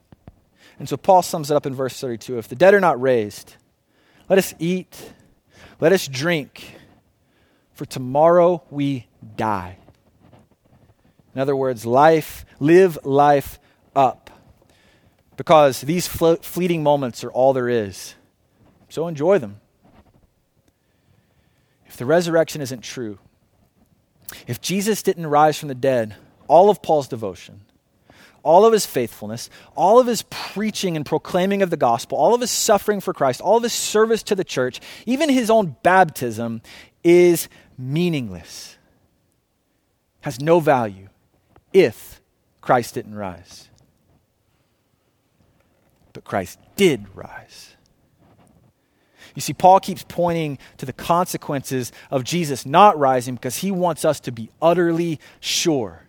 And 0.78 0.88
so 0.88 0.97
Paul 0.97 1.22
sums 1.22 1.51
it 1.51 1.55
up 1.55 1.66
in 1.66 1.74
verse 1.74 1.99
32 2.01 2.38
If 2.38 2.49
the 2.49 2.57
dead 2.57 2.74
are 2.74 2.80
not 2.80 3.01
raised, 3.01 3.55
let 4.28 4.38
us 4.38 4.55
eat, 4.59 5.12
let 5.80 5.92
us 5.92 6.09
drink, 6.09 6.76
for 7.72 7.84
tomorrow 7.84 8.62
we 8.70 9.07
die. 9.36 9.78
In 11.34 11.40
other 11.40 11.57
words, 11.57 11.84
life, 11.84 12.45
live 12.61 12.99
life 13.05 13.59
up. 13.95 14.30
Because 15.36 15.80
these 15.80 16.07
fleeting 16.07 16.84
moments 16.84 17.24
are 17.24 17.30
all 17.30 17.53
there 17.53 17.68
is. 17.68 18.14
So 18.88 19.09
enjoy 19.09 19.38
them 19.38 19.61
if 21.95 21.99
the 21.99 22.07
resurrection 22.07 22.61
isn't 22.61 22.80
true, 22.80 23.20
if 24.49 24.61
Jesus 24.61 25.05
didn't 25.05 25.28
rise 25.28 25.57
from 25.57 25.68
the 25.68 25.76
dead, 25.76 26.16
all 26.49 26.68
of 26.68 26.82
Paul's 26.82 27.07
devotion, 27.07 27.61
all 28.42 28.64
of 28.64 28.72
his 28.72 28.84
faithfulness, 28.84 29.49
all 29.76 30.01
of 30.01 30.09
his 30.09 30.22
preaching 30.22 30.97
and 30.97 31.07
proclaiming 31.07 31.62
of 31.62 31.70
the 31.70 31.76
gospel, 31.76 32.18
all 32.18 32.34
of 32.34 32.40
his 32.40 32.51
suffering 32.51 32.99
for 32.99 33.14
Christ, 33.14 33.40
all 33.40 33.59
of 33.59 33.62
his 33.62 33.72
service 33.72 34.24
to 34.24 34.34
the 34.34 34.42
church, 34.42 34.80
even 35.07 35.28
his 35.28 35.51
own 35.51 35.76
baptism 35.84 36.62
is 37.05 37.49
meaningless, 37.78 38.76
has 40.22 40.40
no 40.40 40.59
value 40.59 41.11
if 41.72 42.20
Christ 42.61 42.95
didn't 42.95 43.14
rise. 43.14 43.68
But 46.12 46.24
Christ 46.24 46.59
did 46.74 47.07
rise. 47.14 47.74
You 49.35 49.43
see, 49.43 49.53
Paul 49.53 49.80
keeps 49.80 50.05
pointing 50.07 50.59
to 50.78 50.87
the 50.87 50.93
consequences 50.93 51.93
of 52.11 52.24
Jesus 52.24 52.64
not 52.64 52.99
rising 52.99 53.35
because 53.35 53.59
he 53.59 53.70
wants 53.70 54.05
us 54.05 54.20
to 54.20 54.32
be 54.32 54.51
utterly 54.62 55.18
sure. 55.41 56.05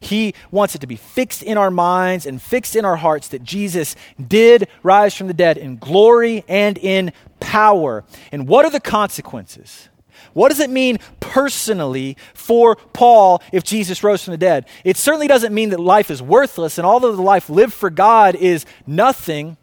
He 0.00 0.34
wants 0.50 0.74
it 0.74 0.80
to 0.80 0.86
be 0.86 0.96
fixed 0.96 1.42
in 1.42 1.58
our 1.58 1.70
minds 1.70 2.24
and 2.26 2.40
fixed 2.40 2.76
in 2.76 2.84
our 2.84 2.96
hearts 2.96 3.28
that 3.28 3.42
Jesus 3.42 3.96
did 4.28 4.68
rise 4.82 5.14
from 5.14 5.26
the 5.26 5.34
dead 5.34 5.58
in 5.58 5.76
glory 5.76 6.44
and 6.48 6.78
in 6.78 7.12
power. 7.40 8.04
And 8.30 8.46
what 8.46 8.64
are 8.64 8.70
the 8.70 8.80
consequences? 8.80 9.88
What 10.34 10.48
does 10.48 10.60
it 10.60 10.70
mean 10.70 10.98
personally 11.20 12.16
for 12.32 12.76
Paul 12.76 13.42
if 13.52 13.64
Jesus 13.64 14.02
rose 14.02 14.22
from 14.22 14.32
the 14.32 14.38
dead? 14.38 14.66
It 14.84 14.96
certainly 14.96 15.26
doesn't 15.26 15.52
mean 15.52 15.70
that 15.70 15.80
life 15.80 16.10
is 16.10 16.22
worthless 16.22 16.78
and 16.78 16.86
all 16.86 17.04
of 17.04 17.16
the 17.16 17.22
life 17.22 17.50
lived 17.50 17.72
for 17.72 17.90
God 17.90 18.34
is 18.34 18.64
nothing. 18.86 19.56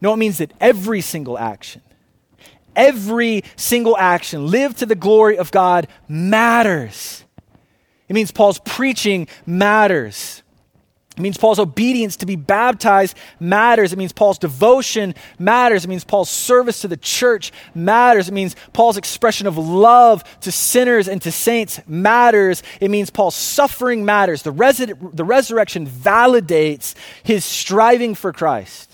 No, 0.00 0.12
it 0.14 0.16
means 0.16 0.38
that 0.38 0.52
every 0.60 1.00
single 1.00 1.38
action, 1.38 1.82
Every 2.74 3.44
single 3.56 3.96
action 3.96 4.48
live 4.48 4.76
to 4.76 4.86
the 4.86 4.94
glory 4.94 5.38
of 5.38 5.50
God 5.50 5.88
matters. 6.08 7.24
It 8.08 8.14
means 8.14 8.30
Paul's 8.30 8.58
preaching 8.58 9.28
matters. 9.46 10.42
It 11.16 11.20
means 11.20 11.36
Paul's 11.36 11.58
obedience 11.58 12.16
to 12.16 12.26
be 12.26 12.36
baptized 12.36 13.16
matters. 13.38 13.92
It 13.92 13.98
means 13.98 14.14
Paul's 14.14 14.38
devotion 14.38 15.14
matters. 15.38 15.84
It 15.84 15.88
means 15.88 16.04
Paul's 16.04 16.30
service 16.30 16.80
to 16.80 16.88
the 16.88 16.96
church 16.96 17.52
matters. 17.74 18.28
It 18.28 18.34
means 18.34 18.56
Paul's 18.72 18.96
expression 18.96 19.46
of 19.46 19.58
love 19.58 20.24
to 20.40 20.50
sinners 20.50 21.08
and 21.08 21.20
to 21.22 21.30
saints 21.30 21.80
matters. 21.86 22.62
It 22.80 22.90
means 22.90 23.10
Paul's 23.10 23.34
suffering 23.34 24.06
matters. 24.06 24.42
The, 24.42 24.54
resi- 24.54 25.14
the 25.14 25.24
resurrection 25.24 25.86
validates 25.86 26.94
his 27.22 27.44
striving 27.44 28.14
for 28.14 28.32
Christ. 28.32 28.91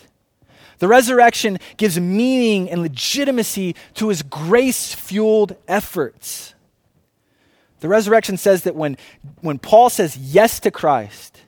The 0.78 0.88
resurrection 0.88 1.58
gives 1.76 1.98
meaning 1.98 2.70
and 2.70 2.82
legitimacy 2.82 3.74
to 3.94 4.08
his 4.08 4.22
grace 4.22 4.94
fueled 4.94 5.56
efforts. 5.66 6.54
The 7.80 7.88
resurrection 7.88 8.36
says 8.36 8.62
that 8.62 8.74
when, 8.74 8.96
when 9.40 9.58
Paul 9.58 9.90
says 9.90 10.16
yes 10.16 10.60
to 10.60 10.70
Christ, 10.70 11.42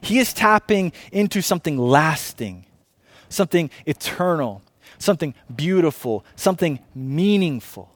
he 0.00 0.18
is 0.18 0.32
tapping 0.32 0.92
into 1.12 1.40
something 1.40 1.78
lasting, 1.78 2.66
something 3.28 3.70
eternal, 3.86 4.62
something 4.98 5.34
beautiful, 5.54 6.24
something 6.36 6.78
meaningful. 6.94 7.90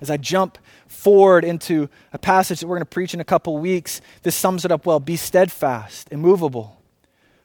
As 0.00 0.10
I 0.10 0.16
jump 0.16 0.58
forward 0.86 1.44
into 1.44 1.88
a 2.12 2.18
passage 2.18 2.60
that 2.60 2.66
we're 2.66 2.76
going 2.76 2.82
to 2.82 2.86
preach 2.86 3.14
in 3.14 3.20
a 3.20 3.24
couple 3.24 3.58
weeks, 3.58 4.00
this 4.22 4.36
sums 4.36 4.64
it 4.64 4.70
up 4.70 4.86
well. 4.86 5.00
Be 5.00 5.16
steadfast, 5.16 6.08
immovable, 6.12 6.77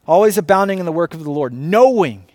always 0.08 0.38
abounding 0.38 0.80
in 0.80 0.86
the 0.86 0.92
work 0.92 1.14
of 1.14 1.24
the 1.24 1.32
Lord, 1.32 1.54
knowing, 1.54 2.26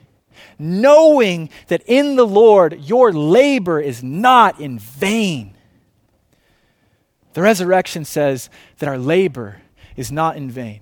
knowing 0.58 1.50
that 1.68 1.82
in 1.86 2.16
the 2.16 2.26
Lord 2.26 2.80
your 2.80 3.12
labor 3.12 3.80
is 3.80 4.02
not 4.02 4.60
in 4.60 4.78
vain. 4.78 5.54
The 7.34 7.42
resurrection 7.42 8.04
says 8.04 8.50
that 8.78 8.88
our 8.88 8.98
labor 8.98 9.60
is 9.96 10.10
not 10.10 10.36
in 10.36 10.50
vain. 10.50 10.80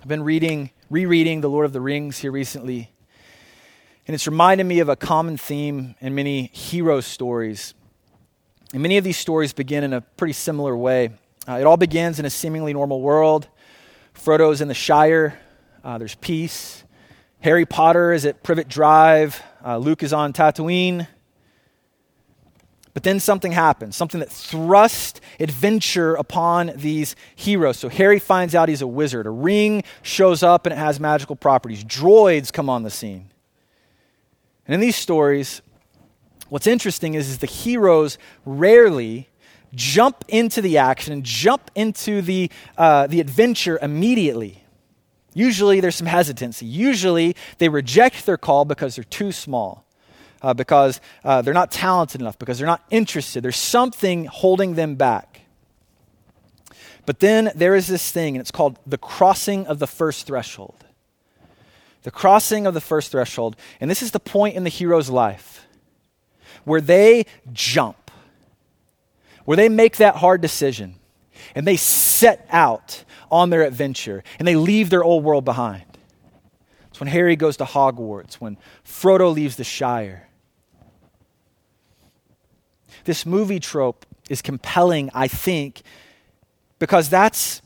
I've 0.00 0.08
been 0.08 0.24
reading, 0.24 0.70
rereading 0.90 1.42
The 1.42 1.48
Lord 1.48 1.64
of 1.64 1.72
the 1.72 1.80
Rings 1.80 2.18
here 2.18 2.32
recently, 2.32 2.90
and 4.06 4.14
it's 4.14 4.26
reminded 4.26 4.64
me 4.64 4.80
of 4.80 4.88
a 4.88 4.96
common 4.96 5.36
theme 5.36 5.94
in 6.00 6.14
many 6.14 6.50
hero 6.52 7.00
stories. 7.00 7.72
And 8.72 8.82
many 8.82 8.96
of 8.96 9.04
these 9.04 9.16
stories 9.16 9.52
begin 9.52 9.84
in 9.84 9.92
a 9.92 10.00
pretty 10.00 10.32
similar 10.32 10.76
way. 10.76 11.10
Uh, 11.48 11.58
it 11.60 11.64
all 11.64 11.76
begins 11.76 12.18
in 12.18 12.24
a 12.24 12.30
seemingly 12.30 12.72
normal 12.72 13.00
world. 13.00 13.46
Frodo's 14.14 14.60
in 14.60 14.68
the 14.68 14.74
Shire, 14.74 15.38
uh, 15.84 15.98
there's 15.98 16.14
peace. 16.14 16.84
Harry 17.40 17.66
Potter 17.66 18.12
is 18.12 18.24
at 18.24 18.42
Privet 18.42 18.68
Drive, 18.68 19.42
uh, 19.64 19.78
Luke 19.78 20.02
is 20.02 20.12
on 20.12 20.32
Tatooine. 20.32 21.08
But 22.94 23.04
then 23.04 23.20
something 23.20 23.52
happens, 23.52 23.96
something 23.96 24.20
that 24.20 24.30
thrusts 24.30 25.20
adventure 25.40 26.14
upon 26.14 26.72
these 26.76 27.16
heroes. 27.34 27.78
So 27.78 27.88
Harry 27.88 28.18
finds 28.18 28.54
out 28.54 28.68
he's 28.68 28.82
a 28.82 28.86
wizard. 28.86 29.26
A 29.26 29.30
ring 29.30 29.82
shows 30.02 30.42
up 30.42 30.66
and 30.66 30.74
it 30.74 30.76
has 30.76 31.00
magical 31.00 31.34
properties. 31.34 31.84
Droids 31.84 32.52
come 32.52 32.68
on 32.68 32.82
the 32.82 32.90
scene. 32.90 33.30
And 34.66 34.74
in 34.74 34.80
these 34.80 34.96
stories, 34.96 35.62
what's 36.50 36.66
interesting 36.66 37.14
is, 37.14 37.30
is 37.30 37.38
the 37.38 37.46
heroes 37.46 38.18
rarely 38.44 39.28
jump 39.74 40.24
into 40.28 40.60
the 40.60 40.78
action 40.78 41.22
jump 41.22 41.70
into 41.74 42.22
the, 42.22 42.50
uh, 42.76 43.06
the 43.06 43.20
adventure 43.20 43.78
immediately. 43.80 44.62
Usually 45.34 45.80
there's 45.80 45.96
some 45.96 46.06
hesitancy. 46.06 46.66
Usually 46.66 47.36
they 47.58 47.68
reject 47.68 48.26
their 48.26 48.36
call 48.36 48.64
because 48.64 48.96
they're 48.96 49.04
too 49.04 49.32
small 49.32 49.86
uh, 50.42 50.52
because 50.52 51.00
uh, 51.24 51.40
they're 51.42 51.54
not 51.54 51.70
talented 51.70 52.20
enough, 52.20 52.38
because 52.38 52.58
they're 52.58 52.66
not 52.66 52.84
interested. 52.90 53.42
There's 53.42 53.56
something 53.56 54.26
holding 54.26 54.74
them 54.74 54.96
back. 54.96 55.42
But 57.06 57.20
then 57.20 57.50
there 57.54 57.74
is 57.74 57.86
this 57.86 58.10
thing, 58.10 58.36
and 58.36 58.40
it's 58.40 58.50
called 58.50 58.78
the 58.86 58.98
crossing 58.98 59.66
of 59.66 59.78
the 59.78 59.86
first 59.86 60.26
threshold. 60.26 60.84
The 62.02 62.10
crossing 62.10 62.66
of 62.66 62.74
the 62.74 62.80
first 62.80 63.12
threshold. 63.12 63.56
And 63.80 63.90
this 63.90 64.02
is 64.02 64.10
the 64.10 64.20
point 64.20 64.56
in 64.56 64.64
the 64.64 64.70
hero's 64.70 65.08
life 65.08 65.66
where 66.64 66.80
they 66.80 67.26
jump, 67.52 68.01
where 69.44 69.56
they 69.56 69.68
make 69.68 69.96
that 69.96 70.16
hard 70.16 70.40
decision, 70.40 70.96
and 71.54 71.66
they 71.66 71.76
set 71.76 72.46
out 72.50 73.04
on 73.30 73.50
their 73.50 73.62
adventure, 73.62 74.22
and 74.38 74.46
they 74.46 74.56
leave 74.56 74.90
their 74.90 75.02
old 75.02 75.24
world 75.24 75.44
behind. 75.44 75.84
It's 76.90 77.00
when 77.00 77.08
Harry 77.08 77.36
goes 77.36 77.56
to 77.56 77.64
Hogwarts, 77.64 78.34
when 78.34 78.58
Frodo 78.84 79.32
leaves 79.32 79.56
the 79.56 79.64
Shire, 79.64 80.28
this 83.04 83.26
movie 83.26 83.60
trope 83.60 84.06
is 84.28 84.42
compelling, 84.42 85.10
I 85.14 85.28
think, 85.28 85.82
because 86.78 87.08
that's 87.08 87.62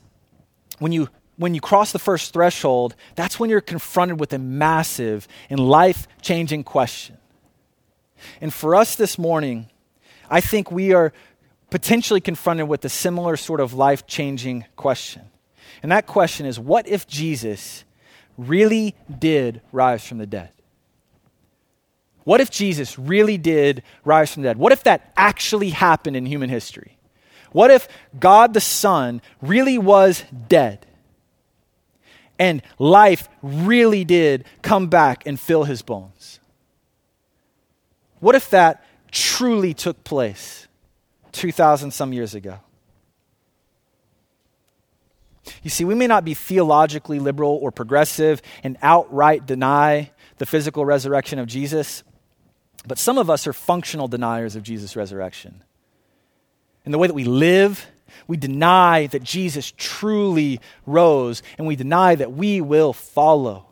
when 0.79 0.93
you 0.93 1.09
when 1.37 1.55
you 1.55 1.61
cross 1.61 1.93
the 1.93 1.99
first 1.99 2.33
threshold, 2.33 2.95
that's 3.15 3.39
when 3.39 3.51
you're 3.51 3.61
confronted 3.61 4.19
with 4.19 4.33
a 4.33 4.39
massive 4.39 5.29
and 5.51 5.61
life 5.61 6.09
changing 6.23 6.65
question. 6.65 7.19
And 8.41 8.55
for 8.55 8.75
us 8.75 8.97
this 8.97 9.19
morning, 9.19 9.69
I 10.31 10.41
think 10.41 10.71
we 10.71 10.95
are 10.95 11.13
potentially 11.71 12.21
confronted 12.21 12.69
with 12.69 12.85
a 12.85 12.89
similar 12.89 13.37
sort 13.37 13.61
of 13.61 13.75
life 13.75 14.07
changing 14.07 14.65
question. 14.77 15.23
And 15.83 15.93
that 15.93 16.07
question 16.07 16.47
is 16.47 16.59
what 16.59 16.89
if 16.89 17.07
Jesus 17.07 17.85
really 18.39 18.95
did 19.19 19.61
rise 19.73 20.07
from 20.07 20.19
the 20.19 20.27
dead? 20.27 20.51
What 22.25 22.41
if 22.41 22.51
Jesus 22.51 22.99
really 22.99 23.39
did 23.39 23.83
rise 24.05 24.33
from 24.33 24.43
the 24.43 24.49
dead? 24.49 24.59
What 24.59 24.73
if 24.73 24.85
that 24.85 25.13
actually 25.17 25.71
happened 25.71 26.17
in 26.17 26.27
human 26.27 26.51
history? 26.51 26.99
What 27.53 27.71
if 27.71 27.89
God 28.19 28.53
the 28.53 28.61
Son 28.61 29.23
really 29.41 29.79
was 29.79 30.25
dead 30.49 30.87
and 32.39 32.63
life 32.79 33.29
really 33.43 34.05
did 34.05 34.45
come 34.63 34.89
back 34.89 35.25
and 35.27 35.39
fill 35.39 35.65
his 35.65 35.83
bones? 35.83 36.41
What 38.19 38.35
if 38.35 38.51
that 38.51 38.85
truly 39.13 39.73
took 39.73 40.03
place 40.05 40.66
2,000 41.37 41.91
some 41.93 42.13
years 42.13 42.35
ago? 42.35 42.59
You 45.63 45.71
see, 45.71 45.85
we 45.85 45.95
may 45.95 46.07
not 46.07 46.25
be 46.25 46.35
theologically 46.35 47.19
liberal 47.19 47.59
or 47.63 47.71
progressive 47.71 48.43
and 48.63 48.77
outright 48.83 49.47
deny 49.47 50.11
the 50.39 50.47
physical 50.47 50.85
resurrection 50.85 51.39
of 51.39 51.47
Jesus, 51.47 52.03
but 52.87 52.99
some 52.99 53.19
of 53.19 53.31
us 53.31 53.47
are 53.47 53.53
functional 53.53 54.09
deniers 54.09 54.57
of 54.57 54.63
Jesus' 54.63 54.97
resurrection. 54.97 55.63
In 56.85 56.93
the 56.93 56.99
way 56.99 57.07
that 57.07 57.15
we 57.15 57.25
live, 57.25 57.87
we 58.27 58.37
deny 58.37 59.07
that 59.09 59.23
Jesus 59.23 59.73
truly 59.77 60.61
rose, 60.85 61.43
and 61.59 61.67
we 61.67 61.77
deny 61.77 62.15
that 62.15 62.33
we 62.33 62.61
will 62.61 62.93
follow. 62.93 63.66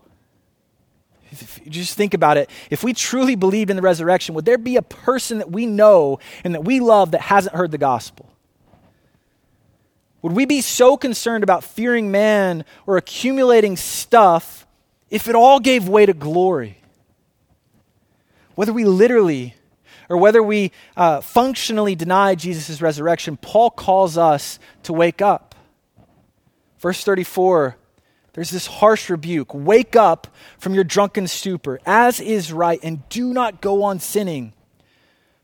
Just 1.69 1.97
think 1.97 2.15
about 2.15 2.37
it. 2.37 2.51
If 2.71 2.85
we 2.85 2.93
truly 2.93 3.35
believed 3.35 3.71
in 3.71 3.77
the 3.77 3.83
resurrection, 3.83 4.35
would 4.35 4.45
there 4.45 4.59
be 4.59 4.77
a 4.77 4.83
person 4.83 5.39
that 5.39 5.51
we 5.51 5.67
know 5.67 6.19
and 6.45 6.55
that 6.55 6.65
we 6.65 6.81
love 6.81 7.13
that 7.13 7.23
hasn't 7.23 7.55
heard 7.55 7.71
the 7.71 7.79
gospel? 7.79 8.31
Would 10.23 10.33
we 10.33 10.47
be 10.47 10.61
so 10.61 10.97
concerned 10.97 11.45
about 11.45 11.65
fearing 11.65 12.11
man 12.11 12.65
or 12.87 12.97
accumulating 12.97 13.77
stuff 13.77 14.67
if 15.11 15.29
it 15.29 15.35
all 15.35 15.61
gave 15.61 15.89
way 15.89 16.07
to 16.07 16.15
glory? 16.15 16.79
whether 18.55 18.73
we 18.73 18.85
literally 18.85 19.55
or 20.09 20.17
whether 20.17 20.43
we 20.43 20.71
uh, 20.97 21.21
functionally 21.21 21.95
deny 21.95 22.35
Jesus' 22.35 22.83
resurrection, 22.83 23.37
Paul 23.39 23.71
calls 23.71 24.19
us 24.19 24.59
to 24.83 24.93
wake 24.93 25.23
up. 25.23 25.55
Verse 26.79 27.03
34, 27.03 27.77
there's 28.35 28.51
this 28.51 28.67
harsh 28.67 29.09
rebuke 29.09 29.55
Wake 29.55 29.97
up 29.97 30.27
from 30.59 30.75
your 30.75 30.85
drunken 30.85 31.27
stupor, 31.27 31.81
as 31.87 32.21
is 32.21 32.53
right, 32.53 32.79
and 32.83 33.09
do 33.09 33.33
not 33.33 33.61
go 33.61 33.83
on 33.85 34.01
sinning. 34.01 34.53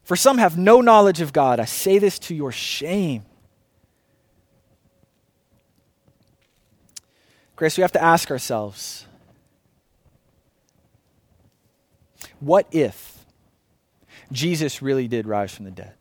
For 0.02 0.16
some 0.16 0.38
have 0.38 0.58
no 0.58 0.80
knowledge 0.80 1.20
of 1.20 1.32
God. 1.32 1.60
I 1.60 1.64
say 1.64 1.98
this 1.98 2.18
to 2.20 2.34
your 2.34 2.52
shame. 2.52 3.22
Grace, 7.56 7.76
we 7.76 7.82
have 7.82 7.92
to 7.92 8.02
ask 8.02 8.30
ourselves 8.30 9.06
What 12.40 12.66
if 12.72 13.24
Jesus 14.32 14.82
really 14.82 15.06
did 15.06 15.26
rise 15.26 15.54
from 15.54 15.66
the 15.66 15.70
dead? 15.70 15.92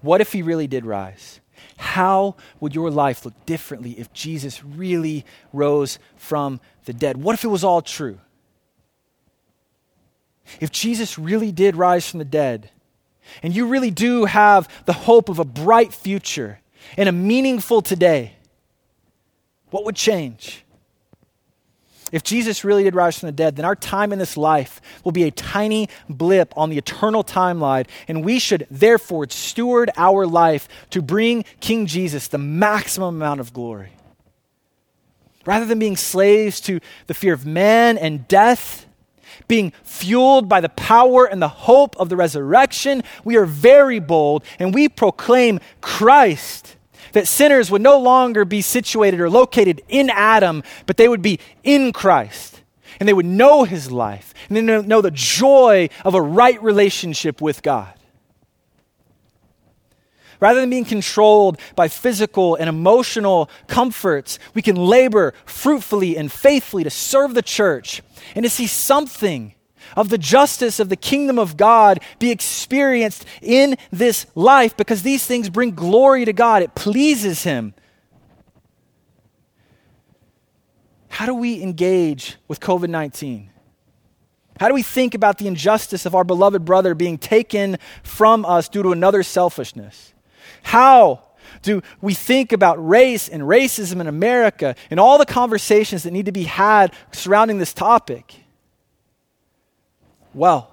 What 0.00 0.20
if 0.20 0.32
he 0.32 0.42
really 0.42 0.66
did 0.66 0.84
rise? 0.84 1.40
How 1.82 2.36
would 2.60 2.76
your 2.76 2.92
life 2.92 3.24
look 3.24 3.34
differently 3.44 3.98
if 3.98 4.12
Jesus 4.12 4.62
really 4.62 5.26
rose 5.52 5.98
from 6.14 6.60
the 6.84 6.92
dead? 6.92 7.16
What 7.16 7.34
if 7.34 7.42
it 7.42 7.48
was 7.48 7.64
all 7.64 7.82
true? 7.82 8.20
If 10.60 10.70
Jesus 10.70 11.18
really 11.18 11.50
did 11.50 11.74
rise 11.74 12.08
from 12.08 12.18
the 12.18 12.24
dead, 12.24 12.70
and 13.42 13.54
you 13.54 13.66
really 13.66 13.90
do 13.90 14.26
have 14.26 14.68
the 14.84 14.92
hope 14.92 15.28
of 15.28 15.40
a 15.40 15.44
bright 15.44 15.92
future 15.92 16.60
and 16.96 17.08
a 17.08 17.12
meaningful 17.12 17.82
today, 17.82 18.36
what 19.70 19.84
would 19.84 19.96
change? 19.96 20.64
If 22.12 22.22
Jesus 22.22 22.62
really 22.62 22.84
did 22.84 22.94
rise 22.94 23.18
from 23.18 23.28
the 23.28 23.32
dead, 23.32 23.56
then 23.56 23.64
our 23.64 23.74
time 23.74 24.12
in 24.12 24.18
this 24.18 24.36
life 24.36 24.80
will 25.02 25.12
be 25.12 25.24
a 25.24 25.30
tiny 25.30 25.88
blip 26.08 26.52
on 26.56 26.68
the 26.68 26.76
eternal 26.76 27.24
timeline, 27.24 27.86
and 28.06 28.24
we 28.24 28.38
should 28.38 28.66
therefore 28.70 29.26
steward 29.30 29.90
our 29.96 30.26
life 30.26 30.68
to 30.90 31.00
bring 31.00 31.44
King 31.60 31.86
Jesus 31.86 32.28
the 32.28 32.38
maximum 32.38 33.16
amount 33.16 33.40
of 33.40 33.52
glory. 33.52 33.92
Rather 35.46 35.64
than 35.64 35.78
being 35.78 35.96
slaves 35.96 36.60
to 36.60 36.78
the 37.06 37.14
fear 37.14 37.32
of 37.32 37.46
man 37.46 37.96
and 37.98 38.28
death, 38.28 38.86
being 39.48 39.72
fueled 39.82 40.48
by 40.48 40.60
the 40.60 40.68
power 40.68 41.24
and 41.24 41.40
the 41.40 41.48
hope 41.48 41.96
of 41.96 42.10
the 42.10 42.16
resurrection, 42.16 43.02
we 43.24 43.36
are 43.36 43.46
very 43.46 43.98
bold 43.98 44.44
and 44.58 44.74
we 44.74 44.88
proclaim 44.88 45.58
Christ 45.80 46.76
that 47.12 47.28
sinners 47.28 47.70
would 47.70 47.82
no 47.82 47.98
longer 47.98 48.44
be 48.44 48.62
situated 48.62 49.20
or 49.20 49.30
located 49.30 49.82
in 49.88 50.10
Adam, 50.10 50.62
but 50.86 50.96
they 50.96 51.08
would 51.08 51.22
be 51.22 51.38
in 51.62 51.92
Christ. 51.92 52.62
And 53.00 53.08
they 53.08 53.14
would 53.14 53.26
know 53.26 53.64
his 53.64 53.90
life. 53.90 54.34
And 54.48 54.56
they 54.56 54.76
would 54.76 54.88
know 54.88 55.00
the 55.00 55.10
joy 55.10 55.88
of 56.04 56.14
a 56.14 56.22
right 56.22 56.62
relationship 56.62 57.40
with 57.40 57.62
God. 57.62 57.92
Rather 60.40 60.60
than 60.60 60.70
being 60.70 60.84
controlled 60.84 61.58
by 61.76 61.86
physical 61.86 62.56
and 62.56 62.68
emotional 62.68 63.48
comforts, 63.68 64.40
we 64.54 64.60
can 64.60 64.74
labor 64.74 65.34
fruitfully 65.44 66.16
and 66.16 66.32
faithfully 66.32 66.82
to 66.82 66.90
serve 66.90 67.34
the 67.34 67.42
church 67.42 68.02
and 68.34 68.44
to 68.44 68.50
see 68.50 68.66
something 68.66 69.54
of 69.96 70.08
the 70.08 70.18
justice 70.18 70.80
of 70.80 70.88
the 70.88 70.96
kingdom 70.96 71.38
of 71.38 71.56
God 71.56 72.00
be 72.18 72.30
experienced 72.30 73.24
in 73.40 73.76
this 73.90 74.26
life 74.34 74.76
because 74.76 75.02
these 75.02 75.26
things 75.26 75.48
bring 75.48 75.72
glory 75.74 76.24
to 76.24 76.32
God. 76.32 76.62
It 76.62 76.74
pleases 76.74 77.42
Him. 77.44 77.74
How 81.08 81.26
do 81.26 81.34
we 81.34 81.62
engage 81.62 82.36
with 82.48 82.60
COVID 82.60 82.88
19? 82.88 83.50
How 84.58 84.68
do 84.68 84.74
we 84.74 84.82
think 84.82 85.14
about 85.14 85.38
the 85.38 85.46
injustice 85.46 86.06
of 86.06 86.14
our 86.14 86.24
beloved 86.24 86.64
brother 86.64 86.94
being 86.94 87.18
taken 87.18 87.78
from 88.02 88.44
us 88.44 88.68
due 88.68 88.82
to 88.82 88.92
another 88.92 89.22
selfishness? 89.22 90.14
How 90.62 91.22
do 91.62 91.82
we 92.00 92.14
think 92.14 92.52
about 92.52 92.76
race 92.86 93.28
and 93.28 93.42
racism 93.42 94.00
in 94.00 94.06
America 94.06 94.74
and 94.90 95.00
all 95.00 95.18
the 95.18 95.26
conversations 95.26 96.02
that 96.04 96.12
need 96.12 96.26
to 96.26 96.32
be 96.32 96.44
had 96.44 96.92
surrounding 97.12 97.58
this 97.58 97.72
topic? 97.72 98.41
Well, 100.34 100.70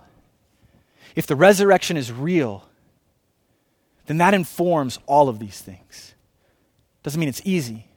if 1.15 1.27
the 1.27 1.35
resurrection 1.35 1.97
is 1.97 2.11
real, 2.11 2.65
then 4.05 4.17
that 4.17 4.33
informs 4.33 4.99
all 5.05 5.29
of 5.29 5.39
these 5.39 5.61
things. 5.61 6.15
Doesn't 7.03 7.19
mean 7.19 7.29
it's 7.29 7.41
easy, 7.45 7.87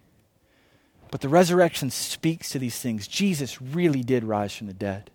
but 1.11 1.21
the 1.21 1.29
resurrection 1.29 1.91
speaks 1.91 2.51
to 2.51 2.59
these 2.59 2.79
things. 2.79 3.07
Jesus 3.07 3.61
really 3.61 4.03
did 4.03 4.25
rise 4.25 4.55
from 4.55 4.67
the 4.67 4.75
dead. 4.75 5.11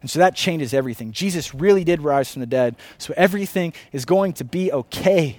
And 0.00 0.10
so 0.10 0.18
that 0.18 0.34
changes 0.34 0.74
everything. 0.74 1.12
Jesus 1.12 1.54
really 1.54 1.84
did 1.84 2.02
rise 2.02 2.30
from 2.32 2.40
the 2.40 2.46
dead, 2.46 2.76
so 2.98 3.14
everything 3.16 3.72
is 3.92 4.04
going 4.04 4.34
to 4.34 4.44
be 4.44 4.70
okay. 4.70 5.38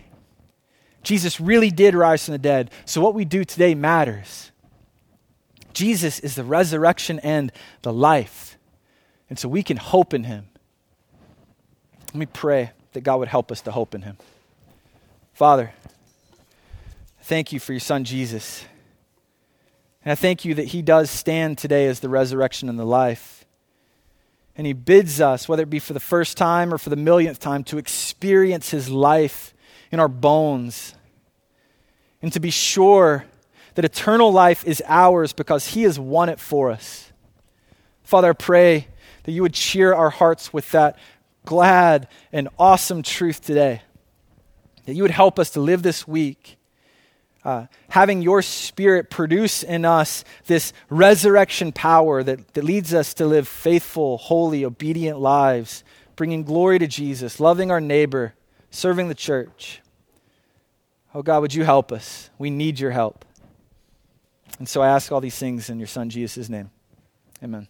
Jesus 1.03 1.39
really 1.39 1.69
did 1.69 1.95
rise 1.95 2.25
from 2.25 2.33
the 2.33 2.39
dead, 2.39 2.71
so 2.85 2.99
what 2.99 3.13
we 3.13 3.23
do 3.23 3.45
today 3.45 3.75
matters. 3.75 4.51
Jesus 5.73 6.19
is 6.19 6.35
the 6.35 6.43
resurrection 6.43 7.19
and 7.19 7.51
the 7.83 7.93
life. 7.93 8.56
And 9.29 9.37
so 9.37 9.49
we 9.49 9.63
can 9.63 9.77
hope 9.77 10.13
in 10.13 10.23
him. 10.23 10.47
Let 12.07 12.15
me 12.15 12.25
pray 12.25 12.71
that 12.93 13.01
God 13.01 13.17
would 13.17 13.27
help 13.27 13.51
us 13.51 13.61
to 13.61 13.71
hope 13.71 13.93
in 13.93 14.03
him. 14.03 14.17
Father, 15.33 15.73
thank 17.21 17.51
you 17.51 17.59
for 17.59 17.73
your 17.73 17.79
son 17.79 18.03
Jesus. 18.03 18.65
And 20.03 20.11
I 20.11 20.15
thank 20.15 20.45
you 20.45 20.53
that 20.55 20.67
he 20.67 20.81
does 20.81 21.09
stand 21.09 21.57
today 21.57 21.87
as 21.87 21.99
the 21.99 22.09
resurrection 22.09 22.69
and 22.69 22.79
the 22.79 22.85
life. 22.85 23.45
And 24.55 24.65
he 24.65 24.73
bids 24.73 25.21
us, 25.21 25.47
whether 25.47 25.63
it 25.63 25.69
be 25.69 25.79
for 25.79 25.93
the 25.93 25.99
first 25.99 26.37
time 26.37 26.73
or 26.73 26.77
for 26.77 26.89
the 26.89 26.95
millionth 26.95 27.39
time, 27.39 27.63
to 27.65 27.77
experience 27.77 28.71
his 28.71 28.89
life 28.89 29.53
in 29.91 29.99
our 29.99 30.07
bones 30.07 30.95
and 32.21 32.33
to 32.33 32.39
be 32.39 32.49
sure 32.49 33.25
that 33.75 33.85
eternal 33.85 34.31
life 34.31 34.65
is 34.65 34.81
ours 34.87 35.33
because 35.33 35.67
he 35.67 35.83
has 35.83 35.99
won 35.99 36.29
it 36.29 36.39
for 36.39 36.71
us. 36.71 37.11
Father, 38.03 38.29
I 38.29 38.33
pray 38.33 38.87
that 39.27 39.33
you 39.33 39.41
would 39.41 39.53
cheer 39.53 39.93
our 39.93 40.09
hearts 40.09 40.53
with 40.53 40.71
that 40.71 40.97
glad 41.43 42.07
and 42.31 42.47
awesome 42.57 43.03
truth 43.03 43.41
today. 43.41 43.81
That 44.85 44.93
you 44.93 45.01
would 45.01 45.11
help 45.11 45.37
us 45.37 45.49
to 45.49 45.59
live 45.59 45.83
this 45.83 46.07
week, 46.07 46.55
uh, 47.43 47.65
having 47.89 48.21
your 48.21 48.41
spirit 48.41 49.09
produce 49.09 49.63
in 49.63 49.83
us 49.83 50.23
this 50.45 50.71
resurrection 50.89 51.73
power 51.73 52.23
that, 52.23 52.53
that 52.53 52.63
leads 52.63 52.93
us 52.93 53.13
to 53.15 53.25
live 53.25 53.49
faithful, 53.49 54.17
holy, 54.17 54.63
obedient 54.63 55.19
lives, 55.19 55.83
bringing 56.15 56.43
glory 56.43 56.79
to 56.79 56.87
Jesus, 56.87 57.41
loving 57.41 57.69
our 57.69 57.81
neighbor, 57.81 58.33
serving 58.71 59.09
the 59.09 59.13
church. 59.13 59.81
Oh 61.13 61.21
God, 61.21 61.41
would 61.41 61.53
you 61.53 61.65
help 61.65 61.91
us? 61.91 62.29
We 62.37 62.49
need 62.49 62.79
your 62.79 62.91
help. 62.91 63.25
And 64.57 64.69
so 64.69 64.81
I 64.81 64.87
ask 64.87 65.11
all 65.11 65.19
these 65.19 65.37
things 65.37 65.69
in 65.69 65.79
your 65.79 65.87
Son 65.87 66.09
Jesus' 66.09 66.47
name. 66.47 66.71
Amen. 67.43 67.67